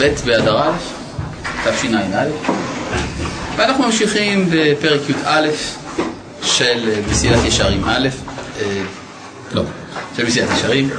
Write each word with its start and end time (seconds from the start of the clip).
ב' 0.00 0.14
באדר 0.26 0.58
א', 0.62 0.72
תשע"א, 1.64 2.52
ואנחנו 3.56 3.84
ממשיכים 3.84 4.46
בפרק 4.50 5.00
י"א 5.10 5.48
של 6.42 6.90
מסילת 7.10 7.44
ישרים 7.44 7.84
א', 7.84 8.08
אה, 8.60 8.82
לא, 9.52 9.62
של 10.16 10.26
מסילת 10.26 10.48
ישרים, 10.56 10.90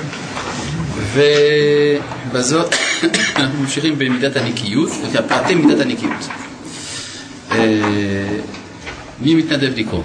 ובזאת 1.14 2.76
אנחנו 3.36 3.60
ממשיכים 3.62 3.98
במידת 3.98 4.36
הנקיות, 4.36 4.90
פרטי 5.28 5.56
מידת 5.56 5.80
הנקיות. 5.82 6.28
אה, 7.52 7.58
מי 9.22 9.36
מתנדב 9.36 9.72
לקרוא? 9.76 10.04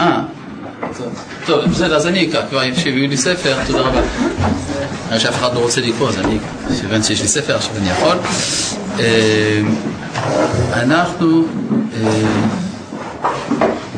אה, 0.00 0.20
טוב, 1.46 1.64
בסדר, 1.64 1.96
אז 1.96 2.06
אני 2.06 2.28
אקרא, 2.28 2.42
כבר 2.50 2.62
שהביאו 2.76 3.06
לי 3.08 3.16
ספר, 3.16 3.56
תודה 3.66 3.80
רבה. 3.80 4.00
אני 5.10 5.20
שאף 5.20 5.34
אחד 5.34 5.54
לא 5.54 5.58
רוצה 5.58 5.80
לקרוא, 5.80 6.08
אז 6.08 6.18
אני 6.18 6.38
הבנתי 6.84 7.06
שיש 7.06 7.22
לי 7.22 7.28
ספר, 7.28 7.56
עכשיו 7.56 7.76
אני 7.76 7.90
יכול. 7.90 8.16
אה, 8.98 9.60
אנחנו 10.72 11.44
אה, 11.96 12.44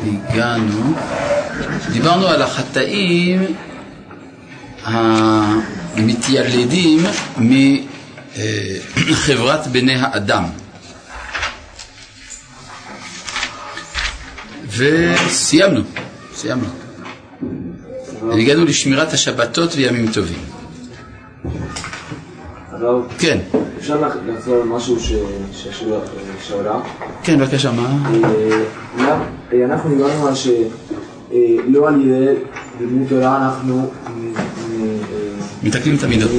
הגענו, 0.05 0.93
דיברנו 1.91 2.27
על 2.27 2.41
החטאים 2.41 3.45
המתיילדים 5.95 7.05
מחברת 9.09 9.67
בני 9.67 9.95
האדם. 9.95 10.43
וסיימנו, 14.77 15.81
סיימנו. 16.33 16.67
הגענו 18.31 18.65
לשמירת 18.65 19.13
השבתות 19.13 19.75
וימים 19.75 20.11
טובים. 20.13 20.39
כן. 23.19 23.37
אפשר 23.77 24.01
לחזור 24.27 24.55
על 24.55 24.67
משהו 24.67 24.97
שעולה? 26.41 26.79
כן, 27.23 27.39
בבקשה, 27.39 27.71
מה? 27.71 28.09
אה, 28.99 29.19
אה, 29.53 29.65
אנחנו 29.65 29.89
דיברנו 29.89 30.27
על 30.27 30.35
שלא 30.35 31.87
על 31.87 32.01
ידי 32.01 32.33
לימוד 32.79 33.07
תורה 33.09 33.37
אנחנו... 33.37 33.89
מתקנים 35.63 35.95
את 35.95 36.03
המידות. 36.03 36.31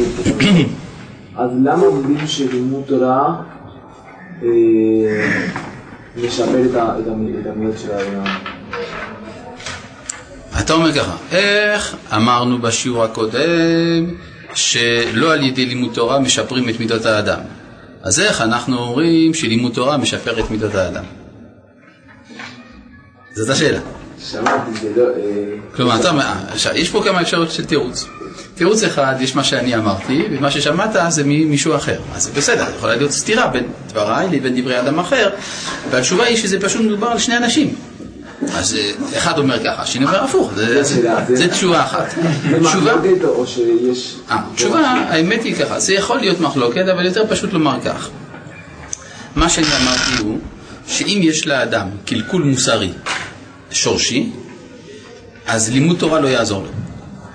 אז 1.36 1.50
למה 1.64 1.82
אומרים 1.82 2.26
שלימוד 2.26 2.82
תורה 2.86 3.42
לשפר 6.22 6.64
את 6.98 7.06
המידות 7.46 7.78
של 7.78 7.92
האדם. 7.92 8.24
אתה 10.60 10.72
אומר 10.72 10.92
ככה, 10.92 11.16
איך 11.32 11.96
אמרנו 12.14 12.58
בשיעור 12.58 13.04
הקודם 13.04 14.14
שלא 14.54 15.32
על 15.32 15.42
ידי 15.42 15.66
לימוד 15.66 15.94
תורה 15.94 16.18
משפרים 16.18 16.68
את 16.68 16.80
מידות 16.80 17.06
האדם? 17.06 17.40
אז 18.02 18.20
איך 18.20 18.40
אנחנו 18.40 18.78
אומרים 18.78 19.34
שלימוד 19.34 19.72
תורה 19.72 19.96
משפר 19.96 20.40
את 20.40 20.50
מידות 20.50 20.74
האדם? 20.74 21.04
זאת 23.32 23.48
השאלה. 23.48 23.80
שמעתי, 24.30 24.70
זה 24.80 24.92
לא... 24.96 25.02
אה, 25.02 25.74
כלומר, 25.76 26.00
אתה 26.00 26.10
אומר, 26.10 26.24
אה, 26.24 26.78
יש 26.78 26.90
פה 26.90 27.02
כמה 27.04 27.20
אפשרויות 27.20 27.50
של 27.50 27.64
תירוץ. 27.64 28.06
תירוץ 28.54 28.82
אחד, 28.82 29.14
יש 29.20 29.34
מה 29.34 29.44
שאני 29.44 29.76
אמרתי, 29.76 30.24
ומה 30.30 30.50
ששמעת 30.50 30.96
זה 31.08 31.22
ממישהו 31.24 31.76
אחר. 31.76 31.98
אז 32.14 32.22
זה 32.22 32.30
בסדר, 32.34 32.64
יכולה 32.76 32.96
להיות 32.96 33.10
סתירה 33.10 33.46
בין 33.46 33.64
דבריי 33.88 34.28
לבין 34.32 34.60
דברי 34.60 34.80
אדם 34.80 34.98
אחר, 34.98 35.30
והתשובה 35.90 36.24
היא 36.24 36.36
שזה 36.36 36.60
פשוט 36.60 36.82
מדובר 36.82 37.06
על 37.06 37.18
שני 37.18 37.36
אנשים. 37.36 37.74
אז 38.54 38.74
אה, 38.74 39.18
אחד 39.18 39.38
אומר 39.38 39.64
ככה, 39.64 39.82
השני 39.82 40.04
אומר 40.04 40.24
הפוך, 40.24 40.52
זה 41.28 41.48
תשובה 41.48 41.82
אחת. 41.82 42.14
תשובה, 42.62 42.92
שיש... 43.46 44.16
תשובה, 44.54 44.80
האמת 44.80 45.44
היא 45.44 45.54
ככה, 45.54 45.80
זה 45.80 45.94
יכול 45.94 46.18
להיות 46.18 46.40
מחלוקת, 46.40 46.84
אבל 46.92 47.06
יותר 47.06 47.24
פשוט 47.28 47.52
לומר 47.52 47.78
כך. 47.84 48.08
מה 49.36 49.48
שאני 49.48 49.66
אמרתי 49.66 50.22
הוא, 50.22 50.38
שאם 50.86 51.20
יש 51.22 51.46
לאדם 51.46 51.88
קלקול 52.04 52.42
מוסרי 52.42 52.90
שורשי, 53.70 54.30
אז 55.46 55.70
לימוד 55.70 55.98
תורה 55.98 56.20
לא 56.20 56.28
יעזור 56.28 56.62
לו. 56.62 56.87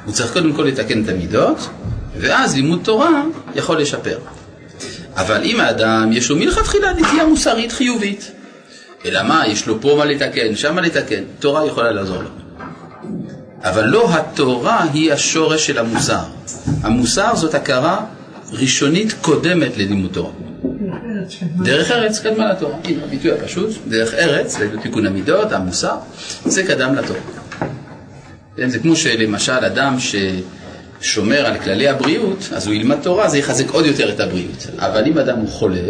הוא 0.06 0.14
צריך 0.14 0.34
קודם 0.34 0.54
כל 0.54 0.64
לתקן 0.64 1.04
את 1.04 1.10
המידות, 1.10 1.70
ואז 2.18 2.56
לימוד 2.56 2.80
תורה 2.84 3.24
יכול 3.56 3.82
לשפר. 3.82 4.18
אבל 5.16 5.44
אם 5.44 5.60
האדם 5.60 6.10
יש 6.14 6.30
לו 6.30 6.36
מלכתחילה 6.36 6.94
נטייה 6.94 7.26
מוסרית 7.26 7.72
חיובית, 7.72 8.32
אלא 9.06 9.24
מה, 9.24 9.48
יש 9.48 9.68
לו 9.68 9.82
פה 9.82 9.96
מה 9.98 10.06
לתקן, 10.06 10.56
שם 10.56 10.76
מה 10.76 10.82
לתקן, 10.82 11.24
תורה 11.40 11.66
יכולה 11.66 11.92
לעזור 11.92 12.18
לו. 12.18 12.30
אבל 13.64 13.86
לא 13.86 14.10
התורה 14.14 14.86
היא 14.94 15.14
השורש 15.14 15.68
של 15.68 15.78
המוסר. 15.78 16.24
המוסר 16.82 17.36
זאת 17.36 17.54
הכרה 17.54 18.06
ראשונית 18.52 19.14
קודמת 19.22 19.78
ללימוד 19.78 20.12
תורה. 20.14 20.32
דרך 21.64 21.92
ארץ 21.92 22.20
קדמה 22.20 22.52
לתורה. 22.52 22.76
הנה 22.84 23.04
הביטוי 23.04 23.32
הפשוט, 23.32 23.72
דרך 23.88 24.14
ארץ, 24.14 24.60
לתיקון 24.60 25.06
המידות, 25.06 25.52
המוסר, 25.52 25.96
זה 26.46 26.64
קדם 26.64 26.96
לתורה. 26.96 27.20
כן, 28.58 28.70
זה 28.70 28.80
כמו 28.80 28.96
שלמשל 28.96 29.52
אדם 29.52 29.96
ששומר 30.00 31.46
על 31.46 31.58
כללי 31.58 31.88
הבריאות, 31.88 32.50
אז 32.56 32.68
הוא 32.68 32.76
ילמד 32.76 32.98
תורה, 33.02 33.30
זה 33.30 33.38
יחזק 33.38 33.70
עוד 33.70 33.86
יותר 33.86 34.14
את 34.14 34.20
הבריאות. 34.20 34.68
אבל 34.78 35.06
אם 35.06 35.18
אדם 35.18 35.38
הוא 35.38 35.50
חולה, 35.50 35.82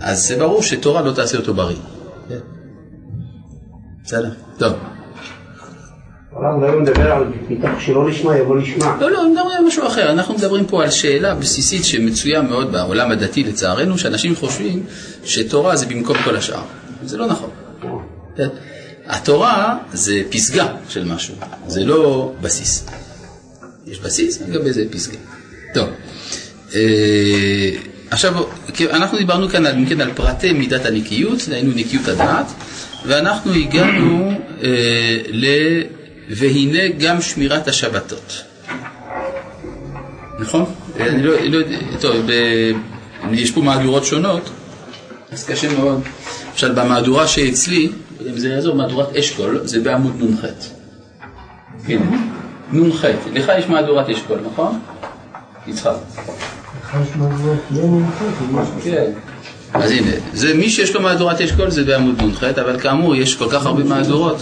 אז 0.00 0.26
זה 0.26 0.36
ברור 0.36 0.62
שתורה 0.62 1.02
לא 1.02 1.12
תעשה 1.12 1.38
אותו 1.38 1.54
בריא. 1.54 1.76
כן. 2.28 2.38
בסדר? 4.04 4.30
טוב. 4.58 4.72
הרב 6.32 6.74
מדבר 6.74 7.12
על 7.12 7.24
מתוך 7.48 7.80
שלא 7.80 8.08
נשמע 8.08 8.38
יבוא 8.38 8.56
נשמע. 8.56 8.96
לא, 9.00 9.10
לא, 9.10 9.30
מדברים 9.30 9.56
על 9.58 9.64
משהו 9.66 9.86
אחר. 9.86 10.10
אנחנו 10.12 10.34
מדברים 10.34 10.66
פה 10.66 10.82
על 10.82 10.90
שאלה 10.90 11.34
בסיסית 11.34 11.84
שמצויה 11.84 12.42
מאוד 12.42 12.72
בעולם 12.72 13.10
הדתי 13.10 13.44
לצערנו, 13.44 13.98
שאנשים 13.98 14.36
חושבים 14.36 14.82
שתורה 15.24 15.76
זה 15.76 15.86
במקום 15.86 16.16
כל 16.24 16.36
השאר. 16.36 16.62
זה 17.02 17.16
לא 17.16 17.26
נכון. 17.26 17.50
התורה 19.08 19.78
זה 19.92 20.22
פסגה 20.30 20.66
של 20.88 21.04
משהו, 21.04 21.34
זה 21.66 21.84
לא 21.84 22.32
בסיס. 22.40 22.86
יש 23.86 23.98
בסיס, 23.98 24.40
לגבי 24.40 24.72
זה 24.72 24.84
פסגה. 24.90 25.18
טוב, 25.74 25.88
אה, 26.74 27.70
עכשיו, 28.10 28.34
אנחנו 28.90 29.18
דיברנו 29.18 29.48
כאן 29.48 29.66
על, 29.66 29.74
כן, 29.88 30.00
על 30.00 30.12
פרטי 30.14 30.52
מידת 30.52 30.86
הנקיות, 30.86 31.38
היינו 31.52 31.72
נקיות 31.76 32.08
הדעת, 32.08 32.46
ואנחנו 33.06 33.52
הגענו 33.52 34.32
אה, 34.62 35.18
ל... 35.28 35.46
והנה 36.30 36.88
גם 36.98 37.22
שמירת 37.22 37.68
השבתות. 37.68 38.42
נכון? 40.38 40.64
אני 41.00 41.22
לא, 41.22 41.40
לא 41.40 41.56
יודע, 41.58 41.78
טוב, 42.00 42.16
ב, 42.26 42.32
יש 43.32 43.50
פה 43.50 43.60
מהדורות 43.60 44.04
שונות, 44.04 44.50
אז 45.32 45.44
קשה 45.44 45.72
מאוד. 45.72 46.02
למשל, 46.52 46.72
במהדורה 46.72 47.28
שאצלי, 47.28 47.88
אם 48.30 48.38
זה 48.38 48.48
יעזור, 48.48 48.74
מהדורת 48.74 49.16
אשכול, 49.16 49.60
זה 49.64 49.80
בעמוד 49.80 50.22
נ"ח. 50.22 50.44
הנה, 51.88 52.04
נ"ח. 52.72 53.04
לך 53.32 53.52
יש 53.58 53.68
מהדורת 53.68 54.08
אשכול, 54.08 54.38
נכון? 54.52 54.78
יצחק. 55.66 55.92
כן. 58.84 59.10
אז 59.74 59.90
הנה, 59.90 60.10
זה 60.32 60.54
מי 60.54 60.70
שיש 60.70 60.94
לו 60.94 61.00
מהדורת 61.00 61.40
אשכול 61.40 61.70
זה 61.70 61.84
בעמוד 61.84 62.22
נ"ח, 62.22 62.44
אבל 62.44 62.80
כאמור 62.80 63.16
יש 63.16 63.36
כל 63.36 63.46
כך 63.50 63.66
הרבה 63.66 63.84
מהדורות 63.84 64.36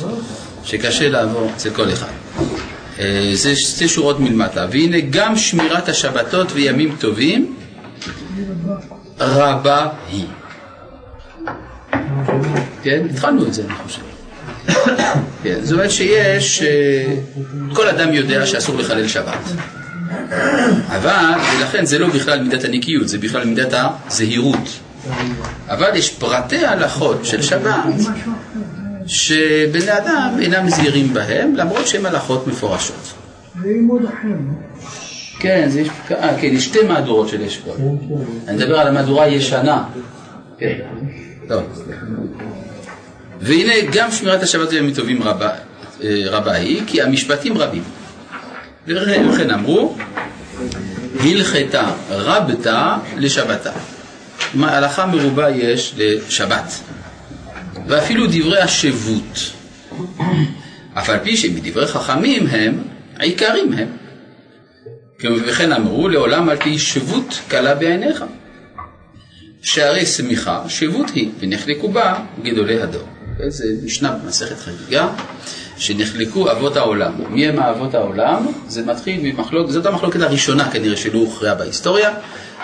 שקשה 0.65 1.09
לעבור 1.09 1.51
אצל 1.57 1.71
כל 1.71 1.93
אחד. 1.93 2.13
אה, 2.99 3.31
זה 3.35 3.57
שתי 3.57 3.89
שורות 3.89 4.21
מלמטה, 4.21 4.67
והנה 4.71 4.97
גם 5.11 5.37
שמירת 5.37 5.89
השבתות 5.89 6.53
וימים 6.53 6.97
טובים 7.01 7.57
רבה 9.19 9.89
היא. 10.11 10.25
כן? 12.85 13.03
התחלנו 13.11 13.47
את 13.47 13.55
זה, 13.55 13.63
אני 13.63 13.75
חושב. 13.75 14.03
כן, 15.43 15.59
זאת 15.63 15.73
אומרת 15.73 15.91
שיש, 15.91 16.63
אה, 16.63 17.17
כל 17.75 17.89
אדם 17.89 18.13
יודע 18.13 18.47
שאסור 18.47 18.79
לחלל 18.79 19.09
שבת. 19.09 19.39
אבל, 20.89 21.33
ולכן 21.59 21.85
זה 21.87 21.99
לא 21.99 22.09
בכלל 22.09 22.43
מידת 22.43 22.65
הנקיות, 22.65 23.09
זה 23.09 23.19
בכלל 23.19 23.45
מידת 23.45 23.73
הזהירות. 23.73 24.69
אבל 25.69 25.97
יש 25.97 26.11
פרטי 26.11 26.67
הלכות 26.67 27.25
של 27.25 27.43
שבת 27.43 27.75
שבני 29.07 29.99
אדם 29.99 30.37
אינם 30.41 30.71
זהירים 30.71 31.15
בהם, 31.15 31.55
למרות 31.57 31.87
שהן 31.87 32.07
הלכות 32.07 32.47
מפורשות. 32.47 33.15
כן, 35.39 35.69
זה 35.71 35.81
יש, 35.81 35.89
אה, 36.11 36.41
כן, 36.41 36.47
יש 36.47 36.65
שתי 36.65 36.83
מהדורות 36.89 37.29
של 37.29 37.43
אשכול. 37.43 37.77
אני 38.49 38.57
מדבר 38.57 38.81
על 38.81 38.89
המהדורה 38.89 39.25
הישנה. 39.25 39.85
כן. 40.59 40.79
טוב. 41.49 41.63
והנה 43.45 43.73
גם 43.93 44.11
שמירת 44.11 44.43
השבת 44.43 44.69
וימים 44.71 44.95
טובים 44.95 45.23
רבה, 45.23 45.51
אה, 46.03 46.23
רבה 46.27 46.53
היא, 46.53 46.83
כי 46.87 47.03
המשפטים 47.03 47.59
רבים. 47.59 47.83
וכן 48.87 49.51
אמרו, 49.51 49.97
הלכתה 51.21 51.93
רבתה 52.11 52.97
לשבתה. 53.17 53.73
הלכה 54.61 55.07
מרובה 55.07 55.51
יש 55.51 55.95
לשבת. 55.97 56.81
ואפילו 57.87 58.27
דברי 58.27 58.61
השבות 58.61 59.53
אף 60.95 61.11
על 61.11 61.19
פי 61.19 61.37
שבדברי 61.37 61.87
חכמים 61.87 62.47
הם, 62.47 62.83
העיקרים 63.17 63.73
הם. 63.73 63.89
וכן 65.47 65.73
אמרו, 65.73 66.09
לעולם 66.09 66.49
על 66.49 66.57
פי 66.57 66.79
שבות 66.79 67.41
קלה 67.49 67.75
בעיניך. 67.75 68.25
שהרי 69.63 70.07
שמיכה, 70.07 70.63
שבות 70.69 71.11
היא, 71.11 71.31
ונחלקו 71.41 71.89
בה 71.89 72.19
גדולי 72.43 72.83
הדור. 72.83 73.14
זה 73.49 73.65
משנה 73.85 74.13
במסכת 74.13 74.59
חגיגה, 74.59 75.09
שנחלקו 75.77 76.51
אבות 76.51 76.77
העולם. 76.77 77.13
מי 77.29 77.47
הם 77.47 77.59
אבות 77.59 77.95
העולם? 77.95 78.47
זה 78.69 78.85
מתחיל 78.85 79.21
ממחלוקת, 79.23 79.73
זאת 79.73 79.87
המחלוקת 79.87 80.21
הראשונה 80.21 80.71
כנראה 80.71 80.97
שלא 80.97 81.19
הוכרעה 81.19 81.55
בהיסטוריה, 81.55 82.11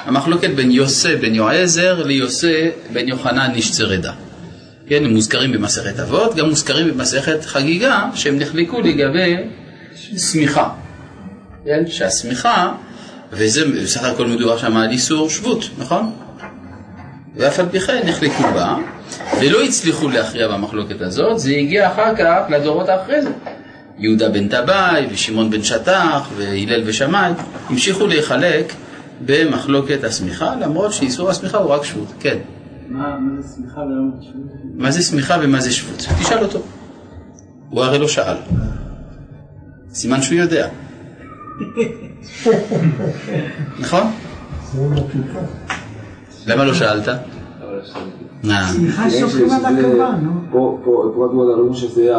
המחלוקת 0.04 0.50
בין 0.50 0.70
יוסי 0.70 1.16
בן 1.16 1.34
יועזר 1.34 2.02
ליוסי 2.02 2.68
בן 2.92 3.08
יוחנן 3.08 3.50
איש 3.54 3.70
צרדה. 3.72 4.12
כן, 4.86 5.04
הם 5.04 5.10
מוזכרים 5.14 5.52
במסכת 5.52 6.00
אבות, 6.00 6.34
גם 6.34 6.48
מוזכרים 6.48 6.88
במסכת 6.88 7.44
חגיגה, 7.44 8.04
שהם 8.14 8.38
נחלקו 8.38 8.80
לגבי 8.80 9.36
שמיכה. 10.18 10.68
כן, 11.64 11.84
שהשמיכה, 11.86 12.72
וזה 13.32 13.64
בסך 13.82 14.04
הכל 14.04 14.26
מדובר 14.26 14.58
שם 14.58 14.76
על 14.76 14.90
איסור 14.90 15.30
שבות, 15.30 15.64
נכון? 15.78 16.12
ואף 17.36 17.60
על 17.60 17.66
פי 17.70 17.80
כן 17.80 18.08
נחלקו 18.08 18.42
בה, 18.54 18.76
ולא 19.40 19.62
הצליחו 19.62 20.08
להכריע 20.08 20.48
במחלוקת 20.48 21.00
הזאת, 21.00 21.38
זה 21.38 21.50
הגיע 21.50 21.92
אחר 21.92 22.16
כך 22.16 22.40
לדורות 22.48 22.88
האחרי 22.88 23.22
זה. 23.22 23.30
יהודה 23.98 24.28
בן 24.28 24.48
טבעי 24.48 25.06
ושמעון 25.10 25.50
בן 25.50 25.62
שטח 25.62 26.28
והלל 26.36 26.82
ושמאי 26.86 27.32
המשיכו 27.68 28.06
להיחלק 28.06 28.72
במחלוקת 29.26 30.04
השמיכה, 30.04 30.54
למרות 30.60 30.92
שאיסור 30.92 31.30
השמיכה 31.30 31.58
הוא 31.58 31.70
רק 31.70 31.84
שבות. 31.84 32.12
כן. 32.20 32.38
מה 32.88 33.16
זה 33.40 33.48
שמיכה 33.56 33.80
ולמה 33.80 34.10
זה 34.20 34.22
שבות? 34.22 34.60
מה 34.74 34.90
זה 34.90 35.02
שמיכה 35.02 35.36
ומה 35.42 35.60
זה 35.60 35.72
שבות? 35.72 36.06
תשאל 36.22 36.42
אותו. 36.42 36.62
הוא 37.70 37.84
הרי 37.84 37.98
לא 37.98 38.08
שאל. 38.08 38.36
סימן 39.92 40.22
שהוא 40.22 40.38
יודע. 40.38 40.68
נכון? 43.80 44.12
למה 46.50 46.64
לא 46.64 46.74
שאלת? 46.74 47.08
אה, 47.08 47.16
סליחה 48.72 49.10
שולחים 49.10 49.50
על 49.50 49.64
הקרבן, 49.78 50.20
נו. 50.22 50.30
פה 50.50 50.80
פה- 50.84 51.12
פה 51.14 51.26
כתוב 51.28 51.40
על 51.42 51.50
הרואים 51.50 51.74
שזה 51.74 52.12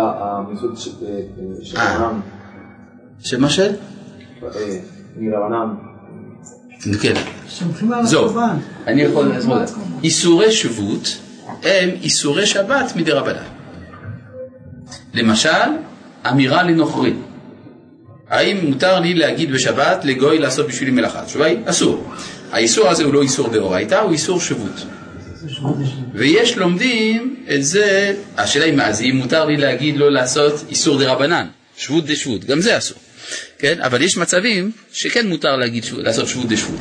ש- 0.76 0.88
אה, 1.04 1.10
אה, 1.10 1.20
של. 1.64 1.78
רבנם, 1.78 2.20
שמה? 3.24 3.48
אה, 4.44 4.80
מרבנם. 5.18 5.76
כן. 7.02 7.14
זהו. 8.04 8.30
אני 8.88 9.02
יכול 9.02 9.26
להסביר. 9.28 9.56
איסורי 10.04 10.52
שבות 10.52 11.18
הם 11.64 11.90
איסורי 12.02 12.46
שבת 12.46 12.94
מדי 12.96 13.12
רבנן. 13.12 13.44
למשל, 15.14 15.50
אמירה 16.30 16.64
לנוכרי. 16.64 17.14
האם 18.30 18.58
מותר 18.70 19.00
לי 19.00 19.14
להגיד 19.14 19.52
בשבת 19.54 20.06
לגוי 20.06 20.40
לעשות 20.40 20.68
בשבילי 20.68 20.92
מלאכה? 20.92 21.22
התשובה 21.22 21.46
היא 21.46 21.58
אסור. 21.66 22.04
האיסור 22.52 22.90
הזה 22.90 23.04
הוא 23.04 23.14
לא 23.14 23.22
איסור 23.22 23.50
דאורייתא, 23.50 23.96
הוא 23.96 24.12
איסור 24.12 24.42
שבות. 24.42 24.86
ויש 26.14 26.58
לומדים 26.58 27.36
את 27.56 27.64
זה, 27.64 28.14
השאלה 28.38 28.66
היא 28.66 28.74
מה, 28.74 28.94
זה 28.94 29.04
אם 29.04 29.16
מותר 29.16 29.46
לי 29.46 29.58
להגיד 29.58 29.98
לא 29.98 30.12
לעשות 30.12 30.64
איסור 30.70 31.00
דרבנן, 31.00 31.48
שבות 31.78 32.06
דשבות, 32.06 32.46
גם 32.46 32.62
זה 32.62 32.78
אסור. 32.78 32.98
כן? 33.60 33.82
אבל 33.82 34.02
יש 34.02 34.18
מצבים 34.18 34.72
שכן 34.94 35.28
מותר 35.28 35.56
להגיד, 35.56 35.86
לעשות 35.98 36.28
שבות 36.28 36.48
דשבות. 36.48 36.80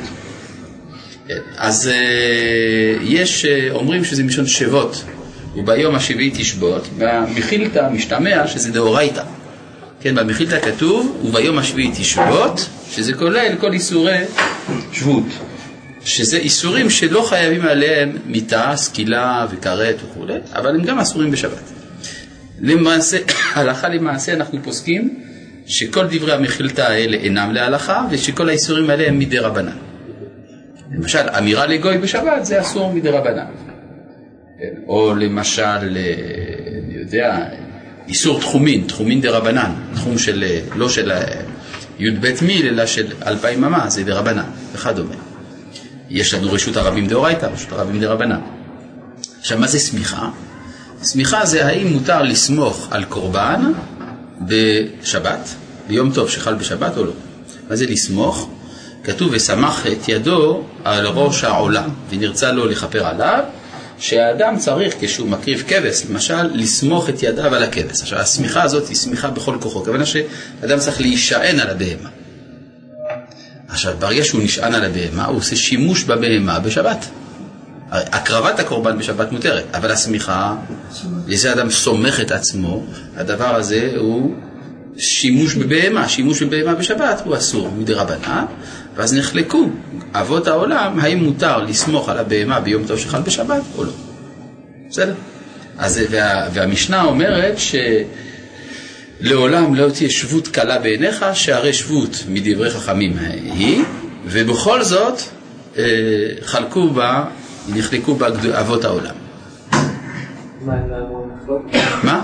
כן, 1.27 1.39
אז 1.57 1.87
אה, 1.87 2.95
יש, 3.03 3.45
אה, 3.45 3.67
אומרים 3.71 4.05
שזה 4.05 4.23
מלשון 4.23 4.47
שבות, 4.47 5.03
וביום 5.55 5.95
השביעי 5.95 6.31
תשבות, 6.33 6.87
במחילתא 6.97 7.89
משתמע 7.91 8.47
שזה 8.47 8.71
דאורייתא. 8.71 9.23
כן, 10.01 10.15
במחילתא 10.15 10.59
כתוב, 10.59 11.21
וביום 11.25 11.57
השביעי 11.57 11.91
תשבות, 11.97 12.69
שזה 12.91 13.13
כולל 13.13 13.55
כל 13.59 13.73
איסורי 13.73 14.17
שבות. 14.91 15.23
שזה 16.05 16.37
איסורים 16.37 16.89
שלא 16.89 17.21
חייבים 17.21 17.61
עליהם 17.61 18.17
מיתה, 18.25 18.71
סקילה 18.75 19.47
וכרת 19.51 19.95
וכולי, 20.05 20.33
אבל 20.53 20.75
הם 20.75 20.83
גם 20.83 20.99
אסורים 20.99 21.31
בשבת. 21.31 21.71
למעשה, 22.59 23.17
הלכה 23.55 23.89
למעשה 23.89 24.33
אנחנו 24.33 24.63
פוסקים 24.63 25.19
שכל 25.65 26.07
דברי 26.07 26.33
המחילתא 26.33 26.81
האלה 26.81 27.17
אינם 27.17 27.51
להלכה, 27.51 28.07
ושכל 28.09 28.49
האיסורים 28.49 28.89
האלה 28.89 29.07
הם 29.07 29.19
מדי 29.19 29.39
רבנן. 29.39 29.77
למשל, 30.91 31.29
אמירה 31.37 31.65
לגוי 31.65 31.97
בשבת 31.97 32.45
זה 32.45 32.61
אסור 32.61 32.93
מדי 32.93 33.09
רבנן. 33.09 33.45
כן, 34.59 34.81
או 34.87 35.15
למשל, 35.15 35.61
אה, 35.61 36.13
אני 36.85 36.93
יודע, 36.93 37.37
איסור 38.07 38.39
תחומין, 38.39 38.83
תחומין 38.87 39.21
דה 39.21 39.31
רבנן, 39.31 39.71
תחום 39.93 40.17
של, 40.17 40.43
אה, 40.47 40.59
לא 40.75 40.89
של 40.89 41.11
אה, 41.11 41.23
י"ב 41.99 42.33
מיל, 42.41 42.67
אלא 42.67 42.85
של 42.85 43.07
אלפיים 43.27 43.63
אמה, 43.63 43.89
זה 43.89 44.03
דה 44.03 44.13
רבנן, 44.13 44.49
וכדומה. 44.73 45.30
יש 46.11 46.33
לנו 46.33 46.51
רשות 46.51 46.77
הרבים 46.77 47.07
דאורייתא, 47.07 47.45
רשות 47.45 47.71
הרבים 47.71 47.99
דרבנן. 47.99 48.39
עכשיו, 49.39 49.57
מה 49.57 49.67
זה 49.67 49.79
סמיכה? 49.79 50.29
סמיכה 51.03 51.45
זה 51.45 51.65
האם 51.65 51.87
מותר 51.87 52.21
לסמוך 52.21 52.87
על 52.91 53.03
קורבן 53.03 53.71
בשבת, 54.41 55.49
ביום 55.87 56.11
טוב 56.11 56.29
שחל 56.29 56.53
בשבת 56.53 56.97
או 56.97 57.05
לא. 57.05 57.11
מה 57.69 57.75
זה 57.75 57.85
לסמוך? 57.85 58.49
כתוב 59.03 59.29
וסמך 59.31 59.87
את 59.91 60.09
ידו 60.09 60.63
על 60.83 61.07
ראש 61.07 61.43
העולה 61.43 61.83
ונרצה 62.09 62.51
לו 62.51 62.65
לכפר 62.65 63.05
עליו 63.05 63.43
שהאדם 63.99 64.57
צריך 64.57 64.95
כשהוא 64.99 65.29
מקריב 65.29 65.63
כבש 65.67 66.05
למשל 66.09 66.43
לסמוך 66.53 67.09
את 67.09 67.23
ידיו 67.23 67.55
על 67.55 67.63
הכבש. 67.63 68.01
עכשיו 68.01 68.19
הסמיכה 68.19 68.63
הזאת 68.63 68.87
היא 68.87 68.95
סמיכה 68.95 69.29
בכל 69.29 69.57
כוחו, 69.61 69.83
כוונה 69.83 70.05
שאדם 70.05 70.79
צריך 70.79 71.01
להישען 71.01 71.59
על 71.59 71.69
הבהמה. 71.69 72.09
עכשיו 73.71 73.93
ברגע 73.99 74.23
שהוא 74.23 74.43
נשען 74.43 74.73
על 74.73 74.85
הבהמה 74.85 75.25
הוא 75.25 75.37
עושה 75.37 75.55
שימוש 75.55 76.03
בבהמה 76.03 76.59
בשבת. 76.59 77.05
הקרבת 77.91 78.59
הקורבן 78.59 78.97
בשבת 78.97 79.31
מותרת, 79.31 79.63
אבל 79.73 79.91
הסמיכה, 79.91 80.55
לזה 81.27 81.53
אדם 81.53 81.69
סומך 81.69 82.19
את 82.19 82.31
עצמו, 82.31 82.83
הדבר 83.17 83.55
הזה 83.55 83.91
הוא 83.97 84.35
שימוש 84.97 85.55
בבהמה, 85.55 86.09
שימוש 86.09 86.43
בבהמה 86.43 86.75
בשבת 86.75 87.21
הוא 87.25 87.37
אסור 87.37 87.71
מדי 87.77 87.93
רבנן, 87.93 88.45
ואז 88.95 89.13
נחלקו 89.13 89.69
אבות 90.13 90.47
העולם 90.47 90.99
האם 90.99 91.23
מותר 91.23 91.57
לסמוך 91.57 92.09
על 92.09 92.17
הבהמה 92.17 92.59
ביום 92.59 92.83
טוב 92.87 92.99
שחל 92.99 93.21
בשבת 93.21 93.61
או 93.77 93.83
לא. 93.83 93.91
בסדר? 94.89 95.13
אז, 95.77 95.99
וה, 96.09 96.47
והמשנה 96.53 97.03
אומרת 97.03 97.59
שלעולם 99.23 99.75
לא 99.75 99.89
תהיה 99.89 100.09
שבות 100.09 100.47
קלה 100.47 100.79
בעיניך, 100.79 101.25
שהרי 101.33 101.73
שבות 101.73 102.23
מדברי 102.29 102.69
חכמים 102.69 103.17
היא, 103.43 103.83
ובכל 104.25 104.83
זאת 104.83 105.19
אה, 105.77 105.83
חלקו 106.41 106.89
בה, 106.89 107.25
נחלקו 107.75 108.15
בה 108.15 108.27
אבות 108.59 108.85
העולם. 108.85 109.15
מה, 110.65 110.73
הם 110.73 110.89
לא 110.89 110.95
אמרו 110.95 111.27
מחלוקת? 111.35 111.77
מה? 112.03 112.23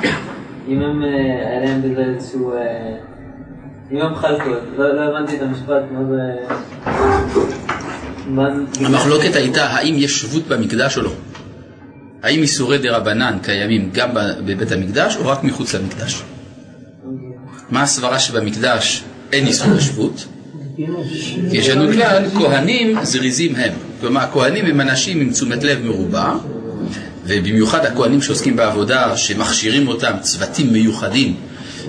אם 0.68 0.82
הם, 0.82 1.04
אה, 1.04 1.10
היה 1.50 1.66
להם 1.66 1.82
בזה 1.82 2.04
איזשהו... 2.16 2.54
אה, 2.54 2.58
אם 3.92 3.98
הם 3.98 4.16
חלקו, 4.16 4.50
לא 4.78 4.96
לא 4.96 5.02
הבנתי 5.02 5.38
את 5.38 5.42
המשפט, 5.42 5.84
מה 5.92 6.00
זה... 6.10 6.34
המחלוקת 8.86 9.36
הייתה 9.36 9.66
האם 9.66 9.96
יש 9.98 10.22
שבות 10.22 10.48
במקדש 10.48 10.98
או 10.98 11.02
לא. 11.02 11.12
האם 12.24 12.42
איסורי 12.42 12.78
דה 12.78 12.98
רבנן 12.98 13.38
קיימים 13.44 13.90
גם 13.94 14.10
בבית 14.46 14.72
המקדש 14.72 15.18
או 15.18 15.28
רק 15.28 15.44
מחוץ 15.44 15.76
למקדש? 15.76 16.24
מה 17.70 17.84
הסברה 17.84 18.20
שבמקדש 18.20 19.04
אין 19.34 19.48
איסורי 19.48 19.82
שבות? 19.82 20.26
כי 20.76 21.58
יש 21.58 21.70
לנו 21.70 21.94
כלל, 21.94 22.24
כהנים 22.34 22.98
זריזים 23.04 23.56
הם. 23.56 23.74
כלומר, 24.02 24.22
הכהנים 24.22 24.66
הם 24.66 24.82
אנשים 24.82 25.22
עם 25.22 25.32
תשומת 25.32 25.64
לב 25.64 25.86
מרובה, 25.86 26.36
ובמיוחד 27.26 27.86
הכהנים 27.86 28.22
שעוסקים 28.22 28.56
בעבודה, 28.56 29.18
שמכשירים 29.18 29.88
אותם 29.88 30.14
צוותים 30.22 30.74
מיוחדים 30.74 31.36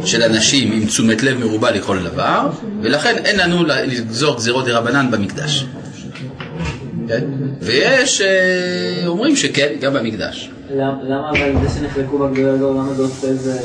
של 0.04 0.22
אנשים 0.22 0.72
עם 0.72 0.86
תשומת 0.86 1.22
לב 1.22 1.38
מרובה 1.38 1.70
לכל 1.70 1.98
דבר, 2.02 2.50
ולכן 2.82 3.16
אין 3.24 3.38
לנו 3.38 3.64
לגזור 3.64 4.36
גזירות 4.36 4.64
דה 4.64 4.78
רבנן 4.78 5.10
במקדש. 5.10 5.66
כן? 7.08 7.24
ויש 7.60 8.20
אה, 8.20 9.06
אומרים 9.06 9.36
שכן, 9.36 9.72
גם 9.80 9.94
במקדש. 9.94 10.50
למה 10.70 11.30
אבל 11.30 11.52
זה 11.62 11.78
שנחלקו 11.78 12.18
בגדולי 12.18 12.50
הדור, 12.50 12.72
למה 12.72 12.94
זה 12.94 13.02
עושה 13.02 13.26
איזה... 13.26 13.58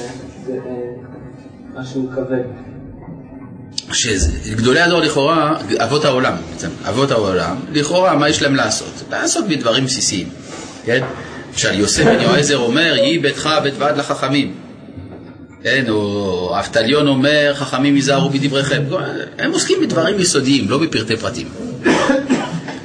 אה, 1.76 1.82
משהו 1.82 2.10
כבד? 2.16 2.44
שגדולי 3.94 4.80
הדור 4.82 5.00
לכאורה, 5.00 5.60
אבות 5.78 6.06
העולם, 6.06 6.34
בעצם, 6.52 6.70
אבות 6.90 7.12
העולם, 7.12 7.56
לכאורה 7.72 8.16
מה 8.16 8.30
יש 8.30 8.42
להם 8.42 8.56
לעשות? 8.56 9.04
לעסוק 9.12 9.48
בדברים 9.48 9.86
בסיסיים, 9.86 10.30
כן? 10.86 11.04
למשל 11.52 11.80
יוסף 11.80 12.04
בן 12.04 12.22
יועזר 12.22 12.58
אומר, 12.58 12.96
יהי 12.98 13.20
ביתך 13.20 13.50
בית 13.64 13.74
ועד 13.78 13.98
לחכמים, 13.98 14.54
כן? 15.64 15.86
או 15.90 16.60
אבטליון 16.60 17.08
אומר, 17.08 17.52
חכמים 17.56 17.96
היזהרו 17.96 18.30
בדבריכם, 18.30 18.84
הם 19.38 19.52
עוסקים 19.52 19.78
בדברים 19.82 20.20
יסודיים, 20.20 20.70
לא 20.70 20.78
בפרטי 20.78 21.18
פרטים. 21.18 21.48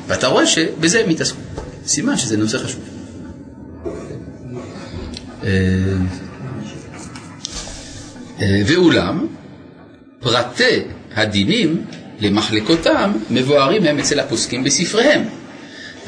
ואתה 0.06 0.26
רואה 0.26 0.46
שבזה 0.46 1.00
הם 1.00 1.08
מתעסקו, 1.08 1.38
סימן 1.86 2.16
שזה 2.16 2.36
נושא 2.36 2.58
חשוב. 2.58 2.80
אה, 8.42 8.60
ואולם, 8.66 9.26
פרטי 10.20 10.80
הדינים 11.14 11.84
למחלקותם 12.20 13.12
מבוארים 13.30 13.84
הם 13.84 13.98
אצל 13.98 14.20
הפוסקים 14.20 14.64
בספריהם. 14.64 15.22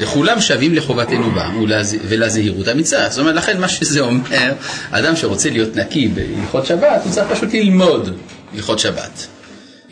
וכולם 0.00 0.40
שווים 0.40 0.74
לחובתנו 0.74 1.30
ולז- 1.34 1.96
ולזהירות 2.08 2.68
המצווה. 2.68 3.08
זאת 3.10 3.18
אומרת, 3.18 3.34
לכן 3.34 3.60
מה 3.60 3.68
שזה 3.68 4.00
אומר, 4.00 4.52
אדם 4.90 5.16
שרוצה 5.16 5.50
להיות 5.50 5.76
נקי 5.76 6.08
בהלכות 6.08 6.66
שבת, 6.66 7.00
הוא 7.04 7.12
צריך 7.12 7.28
פשוט 7.32 7.54
ללמוד 7.54 8.10
הלכות 8.54 8.78
שבת. 8.78 9.26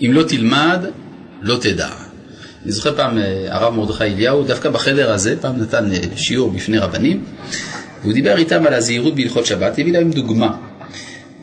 אם 0.00 0.10
לא 0.12 0.22
תלמד, 0.22 0.84
לא 1.42 1.56
תדע. 1.60 1.88
אני 2.64 2.72
זוכר 2.72 2.96
פעם 2.96 3.18
אה, 3.18 3.24
הרב 3.48 3.74
מרדכי 3.74 4.04
אליהו, 4.04 4.44
דווקא 4.44 4.70
בחדר 4.70 5.12
הזה, 5.12 5.34
פעם 5.40 5.56
נתן 5.62 5.92
אה, 5.92 5.98
שיעור 6.16 6.50
בפני 6.50 6.78
רבנים, 6.78 7.24
והוא 8.02 8.12
דיבר 8.12 8.36
איתם 8.38 8.66
על 8.66 8.74
הזהירות 8.74 9.14
בהלכות 9.14 9.46
שבת, 9.46 9.72
הביא 9.78 9.92
להם 9.92 10.10
דוגמה. 10.10 10.56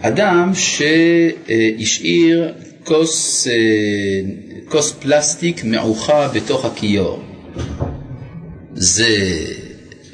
אדם 0.07 0.51
שהשאיר 0.53 2.53
כוס, 2.83 3.47
אה, 3.47 3.53
כוס 4.69 4.91
פלסטיק 4.91 5.63
מעוכה 5.63 6.27
בתוך 6.27 6.65
הכיור, 6.65 7.23
זה 8.73 9.07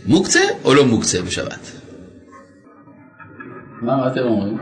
מוקצה 0.05 0.39
או 0.63 0.73
לא 0.73 0.85
מוקצה 0.85 1.21
בשבת? 1.21 1.71
מה, 3.81 3.97
מה 3.97 4.07
אתם 4.07 4.21
אומרים? 4.21 4.57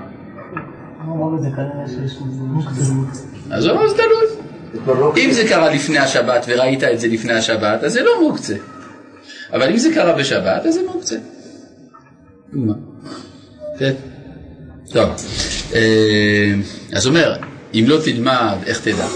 אז 3.51 3.65
הוא 3.65 3.74
אמר, 3.74 3.88
זה 3.88 3.95
תלוי. 3.95 5.25
אם 5.25 5.31
זה 5.31 5.43
קרה 5.50 5.74
לפני 5.74 5.98
השבת 5.98 6.45
וראית 6.48 6.83
את 6.83 7.00
זה 7.00 7.07
לפני 7.07 7.33
השבת, 7.33 7.83
אז 7.83 7.93
זה 7.93 8.01
לא 8.01 8.12
מוקצה. 8.21 8.55
אבל 9.53 9.71
אם 9.71 9.77
זה 9.77 9.93
קרה 9.93 10.13
בשבת, 10.13 10.65
אז 10.65 10.74
זה 10.74 10.79
מוקצה. 10.93 11.15
מה? 12.53 12.74
כן. 13.79 13.93
טוב. 14.91 15.10
אה, 15.75 16.53
אז 16.91 17.08
אומר, 17.08 17.36
אם 17.74 17.86
לא 17.88 17.98
תלמד, 18.03 18.55
איך 18.65 18.79
תדע? 18.79 19.08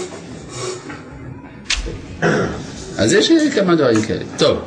אז 2.98 3.12
יש 3.12 3.30
כמה 3.54 3.74
דברים 3.74 4.02
כאלה. 4.02 4.24
טוב. 4.38 4.58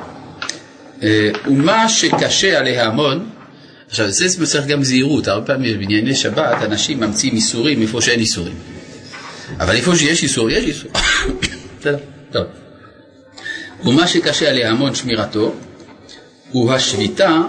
אה, 1.04 1.30
ומה 1.48 1.90
שקשה 1.90 2.60
עליה 2.60 2.86
המון, 2.86 3.30
עכשיו 3.90 4.12
זה 4.12 4.46
צריך 4.46 4.66
גם 4.66 4.84
זהירות, 4.84 5.28
הרבה 5.28 5.46
פעמים 5.46 5.80
בענייני 5.80 6.16
שבת 6.16 6.64
אנשים 6.64 7.00
ממציאים 7.00 7.36
איסורים 7.36 7.82
איפה 7.82 8.02
שאין 8.02 8.20
איסורים. 8.20 8.56
אבל 9.60 9.76
איפה 9.76 9.96
שיש 9.96 10.24
איסור, 10.24 10.50
יש 10.50 10.66
איסור. 10.66 10.92
בסדר, 11.80 11.98
טוב. 12.32 12.44
ומה 13.84 14.08
שקשה 14.08 14.50
עליה 14.50 14.72
המון 14.72 14.96
שמירתו, 14.96 15.54
הוא 16.52 16.74
השביתה 16.74 17.42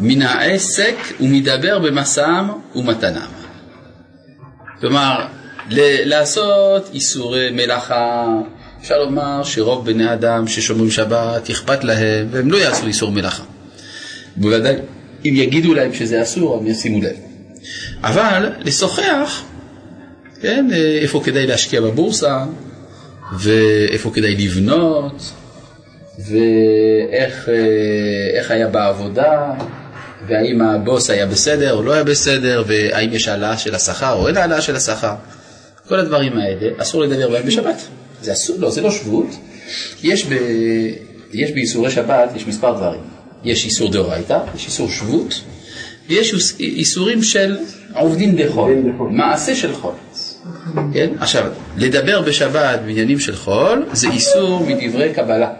מן 0.00 0.22
העסק 0.22 0.94
ומדבר 1.20 1.78
במשאם 1.78 2.44
ומתנם. 2.74 3.28
כלומר, 4.80 5.26
ל- 5.70 6.08
לעשות 6.08 6.90
איסורי 6.94 7.50
מלאכה, 7.50 8.26
אפשר 8.80 8.98
לומר 8.98 9.44
שרוב 9.44 9.86
בני 9.86 10.12
אדם 10.12 10.48
ששומרים 10.48 10.90
שבת 10.90 11.50
אכפת 11.50 11.84
להם 11.84 12.26
והם 12.30 12.50
לא 12.52 12.56
יעשו 12.56 12.86
איסור 12.86 13.10
מלאכה. 13.10 13.42
בוודאי, 14.36 14.74
אם 15.24 15.32
יגידו 15.36 15.74
להם 15.74 15.94
שזה 15.94 16.22
אסור, 16.22 16.56
הם 16.56 16.66
ישימו 16.66 17.02
לב. 17.02 17.16
אבל 18.02 18.52
לשוחח, 18.60 19.42
כן, 20.40 20.66
איפה 21.02 21.20
כדאי 21.24 21.46
להשקיע 21.46 21.80
בבורסה, 21.80 22.44
ואיפה 23.38 24.10
כדאי 24.10 24.36
לבנות, 24.36 25.32
ואיך 26.18 27.48
אה, 27.48 28.54
היה 28.54 28.68
בעבודה, 28.68 29.52
והאם 30.28 30.62
הבוס 30.62 31.10
היה 31.10 31.26
בסדר 31.26 31.72
או 31.74 31.82
לא 31.82 31.92
היה 31.92 32.04
בסדר, 32.04 32.64
והאם 32.66 33.12
יש 33.12 33.28
העלאה 33.28 33.58
של 33.58 33.74
השכר 33.74 34.12
או 34.12 34.28
אין 34.28 34.36
העלאה 34.36 34.60
של 34.60 34.76
השכר. 34.76 35.14
כל 35.88 35.98
הדברים 36.00 36.38
האלה, 36.38 36.68
אסור 36.78 37.02
לדבר 37.02 37.30
בהם 37.30 37.46
בשבת. 37.46 37.76
זה 38.22 38.32
אסור, 38.32 38.56
לא, 38.58 38.70
זה 38.70 38.80
לא 38.80 38.90
שבות. 38.90 39.26
יש, 40.02 40.24
ב, 40.26 40.32
יש 41.32 41.50
באיסורי 41.52 41.90
שבת, 41.90 42.30
יש 42.36 42.46
מספר 42.46 42.72
דברים. 42.72 43.00
יש 43.44 43.64
איסור 43.64 43.90
דאורייתא, 43.92 44.38
יש 44.54 44.66
איסור 44.66 44.88
שבות, 44.90 45.40
ויש 46.08 46.34
איס- 46.34 46.56
איסורים 46.60 47.22
של 47.22 47.56
עובדין 47.94 48.36
דחול. 48.36 48.74
מעשה 49.10 49.54
של 49.54 49.74
חול. 49.74 49.92
כן? 50.94 51.08
עכשיו, 51.20 51.50
לדבר 51.76 52.20
בשבת 52.22 52.80
בעניינים 52.86 53.20
של 53.20 53.36
חול, 53.36 53.86
זה 53.92 54.08
איסור 54.10 54.66
מדברי 54.66 55.14
קבלה. 55.14 55.50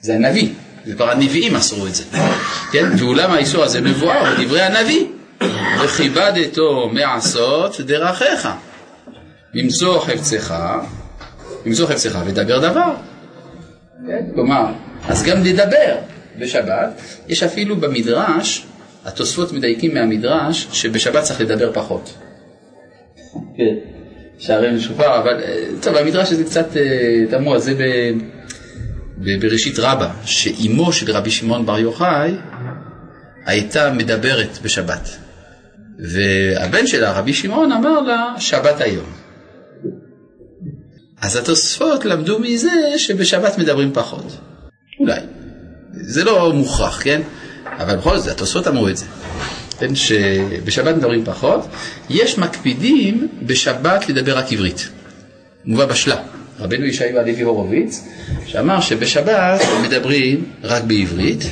זה 0.00 0.14
הנביא, 0.14 0.48
זה 0.84 0.94
כבר 0.94 1.10
הנביאים 1.10 1.56
אסרו 1.56 1.86
את 1.86 1.94
זה. 1.94 2.04
כן? 2.72 2.84
ואולם 2.98 3.30
האיסור 3.30 3.64
הזה 3.64 3.80
מבואר 3.80 4.34
בדברי 4.38 4.62
הנביא. 4.62 5.06
וכיבדתו 5.84 6.90
מעשות 6.92 7.80
דרכיך. 7.80 8.48
למצוא 9.54 10.00
חפצך, 10.00 10.54
למצוא 11.66 11.86
חפצך 11.86 12.18
ודבר 12.26 12.58
דבר. 12.58 12.92
כן? 14.06 14.24
כלומר, 14.34 14.66
אז 15.08 15.22
גם 15.22 15.44
לדבר 15.44 15.96
בשבת, 16.38 17.00
יש 17.28 17.42
אפילו 17.42 17.76
במדרש, 17.76 18.66
התוספות 19.04 19.52
מדייקים 19.52 19.94
מהמדרש, 19.94 20.68
שבשבת 20.72 21.22
צריך 21.22 21.40
לדבר 21.40 21.72
פחות. 21.72 22.14
כן, 23.56 23.74
שערי 24.38 24.72
משופר, 24.72 25.18
אבל 25.18 25.40
אה, 25.42 25.64
טוב, 25.82 25.96
המדרש 25.96 26.32
הזה 26.32 26.44
קצת 26.44 26.76
אה, 26.76 27.24
תמוה, 27.30 27.58
זה 27.58 27.74
ב, 27.74 27.82
ב, 29.24 29.40
בראשית 29.40 29.78
רבה, 29.78 30.10
שאימו 30.24 30.92
של 30.92 31.10
רבי 31.10 31.30
שמעון 31.30 31.66
בר 31.66 31.78
יוחאי 31.78 32.34
הייתה 33.46 33.92
מדברת 33.92 34.58
בשבת. 34.62 35.08
והבן 35.98 36.86
שלה, 36.86 37.12
רבי 37.12 37.34
שמעון, 37.34 37.72
אמר 37.72 38.00
לה, 38.00 38.34
שבת 38.38 38.80
היום. 38.80 39.06
אז 41.20 41.36
התוספות 41.36 42.04
למדו 42.04 42.38
מזה 42.38 42.70
שבשבת 42.96 43.58
מדברים 43.58 43.92
פחות. 43.92 44.36
אולי. 45.00 45.20
זה 45.92 46.24
לא 46.24 46.52
מוכרח, 46.52 47.02
כן? 47.02 47.22
אבל 47.78 47.96
בכל 47.96 48.18
זאת, 48.18 48.28
התוספות 48.28 48.68
אמרו 48.68 48.88
את 48.88 48.96
זה. 48.96 49.04
כן, 49.78 49.94
שבשבת 49.94 50.96
מדברים 50.96 51.24
פחות. 51.24 51.60
יש 52.10 52.38
מקפידים 52.38 53.28
בשבת 53.42 54.08
לדבר 54.08 54.38
רק 54.38 54.52
עברית. 54.52 54.88
מובא 55.64 55.86
בשלה. 55.86 56.22
רבנו 56.60 56.86
ישעיהו 56.86 57.18
הלוי 57.18 57.42
הורוביץ, 57.42 58.04
שאמר 58.46 58.80
שבשבת 58.80 59.60
מדברים 59.84 60.44
רק 60.62 60.82
בעברית, 60.82 61.44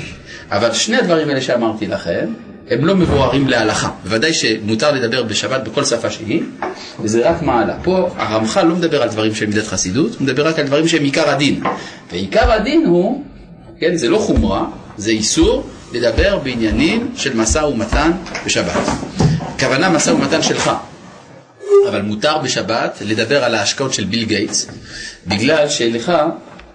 אבל 0.51 0.73
שני 0.73 0.97
הדברים 0.97 1.29
האלה 1.29 1.41
שאמרתי 1.41 1.87
לכם, 1.87 2.27
הם 2.71 2.85
לא 2.85 2.95
מבוארים 2.97 3.49
להלכה. 3.49 3.91
בוודאי 4.05 4.33
שמותר 4.33 4.93
לדבר 4.93 5.23
בשבת 5.23 5.69
בכל 5.69 5.85
שפה 5.85 6.11
שהיא, 6.11 6.43
וזה 7.03 7.31
רק 7.31 7.43
מעלה. 7.43 7.75
פה 7.83 8.09
הרמח"ל 8.17 8.63
לא 8.63 8.75
מדבר 8.75 9.03
על 9.03 9.09
דברים 9.09 9.35
שהם 9.35 9.49
מידת 9.49 9.67
חסידות, 9.67 10.15
הוא 10.15 10.23
מדבר 10.23 10.49
רק 10.49 10.59
על 10.59 10.67
דברים 10.67 10.89
שהם 10.89 11.05
עיקר 11.05 11.31
הדין. 11.31 11.63
ועיקר 12.13 12.53
הדין 12.53 12.87
הוא, 12.87 13.25
כן, 13.81 13.97
זה 13.97 14.09
לא 14.09 14.19
חומרה, 14.19 14.65
זה 14.97 15.11
איסור 15.11 15.67
לדבר 15.93 16.39
בעניינים 16.39 17.13
של 17.17 17.37
משא 17.37 17.59
ומתן 17.59 18.11
בשבת. 18.47 18.89
הכוונה 19.41 19.89
משא 19.89 20.11
ומתן 20.11 20.43
שלך. 20.43 20.71
אבל 21.89 22.03
מותר 22.03 22.39
בשבת 22.39 22.99
לדבר 23.07 23.45
על 23.45 23.55
ההשקעות 23.55 23.95
של 23.95 24.05
ביל 24.05 24.25
גייטס, 24.25 24.69
בגלל 25.27 25.69
שלך 25.69 26.13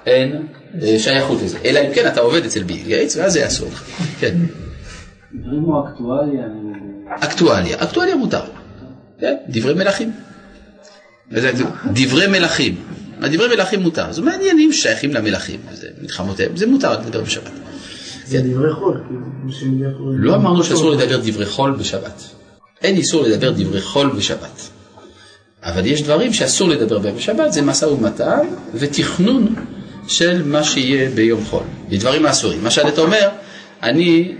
אין 0.05 0.47
אה, 0.81 0.99
שייכות 0.99 1.41
לזה. 1.43 1.57
אלא 1.65 1.79
אם 1.79 1.93
כן 1.93 2.07
אתה 2.07 2.21
עובד 2.21 2.45
אצל 2.45 2.63
ביל 2.63 2.83
גייטס, 2.83 3.17
ואז 3.17 3.33
זה 3.33 3.47
אסור 3.47 3.69
לך. 3.71 3.83
כן. 4.19 4.35
דברים 5.33 5.63
כמו 5.63 5.87
אקטואליה, 5.87 6.43
אקטואליה, 7.19 7.83
אקטואליה 7.83 8.15
מותר. 8.15 8.41
כן, 9.19 9.35
דברי 9.49 9.73
מלכים. 9.73 10.11
דברי 11.93 12.27
מלכים. 12.27 12.75
הדברי 13.21 13.55
מלכים 13.55 13.79
מותר. 13.79 14.11
זה 14.11 14.21
מעניינים 14.21 14.73
ששייכים 14.73 15.13
למלכים, 15.13 15.59
זה 15.71 15.87
מלחמותיהם, 16.01 16.57
זה 16.57 16.67
מותר 16.67 16.91
לדבר 16.91 17.21
בשבת. 17.21 17.51
זה 18.25 18.41
דברי 18.41 18.73
חול. 18.73 19.03
לא 19.99 20.35
אמרנו 20.35 20.63
שאסור 20.63 20.91
לדבר 20.91 21.17
דברי 21.17 21.45
חול 21.45 21.71
בשבת. 21.71 22.23
אין 22.81 22.95
איסור 22.95 23.23
לדבר 23.23 23.51
דברי 23.51 23.81
חול 23.81 24.09
בשבת. 24.17 24.69
אבל 25.63 25.85
יש 25.85 26.01
דברים 26.01 26.33
שאסור 26.33 26.69
לדבר 26.69 26.99
בהם 26.99 27.15
בשבת, 27.15 27.53
זה 27.53 27.61
משא 27.61 27.85
ומתן 27.85 28.47
ותכנון 28.73 29.55
של 30.07 30.43
מה 30.43 30.63
שיהיה 30.63 31.09
ביום 31.09 31.45
חול. 31.45 31.63
לדברים 31.89 32.25
האסורים. 32.25 32.61
למשל, 32.61 32.87
אתה 32.87 33.01
אומר, 33.01 33.29
אני 33.83 34.35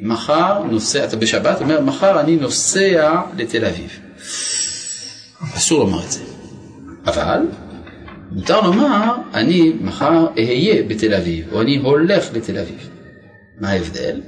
מחר 0.00 0.62
נוסע, 0.70 1.04
אתה 1.04 1.16
בשבת, 1.16 1.60
אומר, 1.60 1.80
מחר 1.80 2.20
אני 2.20 2.36
נוסע 2.36 3.20
לתל 3.36 3.64
אביב. 3.64 4.00
אסור 5.56 5.78
לומר 5.78 6.04
את 6.04 6.12
זה. 6.12 6.20
אבל 7.06 7.38
מותר 8.30 8.60
לומר, 8.60 9.14
אני 9.34 9.72
מחר 9.80 10.26
אהיה 10.38 10.82
בתל 10.82 11.14
אביב, 11.14 11.44
או 11.52 11.62
אני 11.62 11.76
הולך 11.76 12.24
לתל 12.34 12.58
אביב. 12.58 12.88
מה 13.60 13.70
ההבדל? 13.70 14.20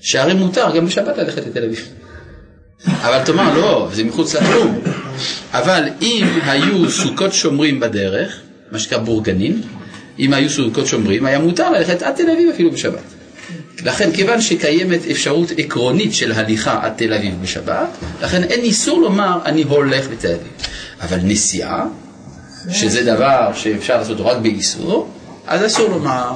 שהרי 0.00 0.34
מותר 0.34 0.76
גם 0.76 0.86
בשבת 0.86 1.18
ללכת 1.18 1.46
לתל 1.46 1.64
אביב. 1.64 1.88
אבל 2.86 3.24
תאמר, 3.24 3.58
לא, 3.58 3.88
זה 3.92 4.04
מחוץ 4.04 4.34
לכלום. 4.34 4.78
אבל 5.52 5.88
אם 6.02 6.26
היו 6.42 6.90
סוכות 6.90 7.32
שומרים 7.32 7.80
בדרך, 7.80 8.40
מה 8.72 8.78
שנקרא 8.78 8.98
בורגנים, 8.98 9.62
אם 10.18 10.32
היו 10.32 10.50
סוכות 10.50 10.86
שומרים, 10.86 11.26
היה 11.26 11.38
מותר 11.38 11.70
ללכת 11.70 12.02
עד 12.02 12.14
תל 12.14 12.30
אביב 12.30 12.50
אפילו 12.54 12.70
בשבת. 12.70 13.02
לכן, 13.84 14.12
כיוון 14.12 14.40
שקיימת 14.40 15.00
אפשרות 15.10 15.52
עקרונית 15.56 16.14
של 16.14 16.32
הליכה 16.32 16.78
עד 16.82 16.92
תל 16.96 17.14
אביב 17.14 17.34
בשבת, 17.42 17.88
לכן 18.22 18.42
אין 18.42 18.60
איסור 18.60 19.00
לומר 19.00 19.38
אני 19.44 19.62
הולך 19.62 20.06
לתל 20.10 20.28
אביב. 20.28 20.52
אבל 21.00 21.18
נסיעה, 21.22 21.86
שזה 22.70 23.04
דבר 23.04 23.50
שאפשר 23.54 23.98
לעשות 23.98 24.20
רק 24.20 24.36
באיסור, 24.36 25.10
אז 25.46 25.66
אסור 25.66 25.88
לומר, 25.88 26.32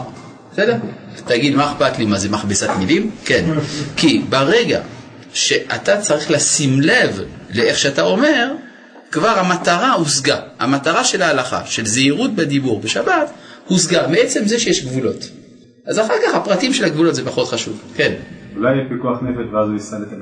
בסדר? 0.53 0.77
תגיד, 1.25 1.55
מה 1.55 1.73
אכפת 1.73 1.99
לי, 1.99 2.05
מה 2.05 2.19
זה 2.19 2.29
מכבסת 2.29 2.71
מילים? 2.79 3.11
כן. 3.25 3.45
כי 3.97 4.23
ברגע 4.29 4.81
שאתה 5.35 6.01
צריך 6.01 6.31
לשים 6.31 6.81
לב 6.81 7.21
לאיך 7.55 7.79
שאתה 7.79 8.03
אומר, 8.03 8.53
כבר 9.13 9.39
המטרה 9.39 9.93
הושגה. 9.93 10.41
המטרה 10.59 11.05
של 11.05 11.23
ההלכה, 11.23 11.61
של 11.67 11.87
זהירות 11.87 12.35
בדיבור 12.35 12.81
בשבת, 12.81 13.31
הושגה 13.67 14.07
מעצם 14.07 14.47
זה 14.47 14.59
שיש 14.59 14.85
גבולות. 14.85 15.29
אז 15.87 15.99
אחר 15.99 16.15
כך 16.27 16.35
הפרטים 16.35 16.73
של 16.73 16.85
הגבולות 16.85 17.15
זה 17.15 17.25
פחות 17.25 17.49
חשוב. 17.49 17.81
כן. 17.95 18.13
אולי 18.57 18.77
יהיה 18.77 18.89
פיקוח 18.89 19.19
נפש 19.23 19.53
ואז 19.53 19.69
הוא 19.69 19.75
ייסע 19.75 19.99
לתל. 19.99 20.17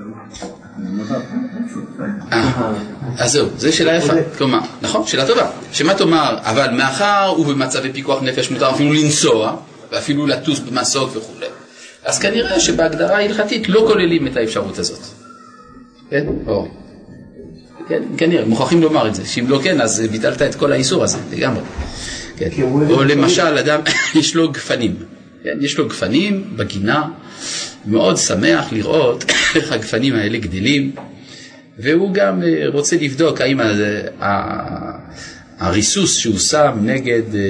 אה, 2.33 2.73
אז 3.19 3.33
זהו, 3.33 3.49
זו 3.57 3.76
שאלה 3.76 3.97
יפה. 3.97 4.12
כלומר, 4.38 4.59
נכון, 4.83 5.07
שאלה 5.07 5.26
טובה. 5.26 5.50
שמה 5.73 5.95
תאמר, 5.95 6.37
אבל 6.40 6.71
מאחר 6.71 7.35
ובמצבי 7.38 7.93
פיקוח 7.93 8.23
נפש 8.23 8.50
מותר 8.50 8.71
אפילו 8.71 8.93
לנסוע, 8.93 9.57
ואפילו 9.93 10.26
לטוס 10.26 10.59
במסוק 10.59 11.17
וכולי, 11.17 11.47
אז 12.04 12.19
כנראה 12.19 12.61
שבהגדרה 12.61 13.16
ההלכתית 13.16 13.69
לא 13.69 13.85
כוללים 13.87 14.26
את 14.26 14.37
האפשרות 14.37 14.78
הזאת. 14.78 15.00
כן? 16.11 16.26
או. 16.47 16.69
כן, 17.88 18.02
כנראה, 18.16 18.45
מוכרחים 18.45 18.83
לומר 18.83 19.09
את 19.09 19.14
זה, 19.14 19.26
שאם 19.26 19.45
לא 19.49 19.61
כן, 19.64 19.80
אז 19.80 20.00
ביטלת 20.11 20.42
את 20.42 20.54
כל 20.54 20.73
האיסור 20.73 21.04
הזה, 21.04 21.19
לגמרי. 21.33 21.62
כן. 22.37 22.49
או 22.90 23.04
למשל, 23.04 23.59
אדם, 23.59 23.80
יש 24.21 24.35
לו 24.35 24.52
גפנים, 24.52 24.97
כן? 25.45 25.59
יש 25.61 25.78
לו 25.78 25.88
גפנים 25.88 26.45
בגינה, 26.57 27.09
מאוד 27.87 28.16
שמח 28.16 28.73
לראות 28.73 29.25
איך 29.54 29.73
הגפנים 29.73 30.14
האלה 30.14 30.38
גדלים, 30.38 30.92
והוא 31.78 32.14
גם 32.14 32.42
אה, 32.42 32.64
רוצה 32.73 32.97
לבדוק 33.00 33.40
האם 33.40 33.61
הריסוס 35.61 36.17
שהוא 36.17 36.38
שם 36.38 36.79
נגד, 36.83 37.35
אה, 37.35 37.40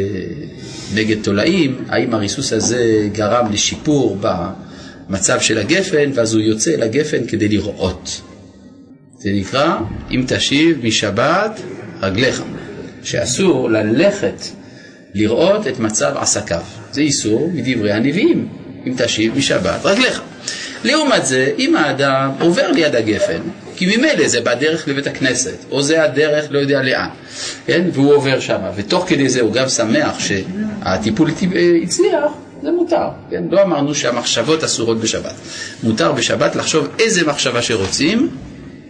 נגד 0.95 1.23
תולעים, 1.23 1.85
האם 1.89 2.15
הריסוס 2.15 2.53
הזה 2.53 3.09
גרם 3.13 3.53
לשיפור 3.53 4.19
במצב 4.21 5.41
של 5.41 5.59
הגפן, 5.59 6.11
ואז 6.15 6.35
הוא 6.35 6.43
יוצא 6.43 6.71
לגפן 6.71 7.27
כדי 7.27 7.49
לראות. 7.49 8.21
זה 9.19 9.31
נקרא, 9.33 9.77
אם 10.11 10.25
תשיב 10.29 10.87
משבת 10.87 11.61
רגליך, 12.03 12.43
שאסור 13.03 13.71
ללכת 13.71 14.43
לראות 15.15 15.67
את 15.67 15.79
מצב 15.79 16.13
עסקיו. 16.17 16.63
זה 16.93 17.01
איסור 17.01 17.51
מדברי 17.55 17.93
הנביאים, 17.93 18.49
אם 18.87 18.95
תשיב 18.97 19.39
משבת 19.39 19.81
רגליך. 19.85 20.23
לעומת 20.85 21.27
זה, 21.27 21.53
אם 21.59 21.77
האדם 21.77 22.31
עובר 22.41 22.71
ליד 22.71 22.95
הגפן, 22.95 23.41
כי 23.81 23.97
ממילא 23.97 24.29
זה 24.29 24.41
בדרך 24.41 24.89
לבית 24.89 25.07
הכנסת, 25.07 25.55
או 25.71 25.83
זה 25.83 26.05
הדרך 26.05 26.47
לא 26.51 26.59
יודע 26.59 26.83
לאן, 26.83 27.09
כן? 27.67 27.89
והוא 27.93 28.15
עובר 28.15 28.41
שם, 28.41 28.59
ותוך 28.77 29.05
כדי 29.09 29.29
זה 29.29 29.41
הוא 29.41 29.53
גם 29.53 29.69
שמח 29.69 30.19
שהטיפול 30.19 31.31
הצליח, 31.83 32.33
זה 32.63 32.71
מותר, 32.71 33.09
כן? 33.31 33.45
לא 33.51 33.63
אמרנו 33.63 33.95
שהמחשבות 33.95 34.65
אסורות 34.65 35.01
בשבת. 35.01 35.35
מותר 35.83 36.13
בשבת 36.13 36.57
לחשוב 36.57 36.89
איזה 36.99 37.27
מחשבה 37.27 37.63
שרוצים, 37.63 38.29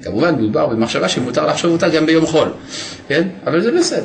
כמובן 0.02 0.34
מדובר 0.34 0.66
במחשבה 0.66 1.08
שמותר 1.08 1.46
לחשוב 1.46 1.72
אותה 1.72 1.88
גם 1.88 2.06
ביום 2.06 2.26
חול, 2.26 2.48
כן? 3.08 3.28
אבל 3.46 3.60
זה 3.60 3.72
בסדר. 3.78 4.02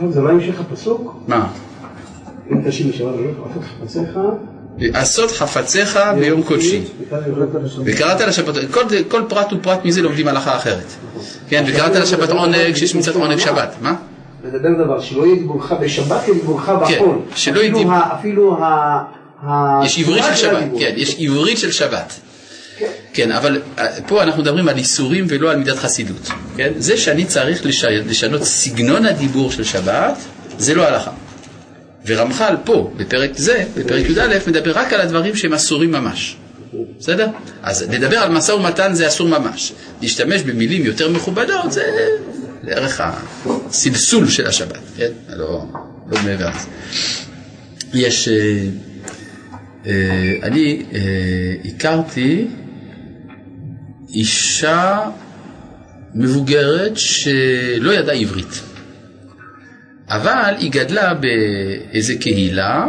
כן? 0.00 0.10
זה 0.10 0.20
לא 0.20 0.30
המשך 0.30 0.60
הפסוק? 0.60 1.14
מה? 1.28 1.52
אם 2.52 2.68
תשיב 2.68 2.88
משבת 2.88 3.14
רגליך, 3.14 3.36
עשות 3.84 4.04
חפציך. 4.76 4.96
עשות 4.96 5.30
חפציך 5.30 5.98
ביום 6.18 6.42
קודשי. 6.42 6.80
וקראת 7.84 8.20
לשבת, 8.20 8.54
כל, 8.70 8.80
כל 9.08 9.22
פרט 9.28 9.52
ופרט 9.52 9.84
מזה 9.84 10.02
לומדים 10.02 10.28
הלכה 10.28 10.56
אחרת. 10.56 10.84
כן, 11.48 11.64
וקראת 11.68 11.96
לשבת 11.96 12.30
עונג, 12.30 12.74
שיש 12.76 12.94
מצוות 12.94 13.16
עונג 13.16 13.38
שבת. 13.38 13.74
מה? 13.80 13.94
לדבר 14.44 14.84
דבר, 14.84 15.00
שלא 15.00 15.26
יהיה 15.26 15.36
דיבורך 15.36 15.72
בשבת, 15.72 16.22
יהיה 16.28 16.34
דיבורך 16.40 16.68
בחול. 16.68 17.18
שלא 17.36 17.60
יהיה 17.60 17.68
אפילו 17.72 17.78
דיב- 17.78 17.90
ה- 17.92 18.14
אפילו 18.20 18.58
ה... 18.64 19.80
יש 19.84 19.98
עברית 19.98 20.24
של 20.28 20.34
שבת. 20.36 20.62
כן, 20.78 20.92
יש 20.96 21.16
עברית 21.18 21.58
של 21.58 21.70
שבת. 21.72 22.12
כן. 22.78 22.86
כן, 23.12 23.32
אבל 23.32 23.60
אה, 23.78 23.86
פה 24.06 24.22
אנחנו 24.22 24.42
מדברים 24.42 24.68
על 24.68 24.76
איסורים 24.78 25.24
ולא 25.28 25.50
על 25.50 25.56
מידת 25.56 25.76
חסידות. 25.76 26.28
כן? 26.56 26.72
זה 26.78 26.96
שאני 26.96 27.24
צריך 27.24 27.66
לש... 27.66 27.84
לשנות 27.84 28.42
סגנון 28.42 29.06
הדיבור 29.06 29.50
של 29.50 29.64
שבת, 29.64 30.14
זה 30.58 30.74
לא 30.74 30.82
הלכה. 30.82 31.10
ורמח"ל 32.06 32.54
פה, 32.64 32.92
בפרק 32.96 33.30
זה, 33.36 33.64
בפרק 33.76 34.10
י"א, 34.10 34.38
מדבר 34.46 34.72
רק 34.78 34.92
על 34.92 35.00
הדברים 35.00 35.36
שהם 35.36 35.52
אסורים 35.52 35.92
ממש. 35.92 36.36
בסדר? 36.98 37.28
אז 37.62 37.82
לדבר 37.90 38.18
על 38.18 38.30
משא 38.32 38.52
ומתן 38.52 38.94
זה 38.94 39.08
אסור 39.08 39.28
ממש. 39.28 39.72
להשתמש 40.02 40.42
במילים 40.42 40.84
יותר 40.84 41.08
מכובדות 41.10 41.72
זה 41.72 41.82
לערך 42.62 43.00
הסלסול 43.04 44.28
של 44.28 44.46
השבת, 44.46 44.78
כן? 44.96 45.10
לא, 45.28 45.64
לא 46.10 46.18
מעבר 46.24 46.48
לזה. 46.48 46.68
יש... 47.94 48.28
אה, 48.28 48.66
אה, 49.86 49.92
אני 50.42 50.82
אה, 50.94 51.00
הכרתי 51.64 52.46
אישה 54.14 55.00
מבוגרת 56.14 56.92
שלא 56.96 57.92
ידעה 57.92 58.14
עברית, 58.14 58.60
אבל 60.16 60.54
היא 60.58 60.70
גדלה 60.70 61.14
באיזה 61.14 62.14
קהילה 62.14 62.86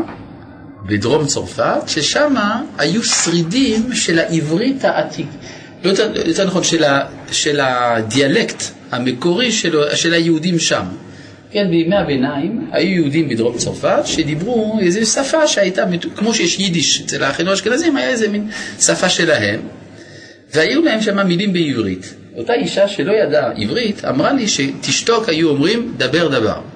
בדרום 0.85 1.25
צרפת, 1.25 1.81
ששם 1.87 2.35
היו 2.77 3.03
שרידים 3.03 3.93
של 3.93 4.19
העברית 4.19 4.85
העתיק, 4.85 5.27
לא 5.83 5.89
יותר, 5.89 6.27
יותר 6.27 6.45
נכון, 6.45 6.63
של, 6.63 6.83
ה, 6.83 7.05
של 7.31 7.59
הדיאלקט 7.59 8.63
המקורי 8.91 9.51
של, 9.51 9.95
של 9.95 10.13
היהודים 10.13 10.59
שם. 10.59 10.83
כן, 11.51 11.67
בימי 11.69 11.95
הביניים 11.95 12.67
היו 12.71 12.89
יהודים 12.89 13.29
בדרום 13.29 13.57
צרפת 13.57 14.01
שדיברו 14.05 14.79
איזו 14.81 15.05
שפה 15.05 15.47
שהייתה, 15.47 15.83
כמו 16.15 16.33
שיש 16.33 16.59
יידיש 16.59 17.01
אצל 17.01 17.23
האחינו 17.23 17.51
האשכנזים, 17.51 17.97
היה 17.97 18.09
איזה 18.09 18.27
מין 18.27 18.47
שפה 18.79 19.09
שלהם, 19.09 19.59
והיו 20.53 20.81
להם 20.81 21.01
שם 21.01 21.27
מילים 21.27 21.53
בעברית. 21.53 22.13
אותה 22.37 22.53
אישה 22.53 22.87
שלא 22.87 23.11
ידעה 23.11 23.51
עברית 23.57 24.05
אמרה 24.05 24.33
לי 24.33 24.47
שתשתוק 24.47 25.29
היו 25.29 25.49
אומרים 25.49 25.93
דבר 25.97 26.27
דבר. 26.27 26.74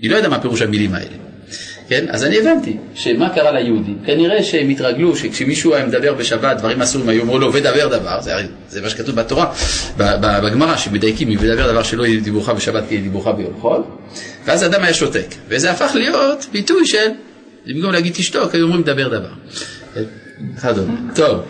היא 0.00 0.10
לא 0.10 0.16
ידעה 0.16 0.30
מה 0.30 0.40
פירוש 0.40 0.62
המילים 0.62 0.94
האלה. 0.94 1.16
כן? 1.88 2.04
אז 2.08 2.24
אני 2.24 2.38
הבנתי 2.38 2.76
שמה 2.94 3.28
קרה 3.34 3.52
ליהודים. 3.52 3.98
כנראה 4.06 4.42
שהם 4.42 4.68
התרגלו 4.68 5.16
שכשמישהו 5.16 5.74
היה 5.74 5.86
מדבר 5.86 6.14
בשבת 6.14 6.56
דברים 6.56 6.82
אסורים 6.82 7.08
היו 7.08 7.20
אומרים 7.20 7.40
לו 7.40 7.52
ודבר 7.52 7.88
דבר, 7.98 8.20
זה, 8.20 8.32
זה 8.68 8.80
מה 8.82 8.90
שכתוב 8.90 9.14
בתורה, 9.14 9.52
בגמרא 9.96 10.76
שמדייקים 10.76 11.28
ודבר 11.40 11.72
דבר 11.72 11.82
שלא 11.82 12.06
יהיה 12.06 12.20
דיבורך 12.20 12.48
בשבת 12.48 12.84
כי 12.88 12.94
יהיה 12.94 13.02
דיבורך 13.02 13.26
ביום 13.36 13.60
חול, 13.60 13.82
ואז 14.44 14.62
האדם 14.62 14.82
היה 14.82 14.94
שותק. 14.94 15.34
וזה 15.48 15.70
הפך 15.70 15.90
להיות 15.94 16.46
ביטוי 16.52 16.86
של, 16.86 17.08
במקום 17.66 17.92
להגיד 17.92 18.12
תשתוק, 18.12 18.54
היו 18.54 18.64
אומרים 18.64 18.82
דבר 18.82 19.08
דבר. 19.08 19.32
וכדומה. 20.56 20.94
טוב. 21.14 21.40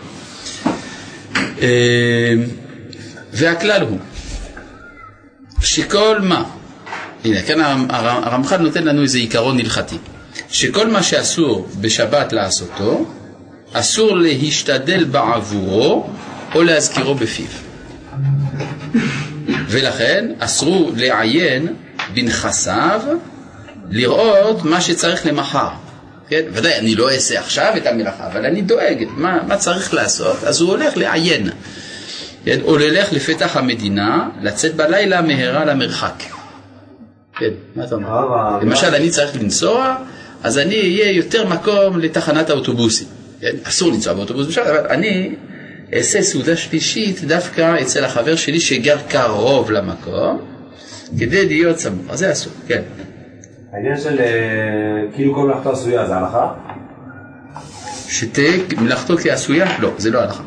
אה, 1.61 2.33
והכלל 3.33 3.81
הוא 3.81 3.97
שכל 5.61 6.19
מה, 6.21 6.43
הנה 7.25 7.41
כאן 7.41 7.59
הרמ- 7.61 7.91
הרמ- 7.91 8.25
הרמח"ל 8.27 8.57
נותן 8.57 8.83
לנו 8.83 9.01
איזה 9.01 9.17
עיקרון 9.17 9.59
הלכתי, 9.59 9.97
שכל 10.49 10.87
מה 10.87 11.03
שאסור 11.03 11.67
בשבת 11.81 12.33
לעשותו, 12.33 13.05
אסור 13.73 14.17
להשתדל 14.17 15.03
בעבורו 15.03 16.09
או 16.55 16.63
להזכירו 16.63 17.15
בפיו. 17.15 17.45
ולכן 19.67 20.25
אסרו 20.39 20.91
לעיין 20.95 21.67
בנכסיו 22.13 23.01
לראות 23.89 24.63
מה 24.65 24.81
שצריך 24.81 25.25
למחר. 25.25 25.69
כן? 26.29 26.41
ודאי, 26.53 26.77
אני 26.77 26.95
לא 26.95 27.11
אעשה 27.11 27.39
עכשיו 27.39 27.73
את 27.77 27.87
המלאכה, 27.87 28.27
אבל 28.27 28.45
אני 28.45 28.61
דואג, 28.61 29.05
מה, 29.09 29.37
מה 29.47 29.57
צריך 29.57 29.93
לעשות? 29.93 30.43
אז 30.43 30.61
הוא 30.61 30.69
הולך 30.69 30.97
לעיין. 30.97 31.49
כן? 32.45 32.59
או 32.63 32.77
ללך 32.77 33.13
לפתח 33.13 33.57
המדינה, 33.57 34.29
לצאת 34.41 34.75
בלילה 34.75 35.21
מהרה 35.21 35.65
למרחק. 35.65 36.23
כן, 37.39 37.49
מה 37.75 37.83
אתה 37.83 37.95
אומר? 37.95 38.59
למשל, 38.61 38.95
אני 38.95 39.09
צריך 39.09 39.41
לנסוע, 39.41 39.95
אז 40.43 40.57
אני 40.57 40.75
אהיה 40.75 41.11
יותר 41.11 41.47
מקום 41.47 41.99
לתחנת 41.99 42.49
האוטובוסים. 42.49 43.07
כן? 43.41 43.55
אסור 43.63 43.91
לנסוע 43.91 44.13
באוטובוס 44.13 44.47
בשבת, 44.47 44.67
אבל 44.67 44.87
אני 44.89 45.35
אעשה 45.93 46.21
סעודה 46.21 46.55
שלישית 46.55 47.23
דווקא 47.23 47.81
אצל 47.81 48.05
החבר 48.05 48.35
שלי 48.35 48.59
שגר 48.59 48.97
קרוב 49.09 49.71
למקום, 49.71 50.39
כדי 51.19 51.45
להיות 51.45 51.79
סמוך. 51.79 52.05
אז 52.09 52.19
זה 52.19 52.31
אסור, 52.31 52.53
כן. 52.67 52.81
העניין 53.73 53.99
של 53.99 54.19
אה, 54.19 54.25
כאילו 55.15 55.35
כל 55.35 55.47
מלאכתו 55.47 55.71
עשויה 55.71 56.07
זה 56.07 56.15
הלכה? 56.15 56.53
שתהיה 58.07 58.51
מלאכתו 58.77 59.17
כעשויה? 59.17 59.79
לא, 59.79 59.91
זה 59.97 60.11
לא 60.11 60.19
הלכה. 60.19 60.43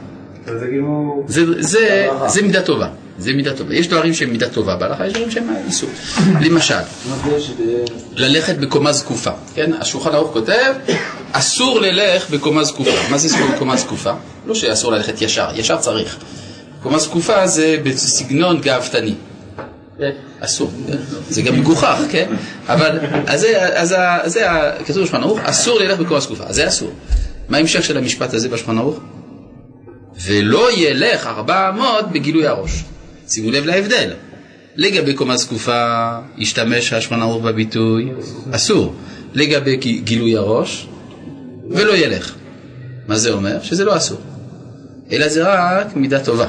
זה 0.47 0.67
כאילו... 0.67 1.25
זה. 1.59 2.09
זה 2.27 2.43
מידה 2.43 2.63
טובה. 2.63 2.89
זה 3.19 3.33
מידה 3.33 3.53
טובה. 3.57 3.75
יש 3.75 3.89
דברים 3.89 4.15
שהם 4.15 4.31
מידה 4.31 4.49
טובה 4.49 4.77
בהלכה, 4.77 5.07
יש 5.07 5.13
דברים 5.13 5.31
שהם 5.31 5.55
איסור. 5.67 5.91
למשל. 6.41 6.75
ללכת 8.17 8.57
בקומה 8.57 8.93
זקופה, 8.93 9.31
כן? 9.55 9.71
השולחן 9.81 10.11
ערוך 10.11 10.33
כותב, 10.33 10.75
אסור 11.33 11.81
ללך 11.81 12.31
בקומה 12.31 12.65
זקופה. 12.65 12.91
מה 13.11 13.19
זה 13.19 13.37
בקומה 13.55 13.77
זקופה? 13.77 14.13
לא 14.47 14.55
שאסור 14.55 14.93
ללכת 14.93 15.23
ישר, 15.23 15.49
ישר 15.55 15.77
צריך. 15.77 16.17
קומה 16.83 16.99
זקופה 16.99 17.47
זה 17.47 17.77
בסגנון 17.85 18.61
גאוותני. 18.61 19.15
אסור? 20.41 20.71
זה 21.31 21.43
גם 21.43 21.61
מגוחך, 21.61 21.97
כן? 22.11 22.27
אבל, 22.69 22.99
אז 23.27 23.47
זה, 24.25 24.47
כתוב 24.87 25.03
בשולחן 25.03 25.23
ערוך, 25.23 25.39
אסור 25.43 25.79
ללך 25.79 25.99
בקומה 26.01 26.21
זקופה, 26.21 26.53
זה 26.53 26.69
אסור. 26.69 26.91
מה 27.49 27.57
ההמשך 27.57 27.85
של 27.85 27.99
המשפט 27.99 28.35
הזה 28.35 28.49
בשולחן 28.49 28.79
ערוך? 28.79 28.99
ולא 30.25 30.73
ילך 30.73 31.27
ארבע 31.27 31.69
אמות 31.69 32.13
בגילוי 32.13 32.47
הראש. 32.47 32.85
שימו 33.29 33.51
לב 33.51 33.65
להבדל. 33.67 34.11
לגבי 34.77 35.15
קומה 35.15 35.37
זקופה, 35.37 36.09
השתמש 36.39 36.93
השולחן 36.93 37.23
ערוך 37.23 37.43
בביטוי, 37.45 38.13
אסור. 38.51 38.95
לגבי 39.35 39.77
גילוי 40.05 40.37
הראש, 40.37 40.89
ולא 41.71 41.93
ילך. 41.97 42.35
מה 43.09 43.17
זה 43.19 43.31
אומר? 43.33 43.63
שזה 43.63 43.85
לא 43.85 43.97
אסור. 43.97 44.19
אלא 45.13 45.29
זה 45.29 45.43
רק 45.45 45.97
מידה 45.97 46.21
טובה. 46.25 46.47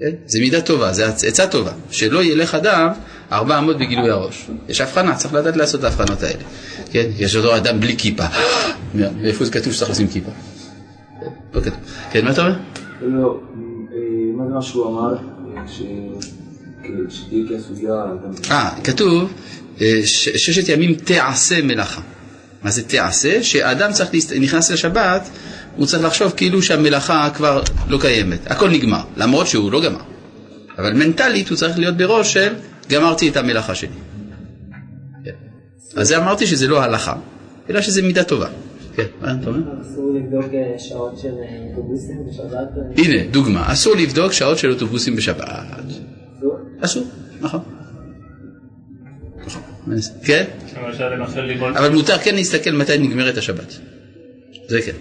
כן? 0.00 0.10
זה 0.26 0.40
מידה 0.40 0.60
טובה, 0.60 0.92
זה 0.92 1.08
עצ- 1.08 1.24
עצה 1.28 1.46
טובה. 1.46 1.70
שלא 1.90 2.24
ילך 2.24 2.54
אדם 2.54 2.88
ארבע 3.32 3.58
אמות 3.58 3.78
בגילוי 3.78 4.10
הראש. 4.10 4.46
יש 4.68 4.80
הבחנה, 4.80 5.14
צריך 5.14 5.34
לדעת 5.34 5.56
לעשות 5.56 5.80
את 5.80 5.84
ההבחנות 5.84 6.22
האלה. 6.22 6.42
כן? 6.90 7.06
יש 7.18 7.36
אותו 7.36 7.56
אדם 7.56 7.80
בלי 7.80 7.96
כיפה. 7.96 8.24
איפה 9.24 9.44
זה 9.44 9.50
כתוב 9.52 9.72
שצריך 9.72 9.90
לשים 9.90 10.08
כיפה? 10.08 10.30
לא 11.54 11.60
כתוב. 11.60 11.74
כן, 12.10 12.24
מה 12.24 12.30
אתה 12.30 12.40
אומר? 12.46 12.54
לא, 13.02 13.40
אה, 13.92 13.96
מה 14.36 14.44
זה 14.48 14.54
מה 14.54 14.62
שהוא 14.62 14.88
אמר? 14.88 15.16
אה, 18.50 18.70
כתוב, 18.84 19.32
אה, 19.80 20.00
ששת 20.04 20.68
ימים 20.68 20.94
תעשה 20.94 21.62
מלאכה. 21.62 22.00
מה 22.62 22.70
זה 22.70 22.82
תעשה? 22.82 23.42
שאדם 23.42 23.92
צריך. 23.92 24.10
נכנס 24.40 24.70
לשבת, 24.70 25.28
הוא 25.76 25.86
צריך 25.86 26.04
לחשוב 26.04 26.32
כאילו 26.36 26.62
שהמלאכה 26.62 27.30
כבר 27.34 27.62
לא 27.88 27.98
קיימת. 28.00 28.50
הכל 28.50 28.70
נגמר, 28.70 29.02
למרות 29.16 29.46
שהוא 29.46 29.72
לא 29.72 29.82
גמר. 29.82 30.00
אבל 30.78 30.92
מנטלית 30.92 31.48
הוא 31.48 31.56
צריך 31.56 31.78
להיות 31.78 31.96
בראש 31.96 32.32
של 32.32 32.54
גמרתי 32.88 33.28
את 33.28 33.36
המלאכה 33.36 33.74
שלי. 33.74 33.88
כן. 35.24 35.30
אז 35.96 36.08
זה 36.08 36.18
אמרתי 36.18 36.46
שזה 36.46 36.66
לא 36.66 36.82
הלכה, 36.82 37.14
אלא 37.70 37.80
שזה 37.80 38.02
מידה 38.02 38.24
טובה. 38.24 38.48
כן, 38.98 39.06
מה 39.20 39.34
אתה 39.42 39.50
אומר? 39.50 39.60
אסור 39.82 40.12
לבדוק 40.14 40.54
אה, 40.54 40.78
שעות 40.78 41.18
של 41.18 41.34
אה, 41.38 41.66
אוטובוסים 41.70 42.26
בשבת? 42.26 42.68
הנה, 42.96 43.30
דוגמה, 43.30 43.72
אסור 43.72 43.96
לבדוק 43.96 44.32
שעות 44.32 44.58
של 44.58 44.70
אוטובוסים 44.70 45.16
בשבת. 45.16 45.48
אסור? 46.38 46.58
אסור, 46.80 47.04
נכון. 47.40 47.60
נכון. 49.46 49.62
כן? 50.24 50.44
אבל 51.76 51.90
מותר 51.94 52.18
כן 52.18 52.34
להסתכל 52.34 52.70
מתי 52.70 52.98
נגמרת 52.98 53.36
השבת. 53.36 53.78
זה 54.68 54.80
כן. 54.82 54.92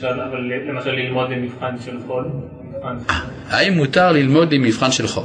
אבל 0.00 0.38
למשל 0.68 0.90
ללמוד 0.90 1.30
למבחן 1.30 1.74
של 1.84 1.98
חול, 2.06 2.24
מבחן 2.62 2.96
האם 3.48 3.72
מותר 3.72 4.12
ללמוד 4.12 4.54
למבחן 4.54 4.92
של 4.92 5.06
חול? 5.06 5.24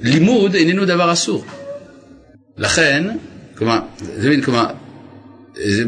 לימוד 0.00 0.54
איננו 0.54 0.84
דבר 0.84 1.12
אסור. 1.12 1.44
לכן, 2.56 3.04
כלומר, 3.54 3.78
זה 3.98 4.28
מין, 4.28 4.42
כלומר, 4.42 4.66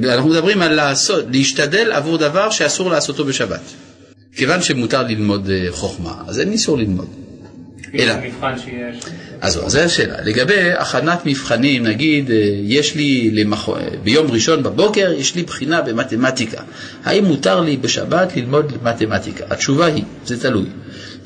אנחנו 0.04 0.30
מדברים 0.30 0.62
על 0.62 0.74
לעשות, 0.74 1.24
להשתדל 1.30 1.92
עבור 1.92 2.18
דבר 2.18 2.50
שאסור 2.50 2.90
לעשותו 2.90 3.24
בשבת. 3.24 3.60
כיוון 4.36 4.62
שמותר 4.62 5.02
ללמוד 5.02 5.50
אה, 5.50 5.66
חוכמה, 5.70 6.14
אז 6.26 6.40
אין 6.40 6.52
איסור 6.52 6.78
ללמוד. 6.78 7.08
אלא, 7.94 8.14
אז 9.40 9.60
זו 9.66 9.78
השאלה. 9.78 10.20
לגבי 10.24 10.72
הכנת 10.72 11.26
מבחנים, 11.26 11.82
נגיד, 11.82 12.30
אה, 12.30 12.36
יש 12.62 12.94
לי 12.94 13.30
למח... 13.30 13.68
ביום 14.02 14.30
ראשון 14.30 14.62
בבוקר, 14.62 15.12
יש 15.12 15.34
לי 15.34 15.42
בחינה 15.42 15.82
במתמטיקה. 15.82 16.62
האם 17.04 17.24
מותר 17.24 17.60
לי 17.60 17.76
בשבת 17.76 18.36
ללמוד 18.36 18.72
מתמטיקה? 18.82 19.44
התשובה 19.50 19.86
היא, 19.86 20.04
זה 20.24 20.40
תלוי. 20.40 20.66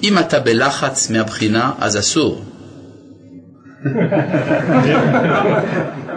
אם 0.03 0.19
אתה 0.19 0.41
בלחץ 0.41 1.11
מהבחינה, 1.11 1.73
אז 1.79 1.99
אסור. 1.99 2.45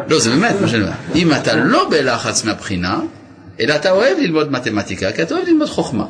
לא, 0.09 0.19
זה 0.19 0.29
באמת 0.29 0.55
מה 0.61 0.67
שאני 0.67 0.83
אומר. 0.83 0.93
אם 1.15 1.33
אתה 1.33 1.55
לא 1.55 1.89
בלחץ 1.89 2.45
מהבחינה, 2.45 2.99
אלא 3.59 3.75
אתה 3.75 3.91
אוהב 3.91 4.17
ללמוד 4.17 4.51
מתמטיקה, 4.51 5.11
כי 5.11 5.21
אתה 5.21 5.35
אוהב 5.35 5.47
ללמוד 5.47 5.69
חוכמה. 5.69 6.05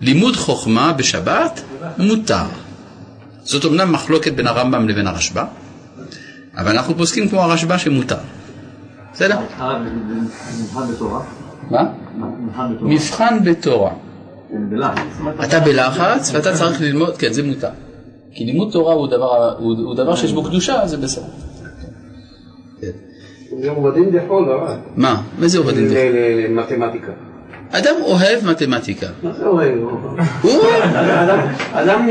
לימוד 0.00 0.36
חוכמה 0.36 0.92
בשבת 0.92 1.62
מותר. 1.98 2.44
זאת 3.44 3.64
אומנם 3.64 3.92
מחלוקת 3.92 4.32
בין 4.32 4.46
הרמב"ם 4.46 4.88
לבין 4.88 5.06
הרשב"א, 5.06 5.44
אבל 6.56 6.70
אנחנו 6.70 6.96
פוסקים 6.96 7.28
כמו 7.28 7.42
הרשב"א 7.42 7.78
שמותר. 7.78 8.16
בסדר? 9.12 9.38
מבחן 10.60 10.92
בתורה? 10.92 11.20
מה? 11.70 11.82
מבחן 12.80 13.44
בתורה. 13.44 13.90
אתה 15.44 15.60
בלחץ 15.60 16.30
ואתה 16.34 16.54
צריך 16.54 16.80
ללמוד, 16.80 17.16
כן, 17.16 17.32
זה 17.32 17.42
מותר. 17.42 17.68
כי 18.34 18.44
לימוד 18.44 18.72
תורה 18.72 18.94
הוא 18.94 19.06
דבר, 19.08 19.54
הוא, 19.58 19.76
הוא 19.84 19.94
דבר 19.94 20.16
שיש 20.16 20.32
בו 20.32 20.42
קדושה, 20.44 20.86
זה 20.86 20.96
בסדר. 20.96 21.24
כן. 22.80 22.90
זה 23.62 23.70
עובדים 23.70 24.10
דחול, 24.10 24.48
רק. 24.52 24.78
מה? 24.96 25.22
מה 25.38 25.48
זה 25.48 25.58
עובדים? 25.58 25.86
ל- 25.86 25.94
ל- 25.94 26.46
למתמטיקה. 26.46 27.12
אדם 27.70 27.94
אוהב 28.02 28.44
מתמטיקה. 28.46 29.06
מה 29.22 29.32
זה 29.32 29.46
אוהב? 29.46 29.78
הוא 30.42 30.52
אוהב. 30.52 30.82
אדם- 30.96 31.38
אדם 31.72 32.06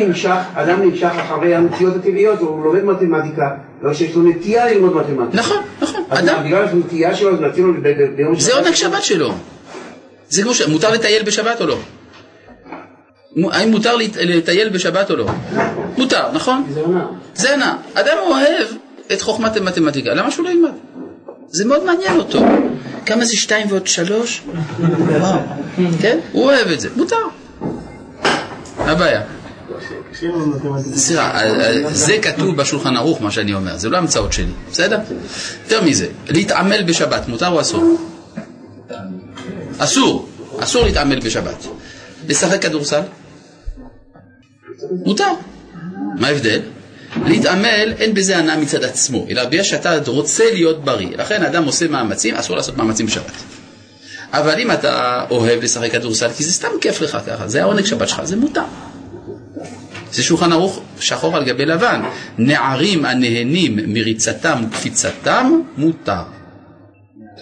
נמשך, 0.82 1.08
אחרי 1.18 1.56
המציאות 1.56 1.96
הטבעיות, 1.96 2.40
הוא 2.40 2.64
לומד 2.66 2.84
מתמטיקה, 2.84 3.50
לא 3.82 3.94
שיש 3.94 4.16
לו 4.16 4.24
נטייה 4.24 4.74
ללמוד 4.74 4.96
מתמטיקה. 4.96 5.38
נכון, 5.44 5.58
נכון. 5.82 6.02
אדם, 6.10 6.44
בגלל 6.46 6.68
הנטייה 6.68 7.16
שלו, 7.16 7.34
אז 7.34 7.42
נתנו 7.42 7.74
ביום 8.16 8.40
זה 8.40 8.54
עונג 8.56 8.72
שבת 8.74 9.04
שלו. 9.04 9.32
זה 10.30 10.44
כמו 10.44 10.54
ש... 10.54 10.62
מותר 10.68 10.92
לטייל 10.92 11.24
בשבת 11.24 11.62
או 11.62 11.68
לא? 11.68 11.78
האם 13.52 13.72
מותר 13.72 13.96
לט- 13.96 14.18
לטייל 14.18 14.70
בשבת 14.70 15.12
או 15.12 15.16
לא? 15.16 15.26
מותר, 15.98 16.32
נכון? 16.34 16.64
זה 16.74 16.82
עונה. 16.82 17.08
זה. 17.36 17.56
אדם 17.94 18.18
אוהב 18.28 18.68
את 19.14 19.22
חוכמת 19.22 19.58
המתמטיקה, 19.58 20.14
למה 20.14 20.32
שהוא 20.32 20.46
לא 20.46 20.50
ילמד? 20.50 20.72
זה 21.48 21.66
מאוד 21.66 21.84
מעניין 21.84 22.18
אותו. 22.18 22.40
כמה 23.06 23.26
זה 23.26 23.36
שתיים 23.36 23.68
ועוד 23.70 23.88
שלוש? 23.88 24.42
וואו. 25.20 25.40
כן? 26.02 26.20
הוא 26.32 26.44
אוהב 26.44 26.68
את 26.68 26.80
זה, 26.80 26.90
מותר. 26.96 27.16
מה 28.78 28.92
הבעיה? 28.92 29.22
סליחה, 30.94 31.40
זה 31.92 32.18
כתוב 32.22 32.56
בשולחן 32.56 32.98
ערוך 32.98 33.22
מה 33.22 33.32
שאני 33.32 33.54
אומר, 33.54 33.78
זה 33.78 33.90
לא 33.90 33.98
המצאות 33.98 34.34
שלי, 34.34 34.52
בסדר? 34.72 35.00
יותר 35.64 35.84
מזה, 35.84 36.08
להתעמל 36.30 36.84
בשבת, 36.84 37.28
מותר 37.28 37.48
או 37.48 37.62
אסור? 37.62 37.98
אסור, 39.78 40.30
אסור 40.60 40.86
להתעמל 40.86 41.20
בשבת. 41.20 41.66
לשחק 42.28 42.62
כדורסל? 42.62 43.02
מותר. 45.06 45.32
מה 46.16 46.28
ההבדל? 46.28 46.60
להתעמל 47.26 47.94
אין 48.00 48.14
בזה 48.14 48.38
הנאה 48.38 48.58
מצד 48.58 48.84
עצמו, 48.84 49.26
אלא 49.30 49.46
בגלל 49.46 49.64
שאתה 49.64 49.98
רוצה 50.08 50.44
להיות 50.54 50.86
בריא. 50.86 51.10
לכן 51.18 51.44
האדם 51.44 51.64
עושה 51.64 51.88
מאמצים, 51.88 52.36
אסור 52.36 52.56
לעשות 52.56 52.78
מאמצים 52.78 53.06
בשבת. 53.06 53.32
אבל 54.34 54.60
אם 54.60 54.72
אתה 54.72 55.24
אוהב 55.30 55.64
לשחק 55.64 55.92
כדורסל, 55.92 56.30
כי 56.38 56.44
זה 56.44 56.54
סתם 56.54 56.70
כיף 56.82 57.02
לך 57.02 57.18
ככה, 57.28 57.48
זה 57.48 57.62
העונג 57.62 57.86
שבת 57.86 58.10
שלך, 58.10 58.22
זה 58.24 58.36
מותר. 58.36 58.64
זה 60.12 60.24
שולחן 60.24 60.52
ערוך 60.52 60.82
שחור 61.00 61.38
על 61.38 61.46
גבי 61.46 61.66
לבן. 61.66 62.02
נערים 62.38 63.06
הנהנים 63.06 63.80
מריצתם 63.88 64.64
וקפיצתם, 64.70 65.62
מותר. 65.78 66.22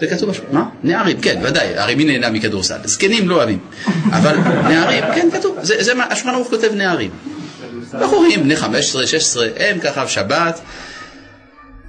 זה 0.00 0.06
כתוב 0.06 0.30
בשולחן, 0.30 0.52
מה? 0.52 0.64
נערים, 0.82 1.20
כן, 1.20 1.40
ודאי, 1.42 1.78
הרי 1.78 1.94
מי 1.94 2.04
נהנה 2.04 2.30
מכדורסל? 2.30 2.78
זקנים 2.84 3.28
לא 3.28 3.34
אוהבים. 3.34 3.58
אבל 4.12 4.36
נערים, 4.68 5.04
כן, 5.14 5.28
כתוב, 5.32 5.58
זה 5.62 5.94
מה, 5.94 6.04
השולחן 6.04 6.34
ערוך 6.34 6.48
כותב 6.48 6.70
נערים. 6.74 7.10
בחורים, 7.94 8.42
בני 8.42 8.56
15, 8.56 9.06
16, 9.06 9.48
הם 9.56 9.78
ככה 9.78 10.04
בשבת, 10.04 10.60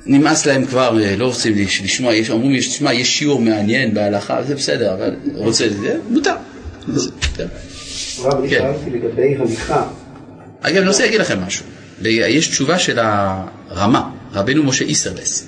נמאס 0.05 0.45
להם 0.45 0.65
כבר, 0.65 0.99
אה, 1.03 1.15
לא 1.15 1.25
רוצים 1.25 1.53
לש- 1.57 1.81
לשמוע, 1.81 2.15
יש, 2.15 2.29
אומרים, 2.29 2.59
תשמע, 2.59 2.93
יש 2.93 3.17
שיעור 3.19 3.41
מעניין 3.41 3.93
בהלכה, 3.93 4.43
זה 4.43 4.55
בסדר, 4.55 4.93
אבל 4.93 5.15
רוצה, 5.35 5.67
זה 5.69 5.97
מותר. 6.09 6.33
רב, 8.19 8.39
אני 8.39 8.49
כן. 8.49 8.59
שאלתי 8.59 8.97
לגבי 8.97 9.35
הליכה. 9.35 9.87
אגב, 10.61 10.77
אני 10.77 10.87
רוצה 10.87 11.03
להגיד 11.05 11.21
לכם 11.21 11.39
משהו. 11.41 11.65
יש 12.05 12.47
תשובה 12.47 12.79
של 12.79 12.99
הרמה, 12.99 14.09
רבנו 14.33 14.63
משה 14.63 14.85
איסרלס, 14.85 15.47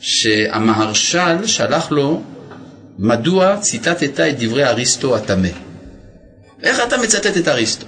שהמהרש"ל 0.00 1.46
שלח 1.46 1.90
לו, 1.90 2.22
מדוע 2.98 3.56
ציטטת 3.56 4.20
את 4.20 4.38
דברי 4.38 4.64
אריסטו 4.66 5.16
הטמא? 5.16 5.48
איך 6.62 6.80
אתה 6.88 6.96
מצטט 6.96 7.36
את 7.36 7.48
אריסטו? 7.48 7.86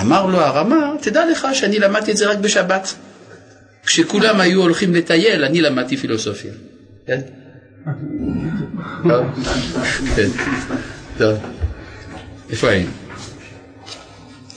אמר 0.00 0.26
לו 0.26 0.40
הרמה, 0.40 0.92
תדע 1.00 1.30
לך 1.30 1.46
שאני 1.52 1.78
למדתי 1.78 2.12
את 2.12 2.16
זה 2.16 2.30
רק 2.30 2.38
בשבת. 2.38 2.94
כשכולם 3.86 4.40
היו 4.40 4.62
הולכים 4.62 4.94
לטייל, 4.94 5.44
אני 5.44 5.60
למדתי 5.60 5.96
פילוסופיה. 5.96 6.52
כן? 7.06 7.20
כן. 10.16 10.28
טוב. 11.18 11.38
איפה 12.50 12.68
היינו? 12.68 12.90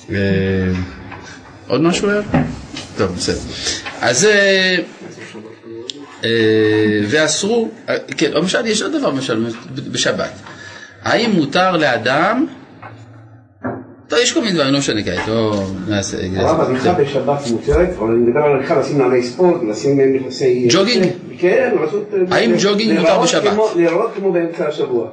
אה, 0.10 0.18
עוד 1.68 1.82
משהו 1.82 2.10
היה? 2.10 2.22
טוב, 2.98 3.16
בסדר. 3.16 3.40
אז 4.02 4.20
זה... 4.20 4.78
אה, 6.24 7.00
ואסרו, 7.10 7.70
אה, 7.90 7.96
כן, 8.18 8.32
למשל, 8.32 8.66
יש 8.66 8.82
עוד 8.82 8.92
דבר 8.92 9.10
למשל 9.10 9.46
בשבת. 9.92 10.32
האם 11.02 11.32
מותר 11.32 11.78
לאדם, 11.78 12.46
טוב, 14.12 14.20
יש 14.20 14.34
כל 14.34 14.40
מיני 14.42 14.54
דברים, 14.54 14.74
לא 14.74 14.80
משנה 14.80 15.04
כעת, 15.04 15.28
לא 15.28 15.64
נעשה... 15.88 16.18
הרב, 16.36 16.60
הליכה 16.60 16.94
בשבת 16.94 17.48
מותרת, 17.52 17.90
אבל 17.98 18.08
אני 18.08 18.18
מדבר 18.18 18.40
על 18.40 18.56
הליכה 18.56 18.80
לשים 18.80 18.98
נעלי 18.98 19.24
ספורט, 19.24 19.62
לשים 19.70 20.00
נכנסי... 20.16 20.68
ג'וגינג? 20.70 21.06
כן, 21.38 21.72
לעשות... 21.82 22.10
האם 22.32 22.54
ג'וגינג 22.60 23.00
מותר 23.00 23.20
בשבת? 23.20 23.58
להיראות 23.76 24.12
כמו 24.16 24.32
באמצע 24.32 24.68
השבוע. 24.68 25.08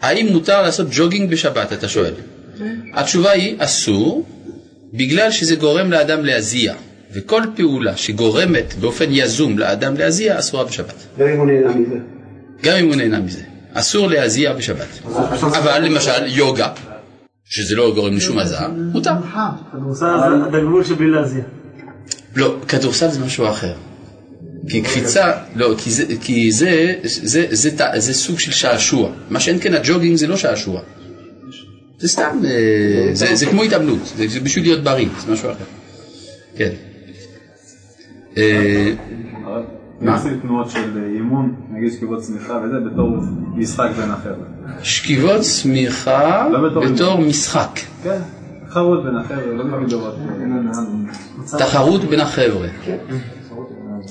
האם 0.00 0.26
מותר 0.32 0.62
לעשות 0.62 0.86
ג'וגינג 0.90 1.30
בשבת, 1.30 1.72
אתה 1.72 1.88
שואל? 1.88 2.12
התשובה 2.94 3.30
היא 3.30 3.56
אסור, 3.58 4.24
בגלל 4.94 5.30
שזה 5.30 5.56
גורם 5.56 5.90
לאדם 5.90 6.24
להזיע, 6.24 6.74
וכל 7.12 7.42
פעולה 7.56 7.96
שגורמת 7.96 8.74
באופן 8.80 9.06
יזום 9.10 9.58
לאדם 9.58 9.94
להזיע, 9.96 10.38
אסורה 10.38 10.64
בשבת. 10.64 10.94
גם 11.18 11.28
אם 11.28 11.38
הוא 11.38 11.46
נהנה 11.46 11.74
מזה. 11.74 11.96
גם 12.62 12.76
אם 12.76 12.86
הוא 12.86 12.96
נהנה 12.96 13.20
מזה. 13.20 13.42
אסור 13.72 14.08
להזיע 14.08 14.52
בשבת. 14.52 14.98
אבל 15.42 15.78
למשל 15.84 16.26
יוגה, 16.26 16.68
שזה 17.50 17.76
לא 17.76 17.94
גורם 17.94 18.16
לשום 18.16 18.38
הזעה, 18.38 18.68
מותר. 18.68 19.10
כדורסל 19.72 20.50
זה 20.50 20.58
הגבול 20.58 20.84
שבלי 20.84 21.10
להזיע. 21.10 21.42
לא, 22.36 22.56
כדורסל 22.68 23.08
זה 23.08 23.24
משהו 23.24 23.48
אחר. 23.48 23.74
כי 24.68 24.82
קפיצה, 24.82 25.32
לא, 25.54 25.74
כי 25.78 25.90
זה, 25.90 26.04
כי 26.20 26.52
זה, 26.52 26.94
זה, 27.02 27.46
זה, 27.50 27.70
זה, 27.70 28.00
זה 28.00 28.14
סוג 28.14 28.38
של 28.38 28.50
שעשוע. 28.52 29.10
מה 29.30 29.40
שאין 29.40 29.58
כן 29.60 29.74
הג'וגינג 29.74 30.16
זה 30.16 30.26
לא 30.26 30.36
שעשוע. 30.36 30.80
זה 31.98 32.08
סתם, 32.08 32.40
אה, 32.44 33.10
זה, 33.12 33.34
זה 33.34 33.46
כמו 33.46 33.62
התעמלות, 33.62 33.98
זה, 34.16 34.28
זה 34.28 34.40
בשביל 34.40 34.64
להיות 34.64 34.84
בריא, 34.84 35.08
זה 35.26 35.32
משהו 35.32 35.50
אחר. 35.50 35.64
כן. 36.56 36.70
עושה 40.08 40.28
תנועות 40.42 40.70
של 40.70 40.98
אה, 40.98 41.06
אימון, 41.14 41.54
נגיד 41.70 41.92
שכיבות 41.92 42.20
צמיחה 42.20 42.60
וזה, 42.64 42.90
בתור 42.90 43.16
משחק 43.54 43.90
בין 43.96 44.10
החבר'ה. 44.10 44.82
שכיבות 44.82 45.40
צמיחה 45.40 46.48
לא 46.48 46.68
בתור 46.84 47.18
משחק. 47.18 47.80
כן, 48.02 48.18
תחרות 48.68 49.04
בין 49.04 49.16
החבר'ה, 49.16 49.54
לא 49.54 49.62
תמיד 49.62 49.92
לראות. 49.92 50.14
תחרות 51.58 52.04
בין 52.04 52.20
החבר'ה. 52.20 52.68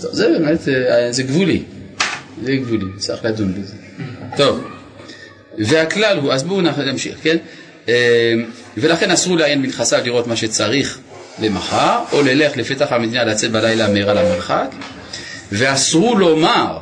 טוב, 0.02 0.12
זה 0.12 0.30
באמת, 0.39 0.67
אה, 0.67 1.12
זה 1.12 1.23
גבולי. 1.23 1.63
זה 2.43 2.56
גבולי, 2.56 2.86
צריך 2.97 3.25
לדון 3.25 3.54
בזה. 3.54 3.75
טוב, 4.38 4.63
והכלל 5.58 6.17
הוא, 6.17 6.34
אז 6.34 6.43
בואו 6.43 6.62
נמשיך, 6.62 7.17
כן? 7.21 7.38
אה, 7.89 8.34
ולכן 8.78 9.12
אסור 9.12 9.38
לעיין 9.38 9.62
בנכסיו 9.62 9.99
לראות 10.06 10.28
מה 10.28 10.36
שצריך 10.36 10.99
למחר, 11.41 11.99
או 12.12 12.21
ללך 12.21 12.58
לפתח 12.58 12.91
המדינה 12.91 13.23
לצאת 13.23 13.52
בלילה 13.52 13.93
מהרה 13.93 14.13
למרחק, 14.13 14.67
ואסרו 15.52 16.16
לומר 16.16 16.78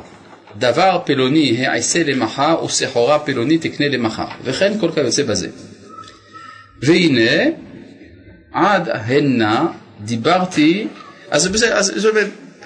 דבר 0.58 1.00
פלוני 1.04 1.66
העשה 1.66 2.02
למחר, 2.04 2.54
או 2.54 2.68
סחורה 2.68 3.18
פלוני 3.18 3.58
תקנה 3.58 3.88
למחר, 3.88 4.26
וכן 4.44 4.78
כל 4.80 4.90
כיוצא 4.94 5.22
בזה. 5.22 5.48
והנה, 6.82 7.44
עד 8.52 8.88
הנה 8.88 9.66
דיברתי, 10.00 10.88
אז 11.30 11.48
זו 11.96 12.08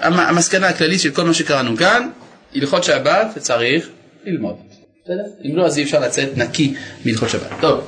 המסקנה 0.01 0.69
הכללית 0.69 1.01
של 1.01 1.11
כל 1.11 1.25
מה 1.25 1.35
שקראנו 1.35 1.77
כאן, 1.77 2.09
הלכות 2.55 2.85
שבת 2.85 3.38
צריך 3.38 3.88
ללמוד. 4.25 4.57
אם 5.45 5.57
לא, 5.57 5.67
אז 5.67 5.79
אי 5.79 5.83
אפשר 5.83 6.01
לצאת 6.01 6.37
נקי 6.37 6.75
מהלכות 7.05 7.29
שבת. 7.29 7.51
טוב, 7.61 7.81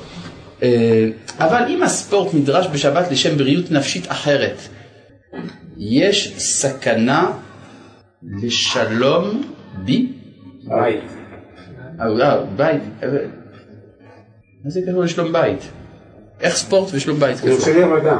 אה, 0.63 1.07
אבל 1.37 1.63
אם 1.69 1.83
הספורט 1.83 2.33
נדרש 2.33 2.67
בשבת 2.67 3.11
לשם 3.11 3.37
בריאות 3.37 3.71
נפשית 3.71 4.11
אחרת, 4.11 4.57
יש 5.77 6.33
סכנה 6.37 7.31
לשלום 8.41 9.43
בי? 9.73 10.11
בית. 10.63 11.03
אה, 11.99 12.37
בית. 12.55 12.81
מה 14.63 14.71
זה 14.71 14.81
קשור 14.87 15.03
לשלום 15.03 15.33
בית? 15.33 15.59
איך 16.41 16.55
ספורט 16.55 16.89
ושלום 16.93 17.19
בית 17.19 17.39
הוא 17.39 17.49
קשור? 17.49 17.59
עושה 17.59 17.73
לי 17.73 17.83
עבודה. 17.83 18.17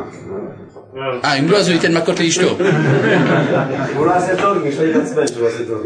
אה, 1.24 1.34
אם 1.40 1.52
לא, 1.52 1.58
אז 1.58 1.68
הוא 1.68 1.76
ייתן 1.76 1.98
מכות 1.98 2.20
לאשתו. 2.20 2.50
הוא 3.96 4.06
לא 4.06 4.18
עושה 4.18 4.42
טוב, 4.42 4.66
יש 4.66 4.80
לי 4.80 4.94
להתעצבן 4.94 5.28
שהוא 5.28 5.48
עושה 5.48 5.66
טוב. 5.68 5.82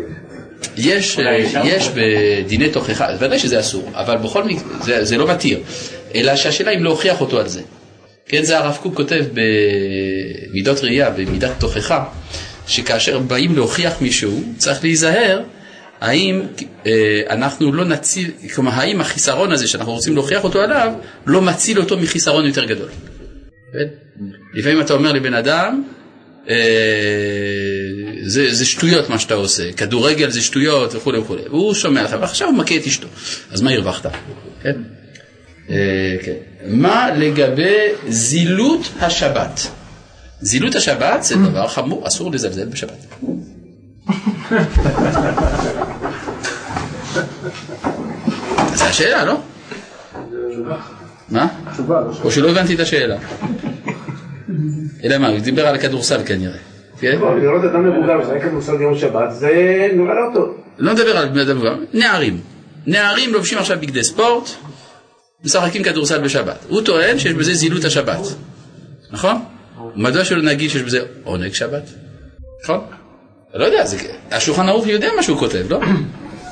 יש, 0.78 1.20
אה, 1.20 1.38
יש 1.64 1.90
בדיני 1.90 2.70
תוכחה, 2.70 3.08
ודאי 3.20 3.40
שזה 3.40 3.60
אסור, 3.60 3.90
אבל 3.94 4.18
בכל 4.18 4.44
מקרה, 4.44 4.80
זה, 4.82 5.06
זה 5.06 5.18
לא 5.18 5.28
מתיר, 5.28 5.60
אלא 6.16 6.36
שהשאלה 6.36 6.72
אם 6.72 6.84
להוכיח 6.84 7.22
אותו 7.22 7.40
על 7.40 7.48
זה. 7.48 7.62
כן, 8.26 8.44
זה 8.44 8.58
הרב 8.58 8.78
קוק 8.82 8.96
כותב 8.96 9.26
במידות 9.34 10.80
ראייה, 10.84 11.10
במידת 11.10 11.52
תוכחה, 11.60 12.04
שכאשר 12.70 13.20
באים 13.20 13.56
להוכיח 13.56 14.02
מישהו, 14.02 14.44
צריך 14.58 14.84
להיזהר 14.84 15.42
האם 16.02 16.42
אה, 16.86 17.22
אנחנו 17.30 17.72
לא 17.72 17.86
נציל, 17.86 18.32
כלומר, 18.56 18.72
האם 18.72 19.02
החיסרון 19.02 19.52
הזה 19.52 19.68
שאנחנו 19.68 19.92
רוצים 19.92 20.16
להוכיח 20.16 20.44
אותו 20.44 20.62
עליו, 20.62 20.94
לא 21.26 21.42
מציל 21.42 21.80
אותו 21.80 21.98
מחיסרון 21.98 22.46
יותר 22.46 22.66
גדול. 22.66 22.90
לפעמים 24.54 24.82
אתה 24.82 24.94
אומר 24.94 25.12
לבן 25.12 25.34
אדם, 25.34 25.84
אה, 26.50 26.56
זה, 28.22 28.54
זה 28.54 28.66
שטויות 28.66 29.10
מה 29.10 29.20
שאתה 29.20 29.34
עושה, 29.34 29.72
כדורגל 29.74 30.30
זה 30.30 30.42
שטויות 30.42 30.96
וכולי 30.96 31.18
וכולי, 31.18 31.42
והוא 31.42 31.74
שומע 31.74 32.04
לך, 32.04 32.16
ועכשיו 32.22 32.48
הוא 32.48 32.58
מכה 32.58 32.76
את 32.76 32.88
אשתו, 32.88 33.08
אז 33.52 33.62
מה 33.62 33.72
הרווחת? 33.72 34.12
כן? 34.64 34.76
אה, 35.70 35.76
כן. 36.24 36.34
מה 36.66 37.10
לגבי 37.18 37.78
זילות 38.08 38.90
השבת? 39.00 39.68
זילות 40.42 40.76
השבת 40.76 41.24
זה 41.24 41.36
דבר 41.36 41.68
חמור, 41.68 42.08
אסור 42.08 42.32
לזלזל 42.32 42.66
בשבת. 42.66 43.06
זה 48.74 48.86
השאלה, 48.86 49.26
לא? 49.26 49.42
מה? 51.30 51.48
או 52.24 52.32
שלא 52.32 52.50
הבנתי 52.50 52.76
את 52.76 52.80
השאלה. 52.80 53.18
אלא 55.04 55.18
מה, 55.18 55.28
הוא 55.28 55.40
דיבר 55.40 55.68
על 55.68 55.76
הכדורסל 55.76 56.22
כנראה. 56.26 56.58
כן? 57.00 57.20
לא, 57.22 57.40
לראות 57.40 57.64
אדם 57.64 57.90
מבוגר 57.90 58.18
משחק 58.18 58.44
כדורסל 58.44 58.78
ביום 58.78 58.98
שבת, 58.98 59.32
זה 59.32 59.48
נראה 59.94 60.14
לא 60.14 60.34
טוב. 60.34 60.58
לא 60.78 60.94
מדבר 60.94 61.18
על 61.18 61.30
בני 61.30 61.42
אדם 61.42 61.56
מבוגר, 61.56 61.76
נערים. 61.94 62.40
נערים 62.88 63.34
לובשים 63.34 63.58
עכשיו 63.58 63.78
בגדי 63.82 64.04
ספורט, 64.04 64.50
משחקים 65.44 65.84
כדורסל 65.84 66.22
בשבת. 66.22 66.66
הוא 66.70 66.82
טוען 66.82 67.20
שיש 67.20 67.34
בזה 67.34 67.54
זילות 67.54 67.86
השבת. 67.86 68.20
נכון? 69.12 69.42
מדוע 69.96 70.26
שלא 70.26 70.42
נגיד 70.42 70.70
שיש 70.70 70.82
בזה 70.82 71.00
עונג 71.24 71.54
שבת? 71.54 71.84
נכון? 72.64 72.80
לא 73.54 73.66
יודע, 73.66 73.86
זה... 73.86 73.98
השולחן 74.32 74.70
ערוך 74.70 74.88
יודע 74.88 75.08
מה 75.16 75.24
שהוא 75.24 75.40
כותב, 75.40 75.66
לא? 75.70 75.80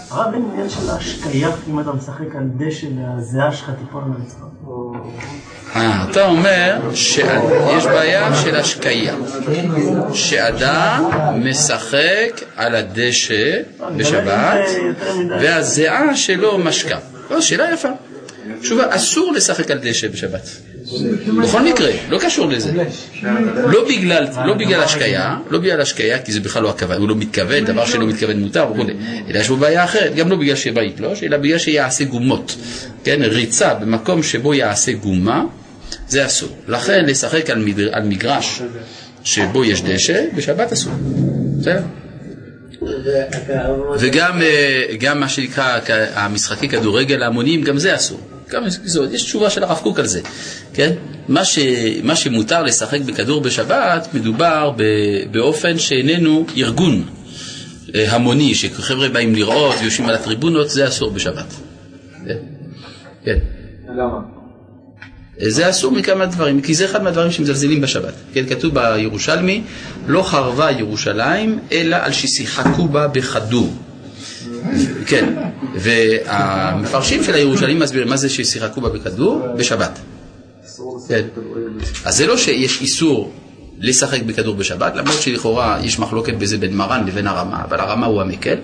הרב, 0.10 0.34
אין 0.34 0.46
עניין 0.52 0.70
של 0.70 0.90
השקיה, 0.90 1.50
אם 1.70 1.80
אתה 1.80 1.92
משחק 1.92 2.36
על 2.36 2.44
דשא 2.58 2.88
והזיעה 2.98 3.52
שלך 3.52 3.72
תיפול 3.80 4.04
על 4.04 4.12
הרצפה. 4.20 4.46
אה, 5.76 6.06
אתה 6.12 6.26
אומר 6.26 6.80
שיש 6.94 7.86
בעיה 7.86 8.36
של 8.36 8.56
השקיה, 8.56 9.16
שאדם 10.14 11.12
משחק 11.36 12.42
על 12.56 12.76
הדשא 12.76 13.62
בשבת 13.98 14.60
והזיעה 15.30 16.16
שלו 16.16 16.58
משקה. 16.58 16.98
לא, 17.32 17.42
שאלה 17.42 17.74
יפה. 17.74 17.90
תשובה, 18.62 18.96
אסור 18.96 19.34
לשחק 19.34 19.72
על 19.72 19.78
דשא 19.82 20.08
בשבת. 20.08 20.50
בכל 21.44 21.62
מקרה, 21.62 21.92
לא 22.10 22.20
קשור 22.22 22.48
לזה. 22.48 22.72
לא 23.56 23.88
בגלל, 23.90 24.28
לא 24.46 24.54
בגלל 24.54 24.82
השקיה, 24.82 25.38
לא 25.50 25.60
בגלל 25.60 25.82
השקיה, 25.82 26.20
כי 26.20 26.32
זה 26.32 26.40
בכלל 26.40 26.64
לא 26.64 26.70
הכוונה, 26.70 27.00
הוא 27.00 27.10
לא 27.10 27.16
מתכוון, 27.16 27.66
דבר 27.66 27.86
שלא 27.86 28.08
מתכוון 28.08 28.40
מותר 28.40 28.66
וכו', 28.72 28.84
אלא 29.30 29.40
יש 29.40 29.50
בו 29.50 29.58
בעיה 29.58 29.84
אחרת, 29.84 30.16
גם 30.16 30.30
לא 30.30 30.36
בגלל 30.36 30.56
שבא 30.56 30.82
יתלוש, 30.82 31.24
אלא 31.24 31.38
בגלל 31.38 31.58
שיעשה 31.58 32.04
גומות. 32.04 32.56
כן, 33.04 33.20
ריצה 33.22 33.74
במקום 33.74 34.24
שבו 34.24 34.54
יעשה 34.54 34.92
גומה, 34.92 35.44
זה 36.08 36.26
אסור. 36.26 36.50
לכן 36.68 37.06
לשחק 37.06 37.50
על, 37.50 37.60
מדר, 37.60 37.90
על 37.92 38.04
מגרש 38.04 38.62
שבו 39.24 39.66
יש 39.66 39.82
דשא, 39.82 40.26
בשבת 40.36 40.72
אסור. 40.72 40.94
בסדר? 41.60 41.82
וגם 44.00 44.42
אה, 44.42 44.84
גם 45.00 45.20
מה 45.20 45.30
שנקרא 45.30 45.80
המשחקי 46.14 46.70
כדורגל 46.70 47.24
ההמוניים, 47.24 47.62
גם 47.62 47.78
זה 47.78 47.96
אסור. 47.96 48.20
גם 48.50 48.64
זאת, 48.70 49.14
יש 49.14 49.24
תשובה 49.24 49.50
של 49.50 49.64
הרב 49.64 49.78
קוק 49.84 50.00
על 50.00 50.06
זה, 50.06 50.22
כן? 50.74 50.92
מה, 51.28 51.46
ש, 51.46 51.60
מה 52.04 52.16
שמותר 52.16 52.64
לשחק 52.64 53.02
בכדור 53.02 53.42
בשבת, 53.42 54.08
מדובר 54.14 54.72
ב, 54.78 54.84
באופן 55.32 55.80
שאיננו 55.80 56.46
ארגון 56.58 57.04
אה, 57.96 58.16
המוני, 58.16 58.56
שחבר'ה 58.56 59.10
באים 59.10 59.36
לראות 59.36 59.76
ויושבים 59.82 60.10
על 60.10 60.16
הטריבונות, 60.16 60.70
זה 60.70 60.88
אסור 60.88 61.12
בשבת. 61.12 61.54
כן? 62.26 62.38
כן. 63.24 63.38
למה? 63.96 64.20
זה 65.40 65.70
אסור 65.70 65.92
מכמה 65.92 66.26
דברים, 66.26 66.62
כי 66.62 66.74
זה 66.74 66.86
אחד 66.86 67.04
מהדברים 67.04 67.32
שמזלזלים 67.32 67.82
בשבת. 67.82 68.14
כן, 68.34 68.46
כתוב 68.50 68.74
בירושלמי, 68.74 69.64
לא 70.08 70.24
חרבה 70.24 70.72
ירושלים, 70.72 71.60
אלא 71.72 71.96
על 71.96 72.12
ששיחקו 72.12 72.88
בה 72.88 73.08
בכדור. 73.08 73.74
כן, 75.06 75.34
והמפרשים 75.76 77.24
של 77.24 77.34
הירושלים 77.34 77.80
מסבירים 77.80 78.10
מה 78.10 78.18
זה 78.18 78.30
ששיחקו 78.30 78.82
בה 78.82 78.90
בכדור? 78.90 79.42
בשבת. 79.58 80.00
כן. 81.08 81.26
אז 82.06 82.18
זה 82.18 82.28
לא 82.28 82.38
שיש 82.38 82.82
איסור 82.82 83.32
לשחק 83.80 84.22
בכדור 84.22 84.56
בשבת, 84.56 84.96
למרות 84.96 85.22
שלכאורה 85.22 85.80
יש 85.84 86.00
מחלוקת 86.00 86.34
בזה 86.34 86.58
בין 86.58 86.76
מרן 86.76 87.06
לבין 87.08 87.28
הרמה, 87.28 87.64
אבל 87.64 87.80
הרמה 87.80 88.06
הוא 88.06 88.22
המקל, 88.22 88.56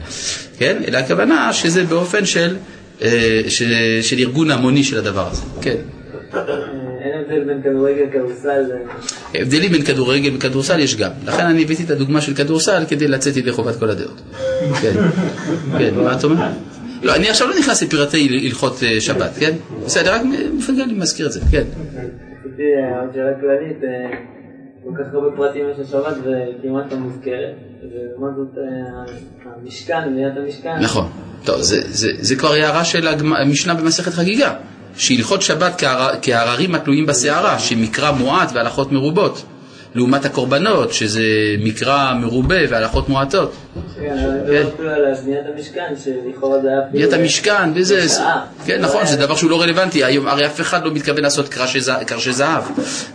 כן? 0.58 0.82
אלא 0.88 0.97
הכוונה 0.97 1.53
שזה 1.53 1.84
באופן 1.84 2.25
של, 2.25 2.56
אה, 3.01 3.41
ארגון 4.17 4.51
המוני 4.51 4.84
של 4.84 4.97
הדבר 4.97 5.27
הזה, 5.32 5.41
כן. 5.62 5.75
אין 7.03 7.19
הבדל 7.19 7.43
בין 7.43 7.61
כדורגל 7.61 8.05
כדורסל. 8.13 8.63
הבדלים 9.35 9.71
בין 9.71 9.81
כדורגל 9.81 10.35
וכדורסל 10.35 10.79
יש 10.79 10.95
גם. 10.95 11.11
לכן 11.25 11.45
אני 11.45 11.63
הבאתי 11.63 11.83
את 11.83 11.89
הדוגמה 11.89 12.21
של 12.21 12.33
כדורסל 12.33 12.83
כדי 12.89 13.07
לצאת 13.07 13.37
ידי 13.37 13.51
חובת 13.51 13.75
כל 13.75 13.89
הדעות. 13.89 14.21
כן, 14.81 14.93
כן, 15.77 15.95
מה 15.95 16.15
אתה 16.17 16.27
אומר? 16.27 16.45
לא, 17.03 17.15
אני 17.15 17.29
עכשיו 17.29 17.47
לא 17.47 17.53
נכנס 17.59 17.83
לפרטי 17.83 18.39
הלכות 18.45 18.83
אה, 18.83 19.01
שבת, 19.01 19.31
כן? 19.39 19.51
בסדר, 19.85 20.13
רק 20.13 20.21
מפגר 20.57 20.85
לי 20.85 20.93
מזכיר 20.93 21.27
את 21.27 21.31
זה, 21.31 21.39
כן. 21.51 21.63
רציתי 22.45 22.63
אה, 22.63 22.99
עוד 22.99 23.09
שאלה 23.13 23.39
כללית, 23.41 23.83
אה, 23.83 24.17
כל 24.83 25.03
כך 25.03 25.13
הרבה 25.13 25.37
פרטים 25.37 25.69
יש 25.69 25.79
לשבת 25.79 26.17
וכמעט 26.17 26.91
לא 26.91 26.97
מוזכרת, 26.97 27.55
ולעומת 27.81 28.35
זאת 28.35 28.63
המשכן, 29.45 30.01
בניית 30.05 30.33
המשכן. 30.37 30.79
נכון. 30.81 31.09
טוב, 31.45 31.61
זה, 31.61 32.35
כבר 32.35 32.51
הערה 32.51 32.85
של 32.85 33.07
המשנה 33.07 33.73
במסכת 33.73 34.11
חגיגה, 34.11 34.53
שהלכות 34.97 35.41
שבת 35.41 35.73
כהר- 35.77 36.13
כהררים 36.21 36.75
התלויים 36.75 37.06
בסערה, 37.06 37.60
שמקרא 37.60 38.12
מועט 38.12 38.51
והלכות 38.53 38.91
מרובות, 38.91 39.43
לעומת 39.95 40.25
הקורבנות, 40.25 40.93
שזה 40.93 41.21
מקרא 41.60 42.13
מרובה 42.13 42.56
והלכות 42.69 43.10
מועטות. 43.10 43.53
כן, 43.95 44.17
אבל 44.45 44.63
אפילו 44.73 44.89
על 44.89 45.13
בניית 45.25 45.45
המשכן, 45.56 45.93
שלכאורה 46.03 46.62
זה 46.62 46.67
היה. 46.67 46.82
בניית 46.91 47.13
המשכן 47.13 47.71
וזה. 47.75 48.06
כן 48.65 48.82
נכון, 48.82 49.06
זה 49.06 49.17
דבר 49.17 49.36
שהוא 49.36 49.51
לא 49.51 49.62
רלוונטי, 49.62 50.03
היום 50.03 50.27
הרי 50.27 50.45
אף 50.45 50.62
אחד 50.62 50.86
לא 50.86 50.91
מתכוון 50.91 51.23
לעשות 51.23 51.49
קרשי 52.06 52.32
זהב, 52.32 52.63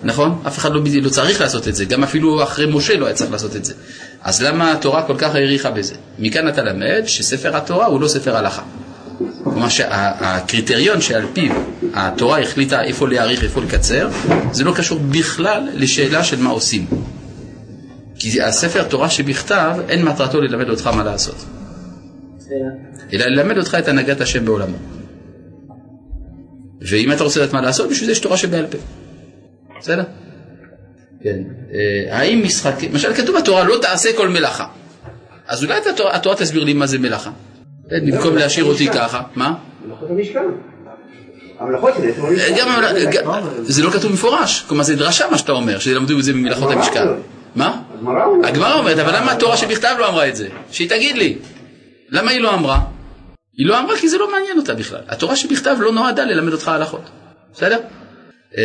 נכון? 0.03 0.43
אף 0.47 0.59
אחד 0.59 0.73
לא, 0.73 0.81
לא 1.03 1.09
צריך 1.09 1.41
לעשות 1.41 1.69
את 1.69 1.75
זה, 1.75 1.85
גם 1.85 2.03
אפילו 2.03 2.43
אחרי 2.43 2.67
משה 2.67 2.97
לא 2.97 3.07
היה 3.07 3.15
צריך 3.15 3.33
לעשות 3.33 3.57
את 3.57 3.65
זה. 3.65 3.75
אז 4.23 4.43
למה 4.43 4.73
התורה 4.73 5.03
כל 5.03 5.17
כך 5.19 5.35
העריכה 5.35 5.71
בזה? 5.71 5.95
מכאן 6.19 6.49
אתה 6.49 6.63
למד 6.63 7.03
שספר 7.07 7.57
התורה 7.57 7.87
הוא 7.87 8.01
לא 8.01 8.09
ספר 8.09 8.37
הלכה. 8.37 8.63
כלומר 9.59 9.71
שהקריטריון 9.71 11.01
שעל 11.01 11.27
פיו 11.33 11.53
התורה 11.95 12.41
החליטה 12.41 12.83
איפה 12.83 13.09
להאריך, 13.09 13.45
איפה 13.45 13.61
לקצר, 13.61 14.09
זה 14.53 14.65
לא 14.65 14.73
קשור 14.77 14.99
בכלל 14.99 15.69
לשאלה 15.75 16.25
של 16.25 16.41
מה 16.41 16.51
עושים. 16.51 16.87
כי 18.19 18.43
הספר 18.43 18.85
תורה 18.85 19.11
שבכתב, 19.11 19.77
אין 19.89 20.05
מטרתו 20.05 20.41
ללמד 20.41 20.69
אותך 20.71 20.87
מה 20.87 21.05
לעשות. 21.05 21.45
אלא 23.13 23.27
ללמד 23.27 23.59
אותך 23.59 23.77
את 23.79 23.89
הנהגת 23.89 24.21
השם 24.21 24.45
בעולמו. 24.45 24.77
ואם 26.81 27.13
אתה 27.13 27.25
רוצה 27.25 27.41
לדעת 27.41 27.53
מה 27.53 27.61
לעשות, 27.61 27.91
בשביל 27.91 28.07
זה 28.07 28.13
יש 28.13 28.21
תורה 28.21 28.37
שבעל 28.37 28.67
פה. 28.67 28.79
בסדר? 29.81 30.03
כן. 31.23 31.39
אה, 31.75 32.19
האם 32.19 32.43
משחק... 32.45 32.83
למשל 32.91 33.15
כתוב 33.15 33.37
בתורה 33.37 33.65
לא 33.65 33.79
תעשה 33.83 34.09
כל 34.17 34.29
מלאכה. 34.29 34.67
אז 35.47 35.65
אולי 35.65 35.81
התורה, 35.91 36.17
התורה 36.17 36.37
תסביר 36.37 36.65
לי 36.65 36.73
מה 36.73 36.87
זה 36.87 36.99
מלאכה. 36.99 37.31
כן, 37.91 38.11
במקום 38.11 38.37
להשאיר 38.37 38.65
אותי 38.65 38.89
ככה. 38.89 39.23
מה? 39.37 39.55
מלאכות 39.87 40.11
המשכן. 40.11 40.41
המלאכות. 41.59 41.95
גם, 42.59 42.69
גם, 43.13 43.41
זה 43.63 43.83
לא 43.83 43.91
כתוב 43.91 44.11
במפורש, 44.11 44.65
כלומר 44.69 44.83
זה 44.83 44.97
דרשה 44.97 45.31
מה 45.31 45.39
שאתה 45.39 45.53
אומר, 45.53 45.79
שלמדו 45.79 46.19
את 46.19 46.25
זה 46.25 46.35
ממלאכות 46.35 46.71
המשכן. 46.71 47.07
מה? 47.55 47.83
הגמרא 47.95 48.25
אומרת. 48.25 48.51
הגמרא 48.51 48.79
אומרת, 48.79 48.99
אבל 48.99 49.17
למה 49.17 49.33
התורה 49.33 49.57
שבכתב 49.57 49.95
לא 49.99 50.09
אמרה 50.09 50.29
את 50.29 50.37
זה? 50.37 50.49
שהיא 50.71 50.89
תגיד 50.89 51.17
לי. 51.17 51.37
למה 52.11 52.31
היא 52.31 52.41
לא 52.41 52.55
אמרה? 52.55 52.81
היא 53.59 53.67
לא 53.67 53.79
אמרה 53.79 53.97
כי 53.97 54.09
זה 54.09 54.19
לא 54.19 54.33
מעניין 54.33 54.59
אותה 54.59 54.75
בכלל. 54.75 55.01
התורה 55.09 55.37
שבכתב 55.37 55.77
לא 55.81 55.93
נועדה 55.93 56.25
ללמד 56.25 56.53
אותך 56.53 56.69
הלכות. 56.69 57.11
בסדר? 57.55 57.79
אה, 58.59 58.63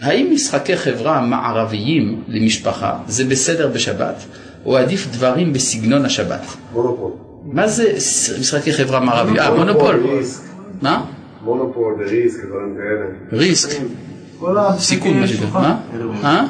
האם 0.00 0.30
משחקי 0.32 0.76
חברה 0.76 1.20
מערביים 1.20 2.22
למשפחה 2.28 2.98
זה 3.06 3.24
בסדר 3.24 3.68
בשבת, 3.68 4.24
או 4.66 4.76
עדיף 4.76 5.06
דברים 5.12 5.52
בסגנון 5.52 6.04
השבת? 6.04 6.46
מונופול. 6.72 7.23
מה 7.52 7.68
זה 7.68 7.92
משחקי 8.40 8.72
חברה 8.72 9.00
מערביים? 9.00 9.38
אה, 9.38 9.54
מונופול. 9.54 10.06
מה? 10.82 11.04
מונופול 11.42 11.94
וריסק 12.00 12.38
ודברים 12.44 12.76
כאלה. 12.76 13.06
ריסק. 13.40 13.68
סיכון 14.78 15.20
מה 15.20 15.28
שנקרא. 15.28 15.60
מה? 15.60 15.78
אה? 16.24 16.44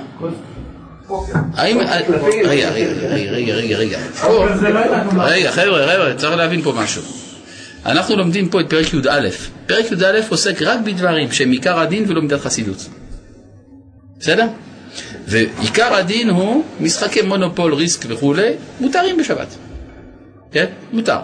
האם... 1.54 1.78
רגע, 1.78 2.70
רגע, 2.70 2.70
רגע, 2.70 3.30
רגע, 3.30 3.54
רגע, 3.54 3.76
רגע. 3.76 3.98
פה- 3.98 4.46
רגע, 5.24 5.50
חבר'ה, 5.52 5.86
חבר'ה, 5.94 6.14
צריך 6.16 6.36
להבין 6.36 6.62
פה 6.62 6.72
משהו. 6.76 7.02
אנחנו 7.86 8.16
לומדים 8.16 8.48
פה 8.48 8.60
את 8.60 8.70
פרק 8.70 8.94
י"א. 8.94 9.28
פרק 9.66 9.84
י"א 9.92 10.20
עוסק 10.28 10.62
רק 10.62 10.78
בדברים 10.84 11.32
שהם 11.32 11.50
עיקר 11.50 11.78
הדין 11.78 12.04
ולא 12.08 12.22
מידת 12.22 12.40
חסידות. 12.40 12.88
בסדר? 14.20 14.46
ועיקר 15.28 15.94
הדין 15.94 16.28
הוא 16.30 16.64
משחקי 16.80 17.22
מונופול, 17.22 17.74
ריסק 17.74 18.04
וכולי, 18.08 18.50
מותרים 18.80 19.16
בשבת. 19.16 19.46
כן? 20.54 20.64
מותר. 20.92 21.18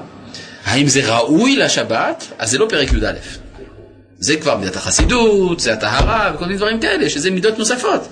האם 0.65 0.89
זה 0.89 1.01
ראוי 1.15 1.57
לשבת? 1.57 2.25
אז 2.39 2.51
זה 2.51 2.59
לא 2.59 2.67
פרק 2.69 2.93
י"א. 2.93 3.13
זה 4.19 4.37
כבר 4.37 4.57
מידת 4.57 4.77
החסידות, 4.77 5.61
זה 5.61 5.73
הטהרה 5.73 6.33
וכל 6.35 6.45
מיני 6.45 6.57
דברים 6.57 6.81
כאלה, 6.81 7.11
שזה 7.11 7.31
מידות 7.31 7.59
נוספות. 7.59 8.09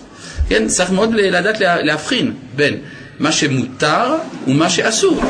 כן, 0.48 0.66
צריך 0.68 0.90
מאוד 0.90 1.14
לדעת 1.14 1.60
לה- 1.60 1.82
להבחין 1.82 2.34
בין 2.56 2.76
מה 3.18 3.32
שמותר 3.32 4.14
ומה 4.46 4.70
שאסור. 4.70 5.20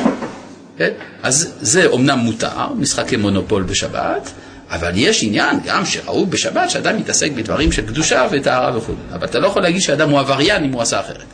כן? 0.79 0.91
אז 1.23 1.55
זה 1.61 1.87
אומנם 1.87 2.19
מותר, 2.19 2.73
משחקי 2.77 3.17
מונופול 3.17 3.63
בשבת, 3.63 4.31
אבל 4.71 4.93
יש 4.95 5.23
עניין 5.23 5.57
גם 5.67 5.85
שראוי 5.87 6.27
בשבת 6.27 6.71
שאדם 6.71 6.97
מתעסק 6.97 7.33
בדברים 7.33 7.73
של 7.73 7.87
קדושה 7.87 8.27
וטהרה 8.31 8.77
וכו'. 8.79 8.93
אבל 9.13 9.27
אתה 9.27 9.39
לא 9.39 9.47
יכול 9.47 9.63
להגיד 9.63 9.81
שאדם 9.81 10.11
הוא 10.11 10.19
עבריין 10.21 10.65
אם 10.65 10.73
הוא 10.73 10.83
עשה 10.83 11.01
אחרת. 11.01 11.25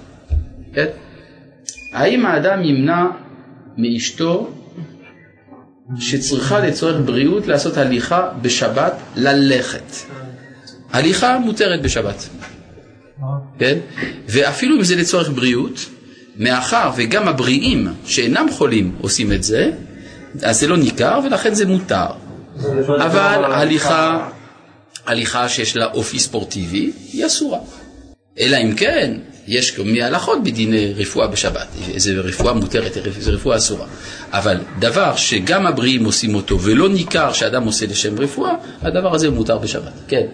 כן? 0.75 0.87
האם 1.93 2.27
האדם 2.27 2.65
ימנע 2.65 3.05
מאשתו 3.79 4.51
שצריכה 5.99 6.61
לצורך 6.61 6.97
בריאות 7.05 7.47
לעשות 7.47 7.77
הליכה 7.77 8.29
בשבת 8.43 8.93
ללכת? 9.17 9.93
הליכה 10.93 11.39
מותרת 11.39 11.83
בשבת. 11.83 12.29
כן? 13.59 13.79
ואפילו 14.29 14.77
אם 14.77 14.85
זה 14.85 14.97
לצורך 14.97 15.31
בריאות, 15.31 15.87
מאחר 16.37 16.91
וגם 16.97 17.29
הבריאים 17.29 17.89
שאינם 18.07 18.47
חולים 18.51 18.97
עושים 19.01 19.33
את 19.33 19.43
זה, 19.43 19.71
אז 20.43 20.61
זה 20.61 20.69
לא 20.69 20.77
ניכר 20.77 21.21
ולכן 21.25 21.55
זה 21.55 21.67
מותר. 21.67 22.07
אבל 22.87 23.45
הליכה, 23.45 24.29
הליכה 25.07 25.49
שיש 25.49 25.77
לה 25.77 25.87
אופי 25.87 26.19
ספורטיבי, 26.19 26.93
היא 27.13 27.27
אסורה. 27.27 27.59
אלא 28.39 28.57
אם 28.57 28.75
כן, 28.75 29.15
יש 29.47 29.77
כל 29.77 29.83
מיני 29.83 30.03
הלכות 30.03 30.45
בדיני 30.45 30.93
רפואה 30.97 31.27
בשבת, 31.27 31.67
איזה 31.95 32.21
רפואה 32.21 32.53
מותרת, 32.53 32.97
איזה 32.97 33.31
רפואה 33.31 33.57
אסורה. 33.57 33.87
אבל 34.33 34.61
דבר 34.79 35.17
שגם 35.17 35.67
הבריאים 35.67 36.05
עושים 36.05 36.35
אותו 36.35 36.61
ולא 36.61 36.89
ניכר 36.89 37.33
שאדם 37.33 37.65
עושה 37.65 37.87
לשם 37.87 38.19
רפואה, 38.19 38.53
הדבר 38.83 39.15
הזה 39.15 39.31
מותר 39.31 39.59
בשבת. 39.59 39.93
כן. 40.09 40.27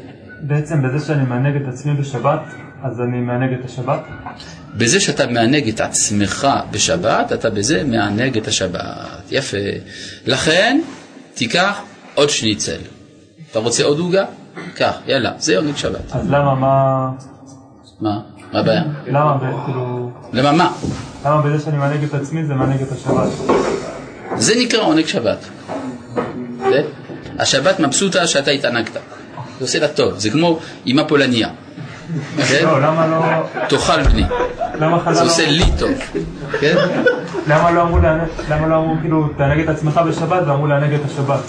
בעצם 0.42 0.82
בזה 0.82 1.06
שאני 1.06 1.24
מענג 1.24 1.56
את 1.56 1.68
עצמי 1.68 1.94
בשבת, 1.94 2.40
אז 2.82 3.00
אני 3.00 3.20
מענג 3.20 3.52
את 3.60 3.64
השבת? 3.64 4.00
בזה 4.76 5.00
שאתה 5.00 5.26
מענג 5.26 5.68
את 5.68 5.80
עצמך 5.80 6.48
בשבת, 6.70 7.32
אתה 7.32 7.50
בזה 7.50 7.84
מענג 7.84 8.36
את 8.36 8.48
השבת. 8.48 8.82
יפה. 9.30 9.56
לכן, 10.26 10.80
תיקח 11.34 11.80
עוד 12.14 12.30
שניצל. 12.30 12.80
אתה 13.50 13.58
רוצה 13.58 13.84
עוד 13.84 13.98
עוגה? 13.98 14.24
קח, 14.74 14.98
יאללה, 15.06 15.32
זה 15.38 15.58
עונג 15.58 15.76
שבת. 15.76 16.12
אז 16.12 16.30
למה, 16.30 16.54
מה... 16.54 17.10
מה? 18.00 18.20
מה 18.52 18.60
הבעיה? 18.60 18.82
למה, 19.06 19.36
כאילו... 19.64 20.10
למה 20.32 20.52
מה? 20.52 20.70
למה 21.24 21.42
בזה 21.42 21.64
שאני 21.64 21.76
מענג 21.76 22.04
את 22.04 22.14
עצמי 22.14 22.44
זה 22.44 22.54
מענג 22.54 22.82
את 22.82 22.92
השבת? 22.92 23.28
זה 24.36 24.54
נקרא 24.60 24.80
עונג 24.82 25.06
שבת. 25.06 25.38
השבת 27.38 27.80
מבסוטה 27.80 28.26
שאתה 28.26 28.50
התענגת. 28.50 28.92
זה 28.92 29.00
עושה 29.64 29.78
לה 29.78 29.88
טוב, 29.88 30.18
זה 30.18 30.30
כמו 30.30 30.58
אימה 30.86 31.04
פולניה. 31.04 31.48
כן? 32.48 32.64
לא, 32.64 32.80
למה 32.82 33.06
לא... 33.06 33.20
תאכל 33.68 34.02
בני. 34.02 34.24
למה 34.74 35.00
חז"ל 35.00 35.14
זה 35.14 35.20
לא- 35.20 35.26
עושה 35.26 35.50
לי 35.50 35.64
טוב. 35.78 35.90
כן? 36.60 36.74
לא. 36.76 36.82
למה 37.48 37.70
לא 38.68 38.76
אמרו 38.76 38.94
כאילו 39.00 39.28
תענג 39.36 39.60
את 39.60 39.68
עצמך 39.68 40.00
בשבת 40.08 40.42
ואמרו 40.46 40.66
לענג 40.66 40.94
את 40.94 41.00
השבת? 41.04 41.40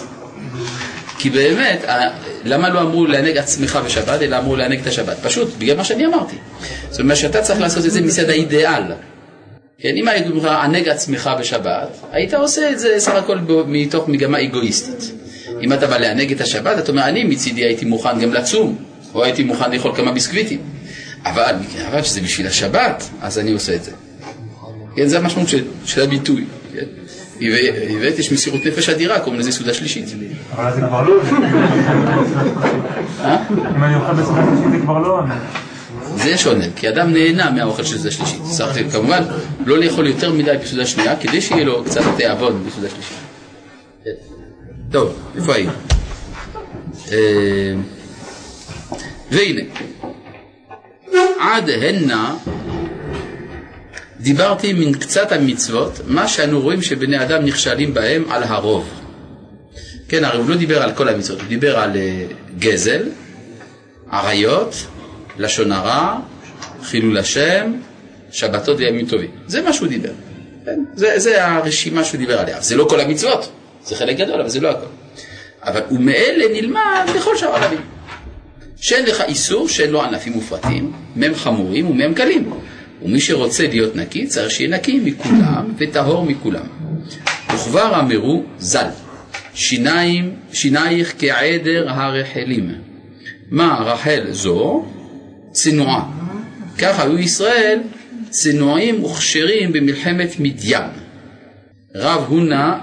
כי 1.21 1.29
באמת, 1.29 1.85
למה 2.43 2.69
לא 2.69 2.81
אמרו 2.81 3.05
לענג 3.05 3.37
עצמך 3.37 3.79
בשבת, 3.85 4.21
אלא 4.21 4.37
אמרו 4.37 4.55
לענג 4.55 4.79
את 4.79 4.87
השבת? 4.87 5.17
פשוט, 5.23 5.49
בגלל 5.57 5.77
מה 5.77 5.83
שאני 5.83 6.05
אמרתי. 6.05 6.35
זאת 6.89 6.99
אומרת 6.99 7.17
שאתה 7.17 7.41
צריך 7.41 7.61
לעשות 7.61 7.85
את 7.85 7.91
זה 7.91 8.01
מצד 8.01 8.29
האידיאל. 8.29 8.83
כן, 9.79 9.89
אם 9.95 10.07
היית 10.07 10.27
אומר 10.31 10.49
ענג 10.49 10.89
עצמך 10.89 11.29
בשבת, 11.39 11.87
היית 12.11 12.33
עושה 12.33 12.71
את 12.71 12.79
זה 12.79 12.95
סך 12.97 13.13
הכל 13.13 13.37
מתוך 13.67 14.07
מגמה 14.07 14.43
אגואיסטית. 14.43 15.11
אם 15.61 15.73
אתה 15.73 15.87
בא 15.87 15.97
לענג 15.97 16.31
את 16.31 16.41
השבת, 16.41 16.79
אתה 16.79 16.91
אומר, 16.91 17.03
אני 17.03 17.23
מצידי 17.23 17.61
הייתי 17.61 17.85
מוכן 17.85 18.19
גם 18.19 18.33
לצום, 18.33 18.83
או 19.13 19.23
הייתי 19.23 19.43
מוכן 19.43 19.71
לאכול 19.71 19.95
כמה 19.95 20.11
ביסקוויטים. 20.11 20.59
אבל, 21.25 21.55
אבל 21.87 22.03
שזה 22.03 22.21
בשביל 22.21 22.47
השבת, 22.47 23.09
אז 23.21 23.39
אני 23.39 23.51
עושה 23.51 23.75
את 23.75 23.83
זה. 23.83 23.91
כן, 24.95 25.07
זה 25.07 25.17
המשמעות 25.17 25.49
של, 25.49 25.63
של 25.85 26.01
הביטוי. 26.01 26.45
באמת 27.49 28.19
יש 28.19 28.31
מסירות 28.31 28.65
נפש 28.65 28.89
אדירה, 28.89 29.19
קוראים 29.19 29.39
לזה 29.39 29.51
סעודה 29.51 29.73
שלישית. 29.73 30.05
אבל 30.55 30.65
אז 30.65 30.75
זה 30.75 30.81
כבר 30.81 31.01
לא... 31.01 31.21
אה? 33.21 33.37
אם 33.75 33.83
אני 33.83 33.95
אוכל 33.95 34.13
בסעודה 34.13 34.41
שלישית 34.45 34.71
זה 34.71 34.79
כבר 34.79 34.99
לא. 34.99 35.21
זה 36.15 36.37
שונה, 36.37 36.65
כי 36.75 36.89
אדם 36.89 37.13
נהנה 37.13 37.51
מהאוכל 37.51 37.83
של 37.83 37.95
סעודה 37.95 38.11
שלישית. 38.11 38.41
צריך 38.43 38.91
כמובן 38.91 39.23
לא 39.65 39.77
לאכול 39.77 40.07
יותר 40.07 40.33
מדי 40.33 40.51
בסעודה 40.63 40.85
שנייה, 40.85 41.15
כדי 41.15 41.41
שיהיה 41.41 41.63
לו 41.63 41.83
קצת 41.83 42.01
תיאבון 42.17 42.63
בסעודה 42.67 42.89
שלישית. 42.89 43.17
טוב, 44.91 45.13
איפה 45.35 45.55
היינו? 45.55 45.71
אה, 47.11 47.73
והנה, 49.31 49.61
עד 51.39 51.69
הנה 51.69 52.35
דיברתי 54.21 54.73
מן 54.73 54.93
קצת 54.93 55.31
המצוות, 55.31 55.99
מה 56.07 56.27
שאנו 56.27 56.61
רואים 56.61 56.81
שבני 56.81 57.23
אדם 57.23 57.45
נכשלים 57.45 57.93
בהם 57.93 58.23
על 58.29 58.43
הרוב. 58.43 58.89
כן, 60.07 60.23
הרי 60.23 60.37
הוא 60.37 60.49
לא 60.49 60.55
דיבר 60.55 60.83
על 60.83 60.91
כל 60.91 61.09
המצוות, 61.09 61.39
הוא 61.39 61.47
דיבר 61.47 61.79
על 61.79 61.97
אה, 61.97 62.25
גזל, 62.59 63.09
עריות, 64.11 64.75
לשון 65.37 65.71
הרע, 65.71 66.19
חילול 66.83 67.17
השם, 67.17 67.73
שבתות 68.31 68.77
וימים 68.77 69.05
טובים. 69.07 69.29
זה 69.47 69.61
מה 69.61 69.73
שהוא 69.73 69.87
דיבר. 69.87 70.11
כן? 70.65 70.79
זה, 70.95 71.19
זה 71.19 71.47
הרשימה 71.47 72.03
שהוא 72.03 72.17
דיבר 72.17 72.39
עליה. 72.39 72.61
זה 72.61 72.75
לא 72.75 72.85
כל 72.89 72.99
המצוות, 72.99 73.51
זה 73.85 73.95
חלק 73.95 74.17
גדול, 74.17 74.39
אבל 74.39 74.49
זה 74.49 74.59
לא 74.59 74.69
הכל. 74.69 74.85
אבל 75.63 75.81
ומאלה 75.91 76.45
נלמד 76.53 77.09
לכל 77.15 77.37
שאר 77.37 77.55
העולמים. 77.55 77.81
שאין 78.77 79.05
לך 79.05 79.21
איסור 79.21 79.69
שאין 79.69 79.89
לו 79.89 80.03
ענפים 80.03 80.37
ופרטים, 80.37 80.91
מהם 81.15 81.35
חמורים 81.35 81.89
ומהם 81.89 82.13
קלים. 82.13 82.51
ומי 83.01 83.19
שרוצה 83.19 83.67
להיות 83.67 83.95
נקי 83.95 84.27
צריך 84.27 84.51
שיהיה 84.51 84.69
נקי 84.69 84.99
מכולם 85.03 85.73
וטהור 85.77 86.25
מכולם. 86.25 86.65
וכבר 87.53 87.99
אמרו 87.99 88.43
ז"ל, 88.59 88.87
שיניים, 89.53 90.35
שינייך 90.53 91.13
כעדר 91.19 91.89
הרחלים. 91.89 92.71
מה 93.51 93.83
רחל 93.85 94.27
זו? 94.31 94.85
צנועה. 95.51 96.03
כך 96.77 96.99
היו 96.99 97.19
ישראל 97.19 97.79
צנועים 98.29 99.03
וכשרים 99.03 99.71
במלחמת 99.71 100.39
מדיין. 100.39 100.89
רב 101.95 102.25
הונא, 102.27 102.73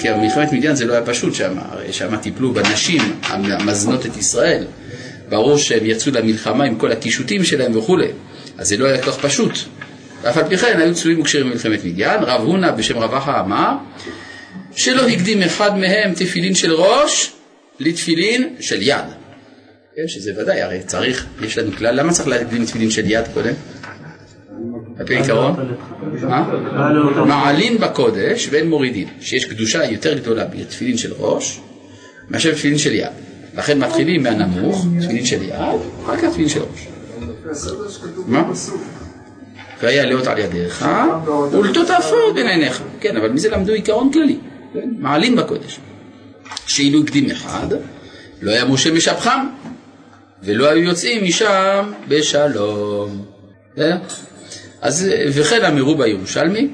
כי 0.00 0.08
מלחמת 0.20 0.52
מדיין 0.52 0.74
זה 0.74 0.84
לא 0.84 0.92
היה 0.92 1.02
פשוט 1.02 1.34
שם, 1.34 1.54
הרי 1.58 1.92
שם 1.92 2.16
טיפלו 2.16 2.52
בנשים 2.52 3.00
המזנות 3.22 4.06
את 4.06 4.16
ישראל. 4.16 4.64
ברור 5.28 5.58
שהם 5.58 5.86
יצאו 5.86 6.12
למלחמה 6.12 6.64
עם 6.64 6.74
כל 6.74 6.92
הקישוטים 6.92 7.44
שלהם 7.44 7.76
וכולי, 7.76 8.08
אז 8.58 8.68
זה 8.68 8.76
לא 8.76 8.86
היה 8.86 9.02
כל 9.02 9.10
כך 9.10 9.18
פשוט. 9.18 9.58
ואף 10.22 10.36
על 10.36 10.44
פי 10.48 10.56
כן 10.56 10.80
היו 10.80 10.94
צלויים 10.94 11.20
וכשרים 11.20 11.46
במלחמת 11.46 11.84
מדיין. 11.84 12.22
רב 12.22 12.40
הונא 12.40 12.70
בשם 12.70 12.98
רב 12.98 13.14
אחא 13.14 13.40
אמר 13.40 13.72
שלא 14.76 15.08
הקדים 15.08 15.42
אחד 15.42 15.78
מהם 15.78 16.14
תפילין 16.14 16.54
של 16.54 16.72
ראש 16.72 17.32
לתפילין 17.80 18.54
של 18.60 18.82
יד. 18.82 19.04
כן, 19.96 20.08
שזה 20.08 20.32
ודאי, 20.42 20.62
הרי 20.62 20.82
צריך, 20.86 21.26
יש 21.42 21.58
לנו 21.58 21.72
כלל, 21.72 22.00
למה 22.00 22.12
צריך 22.12 22.28
להקדים 22.28 22.66
תפילין 22.66 22.90
של 22.90 23.10
יד 23.10 23.24
קודם? 23.34 23.52
על 24.98 25.06
פי 25.06 25.16
עיקרון? 25.16 25.76
מעלין 27.26 27.78
בקודש 27.78 28.48
ואין 28.50 28.68
מורידין, 28.68 29.08
שיש 29.20 29.44
קדושה 29.44 29.84
יותר 29.84 30.18
גדולה 30.18 30.44
בתפילין 30.44 30.98
של 30.98 31.12
ראש 31.18 31.60
מאשר 32.30 32.50
בתפילין 32.50 32.78
של 32.78 32.94
יד. 32.94 33.08
לכן 33.56 33.78
מתחילים 33.78 34.22
מהנמוך, 34.22 34.86
תפילין 35.00 35.24
של 35.24 35.42
יד, 35.42 35.54
אחר 36.04 36.16
כך 36.16 36.30
תפילין 36.30 36.48
של 36.48 36.60
ראש. 36.60 36.93
מה? 38.26 38.52
והיה 39.82 40.06
לאות 40.06 40.26
על 40.26 40.38
ידיך 40.38 40.86
ולטות 41.52 41.90
אפור 41.90 42.32
בין 42.34 42.46
עיניך. 42.46 42.82
כן, 43.00 43.16
אבל 43.16 43.28
מזה 43.28 43.50
למדו 43.50 43.72
עיקרון 43.72 44.12
כללי, 44.12 44.38
כן? 44.74 44.88
מעלין 44.98 45.36
בקודש. 45.36 45.78
שאילו 46.66 47.02
הקדים 47.02 47.30
אחד, 47.30 47.66
לא 48.42 48.50
היה 48.50 48.64
משה 48.64 48.92
משבחם, 48.92 49.46
ולא 50.42 50.70
היו 50.70 50.82
יוצאים 50.84 51.24
משם 51.24 51.92
בשלום. 52.08 53.24
אז 54.80 55.06
וכן 55.28 55.64
אמרו 55.64 55.96
בירושלמי, 55.96 56.68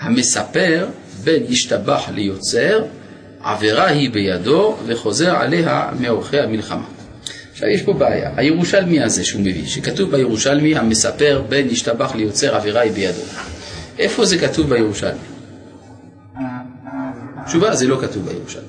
המספר 0.00 0.86
בין 1.24 1.42
ישתבח 1.48 2.08
ליוצר, 2.14 2.84
עבירה 3.40 3.86
היא 3.86 4.10
בידו 4.10 4.76
וחוזר 4.86 5.36
עליה 5.36 5.90
מאורחי 6.00 6.40
המלחמה. 6.40 6.84
עכשיו 7.52 7.68
יש 7.68 7.82
פה 7.82 7.92
בעיה, 7.92 8.30
הירושלמי 8.36 9.02
הזה 9.02 9.24
שהוא 9.24 9.40
מביא, 9.40 9.66
שכתוב 9.66 10.10
בירושלמי 10.10 10.76
המספר 10.76 11.42
בין 11.48 11.70
ישתבח 11.70 12.14
ליוצר 12.14 12.56
עבירה 12.56 12.80
היא 12.80 12.92
בידו. 12.92 13.22
איפה 13.98 14.24
זה 14.24 14.38
כתוב 14.38 14.68
בירושלמי? 14.68 15.18
תשובה, 17.46 17.74
זה 17.74 17.86
לא 17.86 17.98
כתוב 18.00 18.28
בירושלמי. 18.28 18.66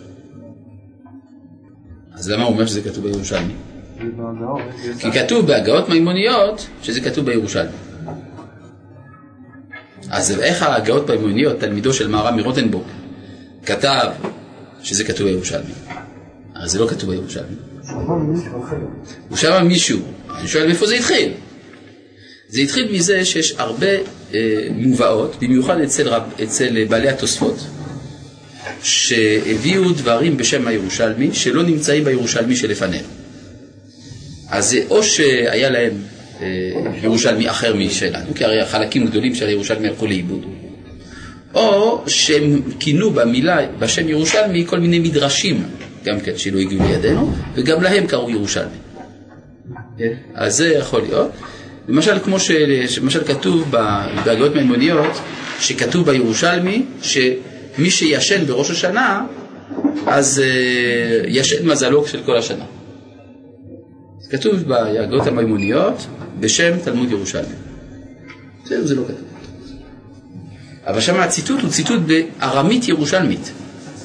אז 2.13 2.29
למה 2.29 2.43
הוא 2.43 2.53
אומר 2.53 2.65
שזה 2.65 2.81
כתוב 2.81 3.03
בירושלמי? 3.03 3.53
כי 4.99 5.11
כתוב 5.11 5.47
בהגאות 5.47 5.89
מימוניות 5.89 6.67
שזה 6.81 7.01
כתוב 7.01 7.25
בירושלמי. 7.25 7.77
אז 10.09 10.39
איך 10.39 10.63
ההגאות 10.63 11.09
מימוניות, 11.09 11.59
תלמידו 11.59 11.93
של 11.93 12.07
מהר"ם 12.07 12.37
מרוטנבורג, 12.37 12.85
כתב 13.65 14.11
שזה 14.81 15.03
כתוב 15.03 15.27
בירושלמי? 15.27 15.73
אז 16.55 16.71
זה 16.71 16.79
לא 16.79 16.87
כתוב 16.87 17.09
בירושלמי. 17.09 17.72
הוא 19.29 19.37
שמע 19.37 19.63
מישהו, 19.63 19.99
אני 20.39 20.47
שואל 20.47 20.67
מאיפה 20.67 20.87
זה 20.87 20.95
התחיל? 20.95 21.31
זה 22.47 22.61
התחיל 22.61 22.91
מזה 22.91 23.25
שיש 23.25 23.53
הרבה 23.57 23.87
אה, 24.33 24.67
מובאות, 24.71 25.35
במיוחד 25.41 25.81
אצל, 25.81 26.07
רב, 26.07 26.23
אצל 26.43 26.85
בעלי 26.85 27.09
התוספות, 27.09 27.55
שהביאו 28.83 29.91
דברים 29.91 30.37
בשם 30.37 30.67
הירושלמי 30.67 31.33
שלא 31.33 31.63
נמצאים 31.63 32.03
בירושלמי 32.03 32.55
שלפניהם. 32.55 33.05
אז 34.49 34.77
או 34.89 35.03
שהיה 35.03 35.69
להם 35.69 35.93
אה, 36.41 36.47
ירושלמי 37.03 37.49
אחר 37.49 37.75
משלנו, 37.75 38.35
כי 38.35 38.43
הרי 38.43 38.65
חלקים 38.65 39.05
גדולים 39.05 39.35
של 39.35 39.47
הירושלמי 39.47 39.87
הלכו 39.87 40.07
לאיבוד, 40.07 40.45
או 41.53 42.03
שהם 42.07 42.61
כינו 42.79 43.11
במילה, 43.11 43.57
בשם 43.79 44.09
ירושלמי, 44.09 44.65
כל 44.67 44.79
מיני 44.79 44.99
מדרשים, 44.99 45.63
גם 46.03 46.19
כן, 46.19 46.37
שלא 46.37 46.59
הגיעו 46.59 46.83
לידינו, 46.87 47.33
וגם 47.55 47.83
להם 47.83 48.07
קראו 48.07 48.29
ירושלמי. 48.29 48.77
כן? 49.97 50.13
אז 50.33 50.55
זה 50.55 50.67
יכול 50.67 51.01
להיות. 51.01 51.31
למשל, 51.87 52.19
כמו 52.19 52.39
שלמשל 52.39 53.23
כתוב 53.23 53.71
בהגאות 53.71 54.55
מימוניות, 54.55 55.19
שכתוב 55.59 56.11
בירושלמי, 56.11 56.85
שמי 57.01 57.89
שישן 57.89 58.45
בראש 58.45 58.71
השנה, 58.71 59.25
אז 60.07 60.41
אה, 60.45 61.21
ישן 61.27 61.67
מזלו 61.67 62.07
של 62.07 62.19
כל 62.25 62.37
השנה. 62.37 62.65
כתוב 64.29 64.55
בהגות 64.55 65.27
המימוניות 65.27 66.07
בשם 66.39 66.71
תלמוד 66.83 67.11
ירושלמי. 67.11 67.55
בסדר, 68.65 68.85
זה 68.85 68.95
לא 68.95 69.03
כתוב. 69.03 69.27
אבל 70.87 71.01
שם 71.01 71.19
הציטוט 71.19 71.61
הוא 71.61 71.69
ציטוט 71.69 72.01
בארמית 72.01 72.87
ירושלמית. 72.87 73.51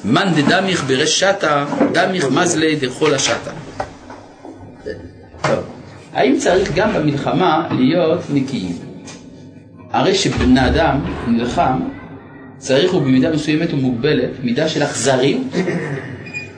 מאן 0.05 0.33
דדמיך 0.35 0.83
ברש 0.83 1.19
שתא, 1.19 1.65
דמיך 1.91 2.25
מזלי 2.31 2.75
דכל. 2.75 3.11
טוב, 5.41 5.59
האם 6.13 6.37
צריך 6.37 6.71
גם 6.75 6.93
במלחמה 6.93 7.67
להיות 7.71 8.21
נקיים? 8.33 8.77
הרי 9.91 10.15
שבן 10.15 10.57
אדם 10.57 10.99
נלחם, 11.27 11.79
צריך 12.57 12.91
הוא 12.91 13.01
במידה 13.01 13.31
מסוימת 13.31 13.73
ומוגבלת, 13.73 14.29
מידה 14.43 14.69
של 14.69 14.83
אכזריות, 14.83 15.41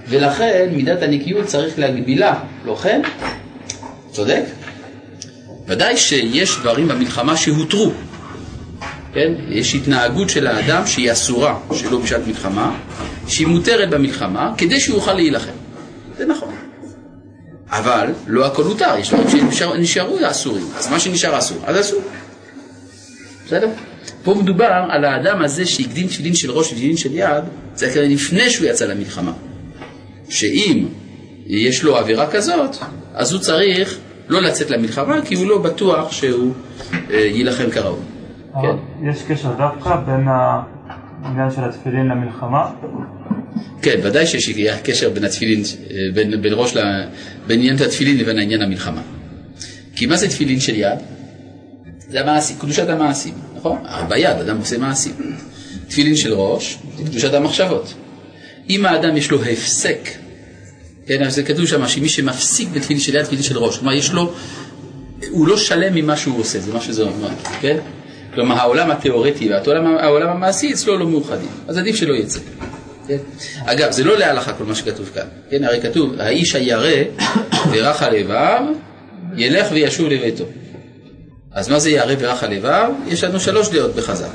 ולכן 0.08 0.70
מידת 0.72 1.02
הנקיות 1.02 1.46
צריך 1.46 1.80
להגבילה, 1.80 2.40
לא 2.66 2.76
כן? 2.76 3.02
צודק? 4.12 4.44
ודאי 5.68 5.98
שיש 5.98 6.58
דברים 6.60 6.88
במלחמה 6.88 7.38
שהותרו, 7.38 7.92
כן? 9.14 9.34
יש 9.50 9.76
התנהגות 9.76 10.30
של 10.30 10.48
האדם 10.48 10.88
שהיא 10.88 11.12
אסורה, 11.12 11.58
שלא 11.74 12.00
בשעת 12.00 12.22
מלחמה, 12.28 12.72
שהיא 13.28 13.48
מותרת 13.48 13.90
במלחמה, 13.90 14.54
כדי 14.58 14.80
שהוא 14.80 14.96
יוכל 14.96 15.14
להילחם. 15.14 15.52
זה 16.18 16.26
נכון. 16.26 16.54
אבל 17.70 18.08
לא 18.28 18.46
הכל 18.46 18.64
הותר, 18.64 18.98
יש 19.00 19.14
דברים 19.14 19.52
שנשארו 19.52 20.18
אסורים, 20.24 20.68
אז 20.78 20.92
מה 20.92 21.00
שנשאר 21.00 21.40
אסור, 21.40 21.58
אז 21.66 21.80
אסור. 21.80 22.02
בסדר? 23.46 23.70
פה 24.24 24.34
מדובר 24.34 24.70
על 24.90 25.06
האדם 25.06 25.42
הזה 25.42 25.66
שהקדים 25.66 26.08
תפילין 26.08 26.36
של 26.36 26.52
ראש 26.52 26.72
ותפילין 26.72 26.98
של 26.98 27.14
יד, 27.14 27.44
זה 27.76 27.92
היה 27.96 28.10
לפני 28.10 28.50
שהוא 28.50 28.68
יצא 28.68 28.86
למלחמה. 28.86 29.32
שאם 30.30 30.86
יש 31.46 31.84
לו 31.84 31.98
עבירה 31.98 32.32
כזאת, 32.32 32.76
אז 33.14 33.34
הוא 33.34 33.42
צריך 33.42 33.98
לא 34.28 34.42
לצאת 34.42 34.70
למלחמה, 34.70 35.22
כי 35.26 35.36
הוא 35.36 35.48
לא 35.48 35.58
בטוח 35.58 36.12
שהוא 36.12 36.54
אה, 37.12 37.16
יילחם 37.16 37.70
כראוי. 37.70 38.00
כן. 38.54 39.08
יש 39.10 39.24
קשר 39.28 39.54
דווקא 39.58 39.96
בין 39.96 40.28
העניין 41.24 41.52
של 41.56 41.64
התפילין 41.64 42.08
למלחמה? 42.08 42.72
כן, 43.82 44.00
ודאי 44.04 44.28
שיש 44.28 44.50
קשר 44.84 45.10
בין 45.10 45.24
התפילין, 45.24 45.64
אה, 45.92 46.08
בין, 46.14 46.42
בין 46.42 46.54
ראש, 46.56 46.74
בין 47.48 47.60
עניין 47.60 47.76
התפילין 47.76 48.18
לבין 48.18 48.38
העניין 48.38 48.62
המלחמה. 48.62 49.02
כי 49.96 50.06
מה 50.06 50.18
זה 50.18 50.28
תפילין 50.28 50.60
של 50.60 50.76
יד? 50.76 51.00
זה 52.10 52.22
המעשים, 52.22 52.58
קדושת 52.60 52.90
המעשים, 52.90 53.34
נכון? 53.56 53.78
ביד 54.10 54.38
אדם 54.38 54.58
עושה 54.58 54.78
מעשים. 54.78 55.14
תפילין 55.88 56.16
של 56.16 56.34
ראש 56.34 56.78
זה 56.98 57.04
קדושת 57.04 57.34
המחשבות. 57.34 57.94
אם 58.70 58.86
האדם 58.86 59.18
יש 59.18 59.32
לו 59.32 59.44
הפסק 59.44 60.10
כן, 61.06 61.24
אז 61.24 61.36
זה 61.36 61.44
כתוב 61.44 61.66
שם 61.66 61.88
שמי 61.88 62.10
שמפסיק 62.10 62.70
בתפילין 62.70 63.00
של 63.00 63.16
יד, 63.16 63.24
תפילין 63.24 63.44
של 63.44 63.58
ראש, 63.58 63.78
כלומר 63.78 63.94
יש 63.94 64.12
לו 64.12 64.34
הוא 65.30 65.48
לא 65.48 65.58
שלם 65.58 65.96
ממה 65.96 66.18
שהוא 66.18 66.40
עושה, 66.40 66.60
זה 66.60 66.74
מה 66.74 66.82
שזה 66.82 67.04
אומר, 67.04 67.30
כן? 67.62 67.78
כלומר 68.34 68.56
העולם 68.56 68.92
התיאורטי 68.92 69.50
והעולם 69.50 70.30
המעשי 70.30 70.74
אצלו 70.74 70.98
לא 70.98 71.08
מאוחדים, 71.08 71.50
אז 71.68 71.78
עדיף 71.78 71.96
שלא 71.96 72.14
יצא. 72.14 72.40
כן? 73.08 73.18
אגב, 73.66 73.92
זה 73.92 74.04
לא 74.04 74.18
להלכה 74.18 74.54
כל 74.54 74.64
מה 74.64 74.76
שכתוב 74.76 75.10
כאן, 75.14 75.28
כן? 75.50 75.64
הרי 75.64 75.82
כתוב, 75.82 76.14
האיש 76.20 76.56
הירא 76.56 77.04
ורך 77.72 78.04
הלבב 78.04 78.62
ילך 79.36 79.68
וישוב 79.72 80.08
לביתו. 80.08 80.44
אז 81.52 81.70
מה 81.70 81.80
זה 81.80 81.90
ירא 81.90 82.14
ורך 82.20 82.44
הלבב? 82.44 82.90
יש 83.08 83.24
לנו 83.24 83.40
שלוש 83.40 83.70
דעות 83.70 83.96
בחז"ל. 83.96 84.28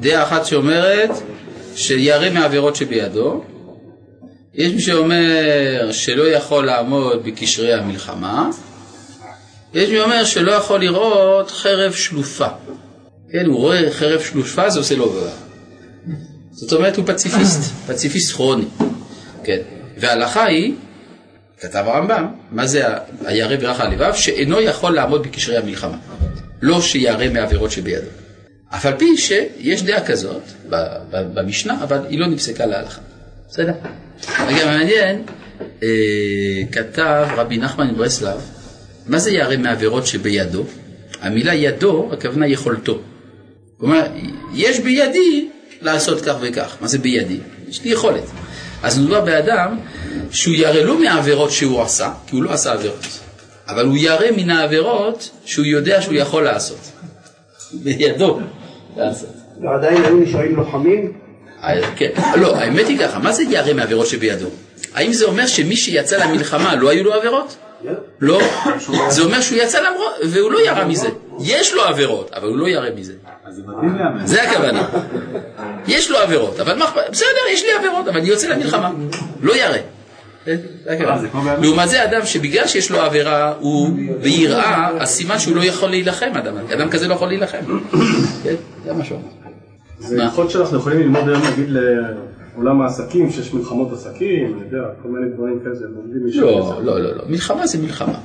דעה 0.00 0.22
אחת 0.22 0.46
שאומרת 0.46 1.10
שירא 1.76 2.30
מהעבירות 2.30 2.76
שבידו, 2.76 3.44
יש 4.54 4.72
מי 4.72 4.80
שאומר 4.80 5.88
שלא 5.92 6.28
יכול 6.28 6.66
לעמוד 6.66 7.24
בקשרי 7.24 7.74
המלחמה, 7.74 8.48
יש 9.74 9.90
מי 9.90 9.96
שאומר 9.96 10.24
שלא 10.24 10.52
יכול 10.52 10.80
לראות 10.80 11.50
חרב 11.50 11.92
שלופה. 11.92 12.46
כן, 13.32 13.46
הוא 13.46 13.56
רואה 13.56 13.90
חרב 13.90 14.20
שלופה, 14.20 14.70
זה 14.70 14.78
עושה 14.78 14.96
לו. 14.96 15.14
זאת 16.52 16.72
אומרת, 16.72 16.96
הוא 16.96 17.04
פציפיסט, 17.06 17.60
פציפיסט 17.88 18.32
כרוני. 18.32 18.64
כן, 19.44 19.58
וההלכה 19.98 20.44
היא, 20.44 20.74
כתב 21.60 21.84
הרמב"ם, 21.86 22.26
מה 22.50 22.66
זה 22.66 22.84
הירא 23.24 23.56
ורך 23.60 23.80
הלבב? 23.80 24.14
שאינו 24.14 24.60
יכול 24.60 24.94
לעמוד 24.94 25.22
בקשרי 25.22 25.56
המלחמה. 25.56 25.98
לא 26.62 26.80
שירא 26.80 27.28
מעבירות 27.32 27.70
שבידו. 27.70 28.06
אף 28.68 28.86
על 28.86 28.94
פי 28.98 29.16
שיש 29.16 29.82
דעה 29.82 30.06
כזאת 30.06 30.42
במשנה, 31.10 31.82
אבל 31.82 31.98
היא 32.08 32.18
לא 32.18 32.26
נפסקה 32.26 32.66
להלכה. 32.66 33.00
בסדר? 33.48 33.72
אגב, 34.36 34.66
מעניין, 34.66 35.22
אה, 35.82 35.88
כתב 36.72 37.26
רבי 37.36 37.58
נחמן 37.58 37.90
מברסלב, 37.90 38.40
מה 39.06 39.18
זה 39.18 39.30
ירא 39.30 39.56
מעבירות 39.56 40.06
שבידו? 40.06 40.64
המילה 41.20 41.54
ידו, 41.54 42.10
הכוונה 42.12 42.46
יכולתו. 42.46 43.00
כלומר, 43.80 44.02
יש 44.54 44.80
בידי 44.80 45.48
לעשות 45.80 46.20
כך 46.20 46.34
וכך. 46.40 46.76
מה 46.80 46.88
זה 46.88 46.98
בידי? 46.98 47.38
יש 47.68 47.84
לי 47.84 47.90
יכולת. 47.90 48.24
אז 48.82 48.98
מדובר 48.98 49.20
באדם 49.20 49.78
שהוא 50.30 50.54
ירא 50.54 50.82
לא 50.82 51.00
מהעבירות 51.00 51.50
שהוא 51.50 51.82
עשה, 51.82 52.12
כי 52.26 52.36
הוא 52.36 52.44
לא 52.44 52.52
עשה 52.52 52.72
עבירות, 52.72 53.06
אבל 53.68 53.86
הוא 53.86 53.96
ירא 53.96 54.30
מן 54.36 54.50
העבירות 54.50 55.30
שהוא 55.44 55.66
יודע 55.66 56.02
שהוא 56.02 56.14
יכול 56.14 56.44
לעשות. 56.44 56.78
בידו 57.72 58.40
לעשות. 58.96 59.28
ועדיין 59.62 60.04
היו 60.04 60.16
נשארים 60.16 60.56
לוחמים? 60.56 61.12
אה, 61.62 61.80
כן, 61.96 62.10
לא, 62.36 62.56
האמת 62.56 62.86
היא 62.86 62.98
ככה, 62.98 63.18
מה 63.18 63.32
זה 63.32 63.42
ירא 63.42 63.72
מעבירות 63.74 64.06
שבידו? 64.06 64.46
האם 64.94 65.12
זה 65.12 65.24
אומר 65.24 65.46
שמי 65.46 65.76
שיצא 65.76 66.24
למלחמה 66.24 66.74
לא 66.74 66.90
היו 66.90 67.04
לו 67.04 67.14
עבירות? 67.14 67.56
לא, 68.20 68.40
זה 69.08 69.22
אומר 69.22 69.40
שהוא 69.40 69.58
יצא 69.58 69.80
למרות, 69.80 70.12
והוא 70.30 70.52
לא 70.52 70.58
ירה 70.66 70.84
מזה. 70.84 71.08
יש 71.40 71.74
לו 71.74 71.82
עבירות, 71.82 72.30
אבל 72.32 72.48
הוא 72.48 72.56
לא 72.56 72.68
ירה 72.68 72.88
מזה. 72.96 73.12
זה 74.24 74.42
הכוונה. 74.42 74.88
יש 75.88 76.10
לו 76.10 76.18
עבירות, 76.18 76.60
אבל 76.60 76.78
מה 76.78 76.84
אכפת? 76.84 77.02
בסדר, 77.10 77.28
יש 77.52 77.62
לי 77.62 77.68
עבירות, 77.78 78.08
אבל 78.08 78.18
אני 78.18 78.28
יוצא 78.28 78.48
למלחמה. 78.48 78.92
לא 79.42 79.56
ירה. 79.56 79.78
לעומת 81.62 81.88
זה 81.88 82.04
אדם 82.04 82.20
שבגלל 82.24 82.66
שיש 82.66 82.90
לו 82.90 83.00
עבירה, 83.00 83.54
הוא 83.60 83.90
ביראה, 84.22 84.90
אז 85.00 85.08
סימן 85.08 85.38
שהוא 85.38 85.56
לא 85.56 85.64
יכול 85.64 85.90
להילחם, 85.90 86.30
אדם, 86.34 86.56
אדם 86.74 86.90
כזה 86.90 87.08
לא 87.08 87.14
יכול 87.14 87.28
להילחם. 87.28 87.58
כן, 88.42 88.54
זה 88.84 88.92
מה 88.92 89.04
שהוא 89.04 89.20
זה 89.98 90.22
יכול 90.22 90.48
שאנחנו 90.48 90.78
יכולים 90.78 91.00
ללמוד 91.00 91.28
היום, 91.28 91.42
נגיד, 91.52 91.68
לעולם 91.68 92.80
העסקים, 92.80 93.30
שיש 93.30 93.54
מלחמות 93.54 93.92
עסקים, 93.92 94.58
אני 94.58 94.64
יודע, 94.64 94.88
כל 95.02 95.08
מיני 95.08 95.34
דברים 95.34 95.60
כאלה, 95.60 95.74
לומדים 95.94 96.26
משם. 96.26 96.40
לא, 96.40 96.80
לא, 96.82 97.00
לא, 97.00 97.16
לא, 97.16 97.22
מלחמה 97.28 97.66
זה 97.66 97.78
מלחמה. 97.78 98.18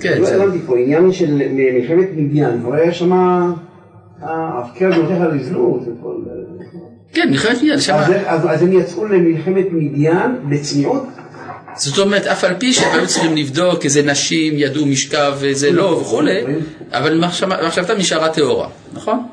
כן, 0.00 0.18
לא. 0.20 0.28
הבנתי 0.28 0.58
פה, 0.66 0.78
עניין 0.78 1.12
של 1.12 1.34
מלחמת 1.50 2.08
מדיין, 2.16 2.60
כבר 2.62 2.74
היה 2.74 2.92
שם 2.92 3.12
ההפקר 4.22 4.88
נותן 4.88 5.22
על 5.22 5.38
הזנות 5.40 5.80
וכל... 5.82 6.14
כן, 7.12 7.28
מלחמת 7.30 7.62
מדיין, 7.62 7.80
שם... 7.80 7.94
אז- 8.26 8.62
הם 8.62 8.72
יצאו 8.72 9.04
למלחמת 9.06 9.66
מדיין 9.72 10.30
בצניעות? 10.48 11.02
זאת 11.76 11.98
אומרת, 11.98 12.26
אף 12.26 12.44
על 12.44 12.54
פי 12.58 12.72
שהם 12.72 12.98
היו 12.98 13.06
צריכים 13.06 13.36
לבדוק 13.36 13.84
איזה 13.84 14.02
נשים 14.02 14.52
ידעו 14.56 14.86
משכב 14.86 15.32
וזה 15.40 15.70
לא 15.72 15.84
וכולי, 15.84 16.40
אבל 16.92 17.18
מחשבה- 17.24 17.66
מחשבתם 17.66 17.96
נשארה 17.96 18.28
טהורה, 18.28 18.68
נכון? 18.92 19.26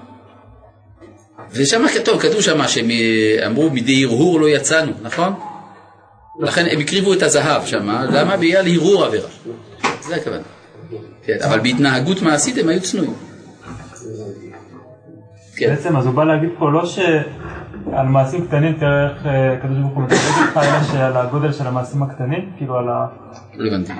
ושם 1.54 1.88
כתוב, 1.88 2.20
כתוב 2.20 2.42
שם 2.42 2.68
שהם 2.68 2.90
אה, 2.92 3.48
אמרו 3.48 3.70
מדי 3.70 4.04
הרהור 4.06 4.40
לא 4.40 4.50
יצאנו, 4.50 4.92
נכון? 5.02 5.34
לכן 6.40 6.66
הם 6.72 6.80
הקריבו 6.80 7.14
את 7.14 7.24
הזהב 7.24 7.66
שם, 7.66 7.90
למה? 7.90 8.38
בגלל 8.38 8.68
הרהור 8.68 9.06
עבירה. 9.06 9.30
זה 10.02 10.16
הכוונה. 10.16 10.44
כן, 11.24 11.38
אבל 11.46 11.60
בהתנהגות 11.60 12.22
מעשית 12.22 12.58
הם 12.58 12.70
היו 12.70 12.82
צנועים. 12.82 13.14
כן. 15.56 15.70
בעצם 15.70 15.98
אז 15.98 16.06
הוא 16.06 16.14
בא 16.14 16.24
להגיד 16.24 16.50
פה 16.60 16.72
לא 16.72 16.86
שעל 16.86 18.06
מעשים 18.06 18.48
קטנים 18.48 18.74
תראה 18.80 19.10
איך 19.10 19.26
אה, 19.26 19.54
הקדוש 19.54 19.78
ברוך 19.78 19.94
הוא 19.94 20.04
מדבר 20.04 20.16
איתך, 20.16 20.58
אלא 20.58 20.84
שעל 20.84 21.18
הגודל 21.18 21.52
של 21.52 21.68
המעשים 21.68 22.04
הקטנים, 22.04 22.50
כאילו 22.58 22.78
על 22.78 22.90
ה... 22.90 23.06
לא 23.56 23.68
הבנתי. 23.68 23.94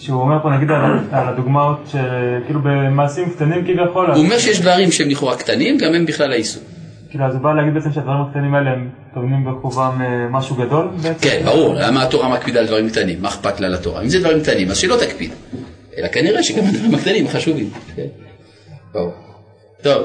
שהוא 0.00 0.20
אומר 0.20 0.42
פה 0.42 0.50
נגיד 0.50 0.70
על, 0.70 0.98
על 1.12 1.28
הדוגמאות 1.28 1.80
שכאילו 1.86 2.60
במעשים 2.62 3.30
קטנים 3.30 3.64
כביכול, 3.64 4.10
הוא 4.10 4.24
אומר 4.24 4.38
שיש 4.38 4.60
דברים 4.60 4.92
שהם 4.92 5.08
לכאורה 5.08 5.36
קטנים, 5.36 5.78
גם 5.78 5.94
הם 5.94 6.06
בכלל 6.06 6.32
האיסור. 6.32 6.62
כאילו 7.10 7.24
אז 7.24 7.34
הוא 7.34 7.42
בא 7.42 7.52
להגיד 7.52 7.74
בעצם 7.74 7.92
שהדברים 7.92 8.20
הקטנים 8.20 8.54
האלה 8.54 8.70
הם 8.70 8.90
טומנים 9.14 9.44
בחובם 9.44 9.98
אה, 10.00 10.28
משהו 10.30 10.56
גדול 10.56 10.88
בעצם. 11.02 11.28
כן, 11.28 11.42
ברור, 11.44 11.74
למה 11.74 12.02
התורה 12.02 12.28
מקפידה 12.28 12.60
על 12.60 12.66
דברים 12.66 12.88
קטנים? 12.90 13.22
מה 13.22 13.28
אכפת 13.28 13.60
לה 13.60 13.68
לתורה? 13.68 14.02
אם 14.02 14.08
זה 14.08 14.20
דברים 14.20 14.40
קטנים, 14.40 14.70
אז 14.70 14.76
שלא 14.76 14.96
תקפיד. 14.96 15.30
אלא 15.98 16.08
כנראה 16.08 16.42
שגם 16.42 16.64
הדברים 16.66 16.94
הקטנים 16.94 17.28
חשובים. 17.28 17.70
כן? 17.96 18.06
טוב, 19.82 20.02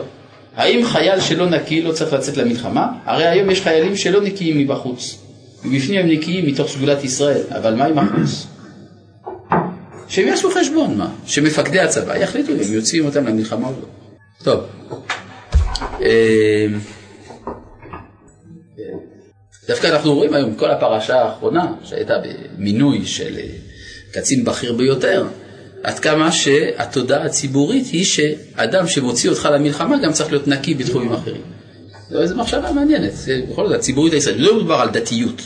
האם 0.56 0.86
חייל 0.86 1.20
שלא 1.20 1.50
נקי 1.50 1.82
לא 1.82 1.92
צריך 1.92 2.14
לצאת 2.14 2.38
למלחמה? 2.38 2.88
הרי 3.06 3.28
היום 3.28 3.50
יש 3.50 3.62
חיילים 3.62 3.96
שלא 3.96 4.22
נקיים 4.22 4.58
מבחוץ. 4.58 5.18
מבפנים 5.66 6.00
הם 6.00 6.08
נקיים 6.08 6.46
מתוך 6.46 6.68
סגולת 6.68 7.04
ישראל, 7.04 7.42
אבל 7.50 7.76
מה 7.76 7.86
עם 7.86 7.98
החוץ? 7.98 8.48
שהם 10.08 10.28
יעשו 10.28 10.52
חשבון, 10.52 10.98
מה? 10.98 11.10
שמפקדי 11.26 11.80
הצבא 11.80 12.16
יחליטו 12.18 12.52
אם 12.52 12.74
יוצאים 12.74 13.06
אותם 13.06 13.28
למלחמה 13.28 13.68
או 13.68 13.74
לא. 13.82 13.88
טוב. 14.44 14.81
אה, 16.02 16.66
דווקא 19.68 19.88
אנחנו 19.88 20.14
רואים 20.14 20.34
היום, 20.34 20.56
כל 20.56 20.72
הפרשה 20.72 21.22
האחרונה 21.22 21.74
שהייתה 21.84 22.14
במינוי 22.58 23.06
של 23.06 23.38
אה, 23.38 23.48
קצין 24.12 24.46
בכיר 24.46 24.74
ביותר, 24.74 25.26
עד 25.84 26.00
כמה 26.00 26.32
שהתודעה 26.32 27.26
הציבורית 27.26 27.86
היא 27.92 28.06
שאדם 28.06 28.88
שמוציא 28.88 29.30
אותך 29.30 29.50
למלחמה 29.54 29.98
גם 30.04 30.14
צריך 30.14 30.32
להיות 30.32 30.48
נקי 30.48 30.74
בתחומים 30.74 31.14
אחרים. 31.14 31.42
זו 32.10 32.22
איזו 32.22 32.36
מחשבה 32.36 32.72
מעניינת, 32.72 33.14
בכל 33.52 33.68
זאת 33.68 33.76
הציבורית 33.76 34.14
הישראלית, 34.14 34.42
לא 34.42 34.56
מדובר 34.56 34.76
על 34.76 34.90
דתיות, 34.90 35.42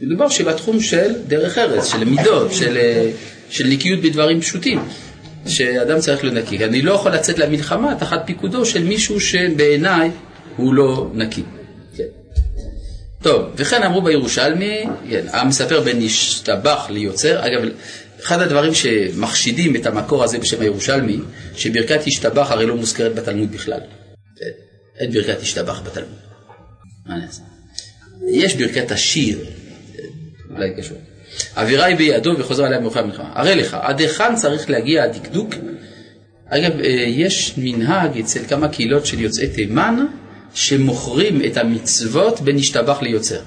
מדובר 0.00 0.28
שבתחום 0.28 0.80
של 0.80 1.12
דרך 1.26 1.58
ארץ, 1.58 1.86
של 1.86 2.04
מידות, 2.04 2.52
של, 2.52 2.76
אה, 2.76 3.10
של 3.50 3.66
נקיות 3.66 4.00
בדברים 4.00 4.40
פשוטים, 4.40 4.78
שאדם 5.46 5.98
צריך 6.00 6.24
להיות 6.24 6.36
נקי. 6.36 6.64
אני 6.64 6.82
לא 6.82 6.92
יכול 6.92 7.12
לצאת 7.12 7.38
למלחמה 7.38 7.94
תחת 7.98 8.22
פיקודו 8.26 8.66
של 8.66 8.84
מישהו 8.84 9.20
שבעיניי 9.20 10.10
הוא 10.56 10.74
לא 10.74 11.10
נקי. 11.14 11.42
כן. 11.96 12.04
טוב, 13.22 13.42
וכן 13.56 13.82
אמרו 13.82 14.02
בירושלמי, 14.02 14.84
כן, 15.10 15.26
עם 15.34 15.48
מספר 15.48 15.80
בין 15.80 16.02
ישתבח 16.02 16.86
ליוצר, 16.90 17.46
אגב, 17.46 17.68
אחד 18.24 18.40
הדברים 18.40 18.74
שמחשידים 18.74 19.76
את 19.76 19.86
המקור 19.86 20.24
הזה 20.24 20.38
בשם 20.38 20.60
הירושלמי, 20.60 21.18
שברכת 21.56 22.06
ישתבח 22.06 22.50
הרי 22.50 22.66
לא 22.66 22.76
מוזכרת 22.76 23.14
בתלמוד 23.14 23.52
בכלל. 23.52 23.80
כן, 24.36 24.50
אין 24.98 25.12
ברכת 25.12 25.42
ישתבח 25.42 25.80
בתלמוד. 25.80 26.18
יש 28.28 28.56
ברכת 28.56 28.90
השיר, 28.90 29.38
אולי 30.50 30.70
קשור. 30.76 30.98
האווירה 31.56 31.84
היא 31.84 31.96
בידו 31.96 32.34
וחוזר 32.38 32.64
עליה 32.64 32.80
מאוחר 32.80 33.06
מלחמה. 33.06 33.30
הרי 33.34 33.54
לך, 33.54 33.76
עד 33.80 34.00
היכן 34.00 34.34
צריך 34.34 34.70
להגיע 34.70 35.04
הדקדוק? 35.04 35.54
אגב, 36.48 36.80
אה, 36.80 36.88
יש 37.08 37.54
מנהג 37.56 38.18
אצל 38.18 38.40
כמה 38.48 38.68
קהילות 38.68 39.06
של 39.06 39.20
יוצאי 39.20 39.48
תימן, 39.48 40.06
שמוכרים 40.54 41.42
את 41.46 41.56
המצוות 41.56 42.40
בין 42.40 42.58
ישתבח 42.58 43.02
ליוצר. 43.02 43.40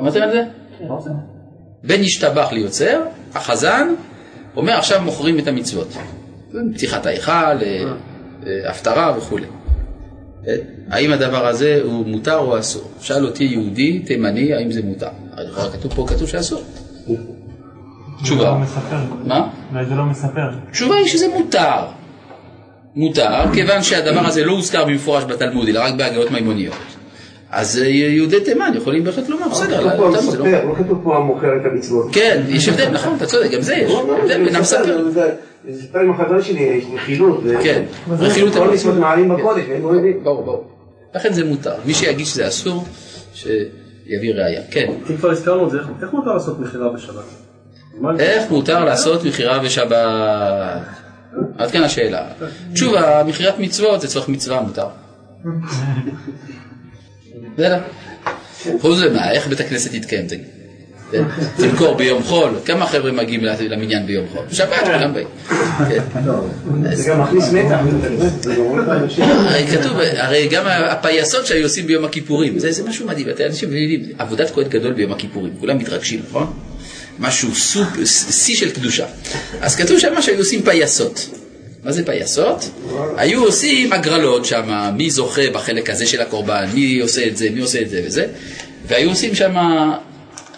אמרתם 0.00 0.22
על 0.22 0.30
זה? 0.32 0.42
בין 1.84 2.02
ישתבח 2.02 2.48
ליוצר, 2.52 3.00
החזן 3.34 3.94
אומר 4.56 4.72
עכשיו 4.72 5.02
מוכרים 5.02 5.38
את 5.38 5.48
המצוות. 5.48 5.88
פתיחת 6.74 7.06
ההיכל, 7.06 7.32
אה, 7.32 7.58
אה, 8.46 8.70
הפטרה 8.70 9.14
וכולי. 9.18 9.46
האם 10.90 11.12
הדבר 11.12 11.46
הזה 11.46 11.80
הוא 11.82 12.06
מותר 12.06 12.36
או 12.38 12.58
אסור? 12.58 12.90
שאל 13.00 13.26
אותי 13.26 13.44
יהודי 13.44 13.98
תימני 13.98 14.54
האם 14.54 14.72
זה 14.72 14.82
מותר. 14.82 15.08
לכאורה 15.38 15.70
כתוב 15.70 15.94
פה, 15.94 16.06
כתוב 16.08 16.28
שאסור. 16.28 16.62
תשובה. 18.22 18.44
לא 18.44 18.58
מספר. 18.58 18.96
מה? 19.24 19.48
אולי 19.72 19.86
זה 19.86 19.94
לא 19.94 20.04
מספר. 20.04 20.48
התשובה 20.68 20.96
היא 20.96 21.06
שזה 21.06 21.28
מותר. 21.28 21.86
מותר, 22.94 23.52
כיוון 23.54 23.82
שהדבר 23.82 24.26
הזה 24.26 24.44
לא 24.44 24.52
הוזכר 24.52 24.84
במפורש 24.84 25.24
בתלמוד, 25.24 25.68
אלא 25.68 25.80
רק 25.80 25.94
בהגאות 25.94 26.30
מימוניות. 26.30 26.74
אז 27.50 27.78
אה, 27.78 27.88
יהודי 27.88 28.40
תימן 28.40 28.72
יכולים 28.76 29.04
בהחלט 29.04 29.28
לומר, 29.28 29.48
בסדר, 29.48 29.86
לא... 29.98 30.10
לא 30.10 30.74
כתוב 30.78 31.00
פה 31.04 31.16
המוכר 31.16 31.56
את 31.56 31.72
המצוות. 31.72 32.06
כן, 32.12 32.42
יש 32.48 32.68
הבדל, 32.68 32.88
נכון, 32.88 33.14
אתה 33.16 33.26
צודק, 33.26 33.50
גם 33.50 33.60
זה 33.60 33.74
יש. 33.74 33.92
הבדל 34.22 34.44
בין 34.44 34.56
המספר. 34.56 35.10
זה 35.10 35.32
סיפר 35.80 35.98
עם 35.98 36.10
החבר 36.10 36.42
שלי, 36.42 36.60
יש 36.60 36.84
רכילות. 36.94 37.42
כן, 37.62 37.82
רכילות. 38.10 38.54
כל. 38.54 38.70
מצוות 38.74 38.94
מעלים 38.94 39.28
בקודש, 39.28 39.64
לא 39.82 39.88
יודעים. 39.88 40.24
ברור, 40.24 40.42
ברור. 40.42 40.64
לכן 41.14 41.32
זה 41.32 41.44
מותר. 41.44 41.74
מי 41.84 41.94
שיגיד 41.94 42.26
שזה 42.26 42.48
אסור, 42.48 42.84
שיביא 44.08 44.34
ראייה. 44.34 44.60
כן. 44.70 44.86
אם 45.10 45.16
כבר 45.16 45.30
הזכרנו 45.30 45.66
את 45.66 45.70
זה, 45.70 45.78
איך- 45.78 46.12
מותר 46.12 46.32
לעשות 46.32 46.60
מכירה 46.60 46.92
בשבת? 46.92 47.24
איך 48.18 48.50
מותר 48.50 48.84
לעשות 48.84 49.24
מכירה 49.24 49.58
בשבת? 49.58 49.92
עד 51.58 51.70
כאן 51.70 51.82
השאלה. 51.82 52.26
תשובה, 52.72 53.22
מכירת 53.26 53.58
מצוות 53.58 54.00
זה 54.00 54.08
צורך 54.08 54.28
מצווה 54.28 54.60
מותר. 54.60 54.86
בסדר. 57.56 57.80
חוץ 58.80 58.98
ממה, 59.10 59.30
איך 59.30 59.46
בית 59.48 59.60
הכנסת 59.60 59.94
יתקיים? 59.94 60.26
תגיד? 60.26 60.46
כן? 61.10 61.22
תמכור 61.56 61.94
ביום 61.94 62.22
חול, 62.22 62.50
כמה 62.64 62.86
חבר'ה 62.86 63.12
מגיעים 63.12 63.44
למניין 63.44 64.06
ביום 64.06 64.26
חול? 64.32 64.44
שבת 64.52 64.84
כולם 64.84 65.14
באים. 65.14 65.26
כן. 65.88 66.02
זה 66.92 67.10
גם 67.10 67.20
מכניס 67.20 67.52
מתח. 67.52 67.78
כתוב, 69.72 69.92
הרי 70.16 70.48
גם 70.50 70.64
הפייסות 70.66 71.46
שהיו 71.46 71.64
עושים 71.64 71.86
ביום 71.86 72.04
הכיפורים, 72.04 72.58
זה, 72.58 72.84
משהו 72.88 73.06
מדהים, 73.06 73.28
אתם 73.30 73.44
אנשים 73.44 73.68
מבינים, 73.68 74.02
עבודת 74.18 74.50
כהן 74.50 74.68
גדול 74.68 74.92
ביום 74.92 75.12
הכיפורים, 75.12 75.52
כולם 75.60 75.78
מתרגשים, 75.78 76.20
נכון? 76.28 76.52
משהו 77.18 77.54
סופ, 77.54 77.88
שיא 78.30 78.56
של 78.56 78.70
קדושה. 78.70 79.06
אז 79.60 79.76
כתוב 79.76 79.98
שם 79.98 80.22
שהיו 80.22 80.38
עושים 80.38 80.62
פייסות. 80.62 81.28
מה 81.84 81.92
זה 81.92 82.06
פייסות? 82.06 82.70
היו 83.16 83.44
עושים 83.44 83.92
הגרלות 83.92 84.44
שם, 84.44 84.90
מי 84.96 85.10
זוכה 85.10 85.50
בחלק 85.52 85.90
הזה 85.90 86.06
של 86.06 86.20
הקורבן, 86.20 86.66
מי 86.74 87.00
עושה 87.00 87.26
את 87.26 87.36
זה, 87.36 87.50
מי 87.50 87.60
עושה 87.60 87.82
את 87.82 87.90
זה 87.90 88.02
וזה, 88.06 88.26
והיו 88.88 89.10
עושים 89.10 89.34
שם 89.34 89.54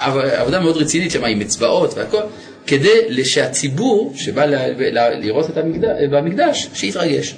עבודה 0.01 0.61
מאוד 0.61 0.77
רצינית 0.77 1.11
שם 1.11 1.25
עם 1.25 1.41
אצבעות 1.41 1.95
והכל, 1.95 2.23
כדי 2.67 3.25
שהציבור 3.25 4.13
שבא 4.17 4.45
ל- 4.45 4.55
ל- 4.79 5.21
לראות 5.21 5.51
את 5.51 5.57
המקדש, 5.57 6.03
במקדש, 6.11 6.69
שיתרגש. 6.75 7.35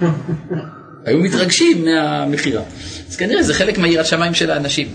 היו 1.04 1.18
מתרגשים 1.18 1.84
מהמכירה. 1.84 2.62
אז 3.10 3.16
כנראה 3.16 3.42
זה 3.42 3.54
חלק 3.54 3.78
מהיראת 3.78 4.06
שמיים 4.06 4.34
של 4.34 4.50
האנשים. 4.50 4.88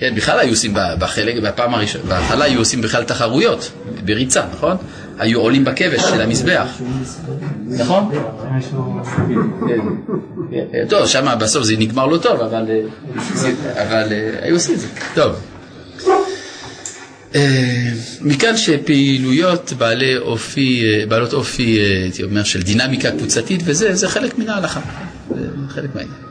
כן, 0.00 0.14
בכלל 0.14 0.38
היו 0.38 0.50
עושים 0.50 0.74
בחלק, 0.98 1.36
בפעם 1.42 1.74
הראשונה, 1.74 2.04
בהתחלה 2.04 2.44
היו 2.44 2.58
עושים 2.58 2.80
בכלל 2.80 3.04
תחרויות, 3.04 3.70
בריצה, 4.04 4.42
נכון? 4.52 4.76
היו 5.18 5.40
עולים 5.40 5.64
בכבש 5.64 6.00
של 6.00 6.20
המזבח, 6.20 6.80
נכון? 7.66 8.10
כן. 10.50 10.84
טוב, 10.88 11.06
שם 11.06 11.34
בסוף 11.40 11.64
זה 11.64 11.74
נגמר 11.78 12.06
לא 12.06 12.18
טוב, 12.18 12.40
אבל, 12.40 12.70
אה, 12.70 12.80
אה, 13.76 14.30
היו 14.42 14.54
עושים 14.54 14.74
את 14.74 14.80
זה. 14.80 14.86
טוב. 15.14 15.32
אה, 17.34 17.90
מכאן 18.20 18.56
שפעילויות 18.56 19.72
בעלי 19.78 20.16
אופי, 20.16 20.82
אה, 20.84 21.06
בעלות 21.06 21.32
אופי, 21.32 21.78
אה, 21.78 22.02
הייתי 22.02 22.22
אומר, 22.22 22.44
של 22.44 22.62
דינמיקה 22.62 23.10
קבוצתית 23.10 23.60
וזה, 23.64 23.94
זה 23.94 24.08
חלק 24.08 24.38
מן 24.38 24.48
ההלכה. 24.48 24.80
זה 25.36 25.46
חלק 25.68 25.90
מהעניין. 25.94 26.24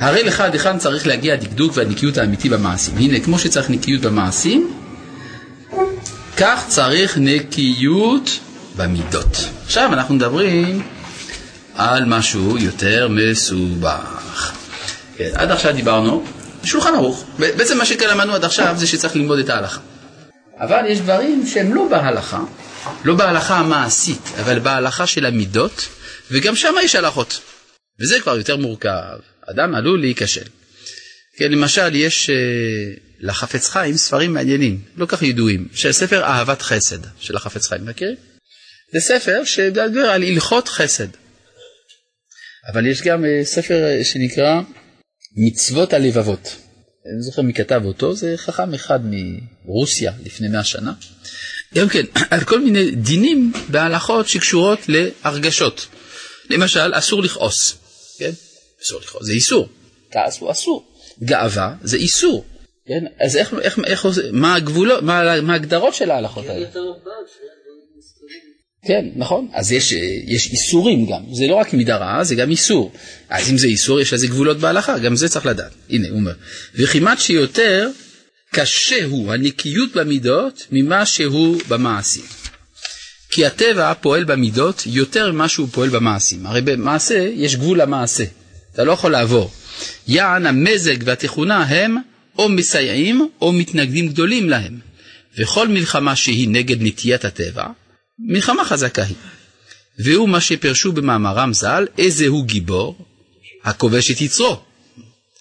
הרי 0.00 0.22
לך 0.22 0.40
עד 0.40 0.52
היכן 0.52 0.78
צריך 0.78 1.06
להגיע 1.06 1.34
הדקדוק 1.34 1.72
והנקיות 1.76 2.18
האמיתי 2.18 2.48
במעשים. 2.48 2.96
הנה, 2.96 3.20
כמו 3.20 3.38
שצריך 3.38 3.70
נקיות 3.70 4.00
במעשים, 4.00 4.72
כך 6.36 6.64
צריך 6.68 7.18
נקיות 7.18 8.38
במידות. 8.76 9.48
עכשיו 9.66 9.92
אנחנו 9.92 10.14
מדברים 10.14 10.82
על 11.74 12.04
משהו 12.04 12.58
יותר 12.58 13.08
מסובך. 13.10 14.52
כן, 15.16 15.30
עד 15.34 15.50
עכשיו 15.50 15.74
דיברנו, 15.74 16.24
שולחן 16.64 16.94
ערוך. 16.94 17.24
בעצם 17.38 17.78
מה 17.78 17.84
שכאן 17.84 18.08
למדנו 18.08 18.34
עד 18.34 18.44
עכשיו 18.44 18.74
זה 18.78 18.86
שצריך 18.86 19.16
ללמוד 19.16 19.38
את 19.38 19.48
ההלכה. 19.48 19.80
אבל 20.58 20.84
יש 20.88 20.98
דברים 20.98 21.46
שהם 21.46 21.74
לא 21.74 21.88
בהלכה, 21.90 22.40
לא 23.04 23.14
בהלכה 23.14 23.56
המעשית, 23.56 24.30
אבל 24.40 24.58
בהלכה 24.58 25.06
של 25.06 25.26
המידות, 25.26 25.88
וגם 26.30 26.56
שם 26.56 26.74
יש 26.82 26.94
הלכות. 26.94 27.40
וזה 28.00 28.20
כבר 28.20 28.36
יותר 28.36 28.56
מורכב. 28.56 29.18
אדם 29.50 29.74
עלול 29.74 30.00
להיכשל. 30.00 30.44
כן, 31.36 31.52
למשל, 31.52 31.94
יש 31.94 32.30
אה, 32.30 32.36
לחפץ 33.20 33.68
חיים 33.68 33.96
ספרים 33.96 34.34
מעניינים, 34.34 34.80
לא 34.96 35.06
כך 35.06 35.22
ידועים, 35.22 35.68
של 35.74 35.92
ספר 35.92 36.22
אהבת 36.24 36.62
חסד 36.62 36.98
של 37.20 37.36
החפץ 37.36 37.66
חיים, 37.66 37.86
מכירים? 37.86 38.16
זה 38.92 39.00
ספר 39.00 39.44
שמדבר 39.44 40.00
על 40.00 40.22
הלכות 40.22 40.68
חסד. 40.68 41.08
אבל 42.72 42.86
יש 42.86 43.02
גם 43.02 43.24
אה, 43.24 43.40
ספר 43.44 43.84
אה, 43.84 44.04
שנקרא 44.04 44.60
מצוות 45.36 45.92
הלבבות. 45.92 46.56
אני 47.06 47.16
לא 47.16 47.22
זוכר 47.22 47.42
מי 47.42 47.54
כתב 47.54 47.82
אותו, 47.84 48.14
זה 48.14 48.34
חכם 48.36 48.74
אחד 48.74 49.00
מרוסיה 49.02 50.12
לפני 50.24 50.48
מאה 50.48 50.64
שנה. 50.64 50.92
גם 51.74 51.88
כן, 51.88 52.04
על 52.30 52.44
כל 52.44 52.60
מיני 52.60 52.90
דינים 52.90 53.52
בהלכות 53.68 54.28
שקשורות 54.28 54.78
להרגשות. 54.88 55.86
למשל, 56.50 56.90
אסור 56.94 57.22
לכעוס, 57.22 57.74
כן? 58.18 58.30
אסור 58.82 59.00
לכעוס, 59.00 59.26
זה 59.26 59.32
איסור. 59.32 59.68
כעס 60.10 60.38
הוא 60.38 60.50
אסור. 60.50 60.84
גאווה 61.22 61.74
זה 61.82 61.96
איסור. 61.96 62.44
כן? 62.86 63.04
אז 63.20 63.36
איך, 63.36 63.54
איך, 63.62 63.78
איך, 63.86 64.06
מה 64.32 64.54
הגבולות, 64.54 65.02
מה, 65.02 65.40
מה 65.40 65.52
ההגדרות 65.52 65.94
של 65.94 66.10
ההלכות 66.10 66.46
האלה? 66.46 66.66
כן, 68.84 69.04
נכון. 69.16 69.48
אז 69.52 69.72
יש, 69.72 69.92
יש 70.26 70.50
איסורים 70.50 71.06
גם. 71.06 71.20
זה 71.32 71.46
לא 71.46 71.54
רק 71.54 71.74
מידה 71.74 71.96
רעה, 71.96 72.24
זה 72.24 72.34
גם 72.34 72.50
איסור. 72.50 72.92
אז 73.28 73.50
אם 73.50 73.58
זה 73.58 73.66
איסור, 73.66 74.00
יש 74.00 74.12
לזה 74.12 74.26
גבולות 74.26 74.58
בהלכה, 74.58 74.98
גם 74.98 75.16
זה 75.16 75.28
צריך 75.28 75.46
לדעת. 75.46 75.72
הנה, 75.90 76.08
הוא 76.08 76.16
אומר. 76.16 76.32
וכמעט 76.74 77.18
שיותר 77.18 77.90
קשה 78.54 79.04
הוא 79.04 79.32
הנקיות 79.32 79.92
במידות 79.92 80.66
ממה 80.70 81.06
שהוא 81.06 81.60
במעשים. 81.68 82.24
כי 83.30 83.46
הטבע 83.46 83.94
פועל 83.94 84.24
במידות 84.24 84.82
יותר 84.86 85.32
ממה 85.32 85.48
שהוא 85.48 85.68
פועל 85.72 85.88
במעשים. 85.88 86.46
הרי 86.46 86.60
במעשה 86.60 87.28
יש 87.34 87.56
גבול 87.56 87.80
למעשה. 87.80 88.24
אתה 88.74 88.84
לא 88.84 88.92
יכול 88.92 89.12
לעבור. 89.12 89.50
יען 90.08 90.46
המזג 90.46 90.96
והתכונה 91.04 91.62
הם 91.62 91.96
או 92.38 92.48
מסייעים 92.48 93.28
או 93.40 93.52
מתנגדים 93.52 94.08
גדולים 94.08 94.48
להם. 94.48 94.78
וכל 95.38 95.68
מלחמה 95.68 96.16
שהיא 96.16 96.48
נגד 96.48 96.82
נטיית 96.82 97.24
הטבע, 97.24 97.66
מלחמה 98.18 98.64
חזקה 98.64 99.02
היא. 99.02 99.16
והוא 99.98 100.28
מה 100.28 100.40
שפרשו 100.40 100.92
במאמרם 100.92 101.52
ז"ל, 101.52 101.86
איזה 101.98 102.26
הוא 102.26 102.44
גיבור? 102.46 103.06
הכובש 103.64 104.10
את 104.10 104.20
יצרו. 104.20 104.62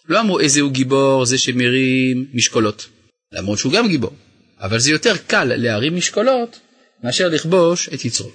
לא 0.09 0.19
אמרו 0.19 0.39
איזה 0.39 0.61
הוא 0.61 0.71
גיבור 0.71 1.25
זה 1.25 1.37
שמרים 1.37 2.27
משקולות, 2.33 2.87
למרות 3.31 3.59
שהוא 3.59 3.73
גם 3.73 3.87
גיבור. 3.87 4.11
אבל 4.59 4.79
זה 4.79 4.91
יותר 4.91 5.17
קל 5.27 5.43
להרים 5.43 5.95
משקולות 5.95 6.59
מאשר 7.03 7.27
לכבוש 7.27 7.89
את 7.93 8.05
יצרו. 8.05 8.31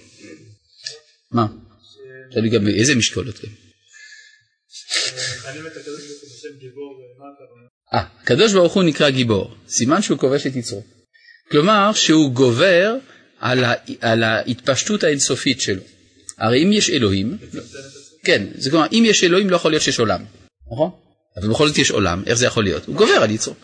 מה? 1.33 1.47
תלוי 2.33 2.51
גם 2.51 2.69
איזה 2.69 2.95
משקולות. 2.95 3.39
כן. 3.39 3.49
אה, 7.95 8.05
הקדוש 8.21 8.53
ברוך 8.53 8.73
הוא 8.73 8.83
נקרא 8.83 9.11
גיבור, 9.11 9.55
סימן 9.69 10.03
שהוא 10.03 10.19
כובש 10.19 10.47
את 10.47 10.57
יצרו. 10.57 10.85
כלומר 11.51 11.93
שהוא 11.95 12.33
גובר 12.33 12.97
על, 13.43 13.65
ה, 13.65 13.73
על 14.01 14.23
ההתפשטות 14.23 15.05
האינסופית 15.05 15.61
שלו. 15.61 15.83
הרי 16.39 16.65
אם 16.65 16.73
יש 16.73 16.91
אלוהים, 16.91 17.37
כן, 18.25 18.43
זה 18.55 18.71
כלומר, 18.71 18.87
אם 18.93 19.03
יש 19.07 19.25
אלוהים 19.25 19.51
לא 19.51 19.57
יכול 19.57 19.71
להיות 19.71 19.83
שיש 19.83 19.99
עולם, 19.99 20.25
נכון? 20.73 20.91
אבל 21.37 21.49
בכל 21.49 21.69
זאת 21.69 21.79
יש 21.79 21.91
עולם, 21.91 22.23
איך 22.27 22.35
זה 22.35 22.47
יכול 22.47 22.65
להיות? 22.65 22.87
הוא 22.87 22.97
גובר 22.97 23.13
על 23.13 23.31
יצרו. 23.31 23.55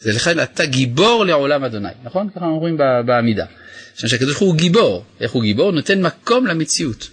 זה 0.00 0.12
לכן 0.12 0.42
אתה 0.42 0.66
גיבור 0.66 1.24
לעולם 1.24 1.64
אדוני, 1.64 1.88
נכון? 2.04 2.28
ככה 2.36 2.44
אומרים 2.44 2.76
בעמידה. 3.06 3.44
עכשיו 3.92 4.08
שהקדוש 4.08 4.30
ברוך 4.30 4.38
הוא 4.38 4.56
גיבור, 4.56 5.04
איך 5.20 5.32
הוא 5.32 5.42
גיבור? 5.42 5.72
נותן 5.72 6.02
מקום 6.02 6.46
למציאות. 6.46 7.08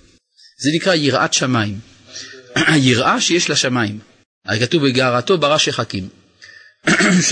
זה 0.58 0.70
נקרא 0.76 0.94
יראת 0.94 1.34
שמיים. 1.34 1.80
היראה 2.74 3.22
שיש 3.22 3.50
לשמיים. 3.50 4.00
הרי 4.46 4.60
כתוב 4.60 4.88
בגערתו 4.88 5.38
ברא 5.38 5.58
שחקים. 5.58 6.10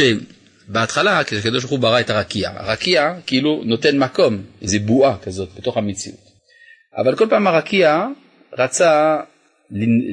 שבהתחלה 0.68 1.24
כשהקדוש 1.24 1.64
ברוך 1.64 1.72
הוא 1.72 1.80
ברא 1.80 2.00
את 2.00 2.10
הרקיע, 2.10 2.52
הרקיע 2.56 3.14
כאילו 3.28 3.62
נותן 3.66 3.98
מקום, 3.98 4.42
איזו 4.62 4.78
בועה 4.80 5.18
כזאת 5.18 5.50
בתוך 5.58 5.78
המציאות. 5.78 6.26
אבל 6.98 7.16
כל 7.16 7.28
פעם 7.30 7.48
הרקיע 7.48 8.06
רצה 8.58 9.18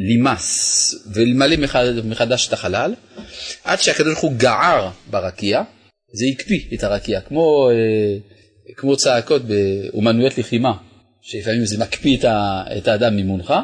למס 0.08 0.94
ולמלא 1.14 1.56
מחדש 2.04 2.48
את 2.48 2.52
החלל, 2.52 2.94
עד 3.64 3.80
שהקדוש 3.80 4.12
ברוך 4.12 4.24
הוא 4.24 4.32
גער 4.36 4.90
ברקיע, 5.10 5.62
זה 6.12 6.24
הקפיא 6.32 6.60
את 6.74 6.84
הרקיע, 6.84 7.20
כמו, 7.20 7.70
כמו 8.76 8.96
צעקות 8.96 9.42
באומנויות 9.42 10.38
לחימה, 10.38 10.72
שלפעמים 11.22 11.64
זה 11.64 11.78
מקפיא 11.78 12.18
את 12.78 12.88
האדם 12.88 13.16
ממונך, 13.16 13.54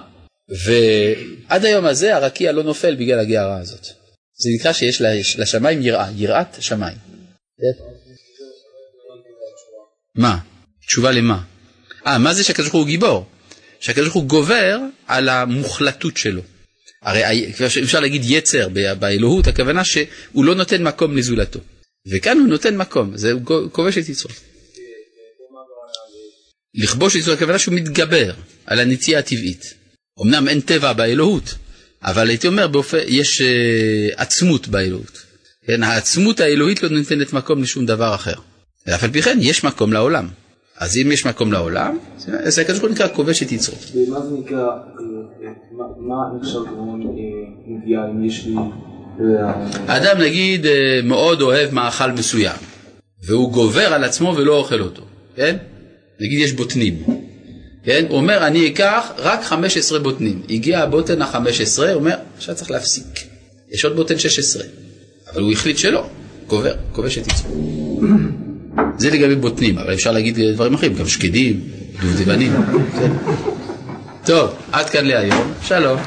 ועד 0.64 1.64
היום 1.64 1.84
הזה 1.84 2.16
הרקיע 2.16 2.52
לא 2.52 2.62
נופל 2.62 2.94
בגלל 2.94 3.18
הגערה 3.18 3.58
הזאת. 3.58 3.86
זה 4.38 4.50
נקרא 4.54 4.72
שיש 4.72 5.02
לשמיים 5.38 5.82
יראה, 5.82 6.10
יראת 6.16 6.62
שמיים. 6.62 6.96
מה? 10.14 10.38
תשובה 10.86 11.12
למה? 11.12 11.42
אה, 12.06 12.18
מה 12.18 12.34
זה 12.34 12.44
שהקדוש 12.44 12.68
ברוך 12.68 12.82
הוא 12.82 12.86
גיבור? 12.86 13.26
שהקדוש 13.80 14.04
ברוך 14.04 14.14
הוא 14.16 14.24
גובר 14.24 14.78
על 15.06 15.28
המוחלטות 15.28 16.16
שלו. 16.16 16.42
הרי 17.02 17.52
אפשר 17.84 18.00
להגיד 18.00 18.22
יצר 18.24 18.68
באלוהות, 18.98 19.46
הכוונה 19.46 19.84
שהוא 19.84 20.44
לא 20.44 20.54
נותן 20.54 20.82
מקום 20.82 21.16
לזולתו. 21.16 21.60
וכאן 22.12 22.38
הוא 22.38 22.48
נותן 22.48 22.76
מקום, 22.76 23.16
זה 23.16 23.32
כובש 23.72 23.98
את 23.98 24.08
יצרו. 24.08 24.30
לכבוש 26.74 27.16
את 27.16 27.20
יצרו, 27.20 27.34
הכוונה 27.34 27.58
שהוא 27.58 27.74
מתגבר 27.74 28.32
על 28.66 28.80
הנטייה 28.80 29.18
הטבעית. 29.18 29.74
אמנם 30.22 30.48
אין 30.48 30.60
טבע 30.60 30.92
באלוהות, 30.92 31.54
אבל 32.04 32.28
הייתי 32.28 32.46
אומר, 32.46 32.68
באופן, 32.68 32.98
יש 33.06 33.40
uh, 33.40 33.44
עצמות 34.16 34.68
באלוהות. 34.68 35.22
כן, 35.66 35.82
העצמות 35.82 36.40
האלוהית 36.40 36.82
לא 36.82 36.88
נותנת 36.88 37.32
מקום 37.32 37.62
לשום 37.62 37.86
דבר 37.86 38.14
אחר. 38.14 38.34
ואף 38.86 39.04
על 39.04 39.10
פי 39.10 39.22
כן, 39.22 39.38
יש 39.40 39.64
מקום 39.64 39.92
לעולם. 39.92 40.28
אז 40.78 40.96
אם 40.96 41.12
יש 41.12 41.26
מקום 41.26 41.52
לעולם, 41.52 41.98
אז 42.44 42.58
הקדוש 42.58 42.78
ברוך 42.78 42.90
הוא 42.90 42.94
נקרא 42.94 43.08
כובש 43.14 43.42
את 43.42 43.52
יצרו. 43.52 43.74
ומה 43.94 44.20
זה 44.20 44.36
נקרא, 44.38 44.58
אה, 44.58 44.68
מה 45.98 46.14
נחשב 46.40 46.58
נגיעה 47.66 48.10
אם 48.10 48.24
יש 48.24 48.46
לי... 48.46 48.54
האדם 49.88 50.20
נגיד 50.20 50.66
אה, 50.66 51.00
מאוד 51.04 51.42
אוהב 51.42 51.74
מאכל 51.74 52.12
מסוים, 52.12 52.56
והוא 53.26 53.52
גובר 53.52 53.94
על 53.94 54.04
עצמו 54.04 54.34
ולא 54.36 54.56
אוכל 54.56 54.80
אותו, 54.80 55.02
כן? 55.36 55.56
נגיד 56.20 56.38
יש 56.40 56.52
בוטנים, 56.52 57.02
כן? 57.88 58.04
הוא 58.08 58.16
אומר 58.16 58.46
אני 58.46 58.68
אקח 58.68 59.12
רק 59.18 59.42
15 59.42 59.98
בוטנים, 59.98 60.42
הגיע 60.50 60.80
הבוטן 60.80 61.22
ה-15, 61.22 61.82
הוא 61.82 61.92
אומר 61.94 62.14
עכשיו 62.36 62.54
צריך 62.54 62.70
להפסיק, 62.70 63.04
יש 63.70 63.84
עוד 63.84 63.96
בוטן 63.96 64.18
16, 64.18 64.62
אבל 65.32 65.42
הוא 65.42 65.52
החליט 65.52 65.78
שלא, 65.78 66.06
גובר, 66.46 66.74
כובש 66.92 67.18
את 67.18 67.26
יצרו. 67.26 68.00
זה 68.98 69.10
לגבי 69.10 69.34
בוטנים, 69.34 69.78
אבל 69.78 69.94
אפשר 69.94 70.12
להגיד 70.12 70.38
דברים 70.54 70.74
אחרים, 70.74 70.94
גם 70.94 71.08
שקדים, 71.08 71.60
דובדבנים. 72.00 72.52
טוב, 74.24 74.50
עד 74.72 74.90
כאן 74.90 75.04
להיום, 75.04 75.52
שלום. 75.62 75.98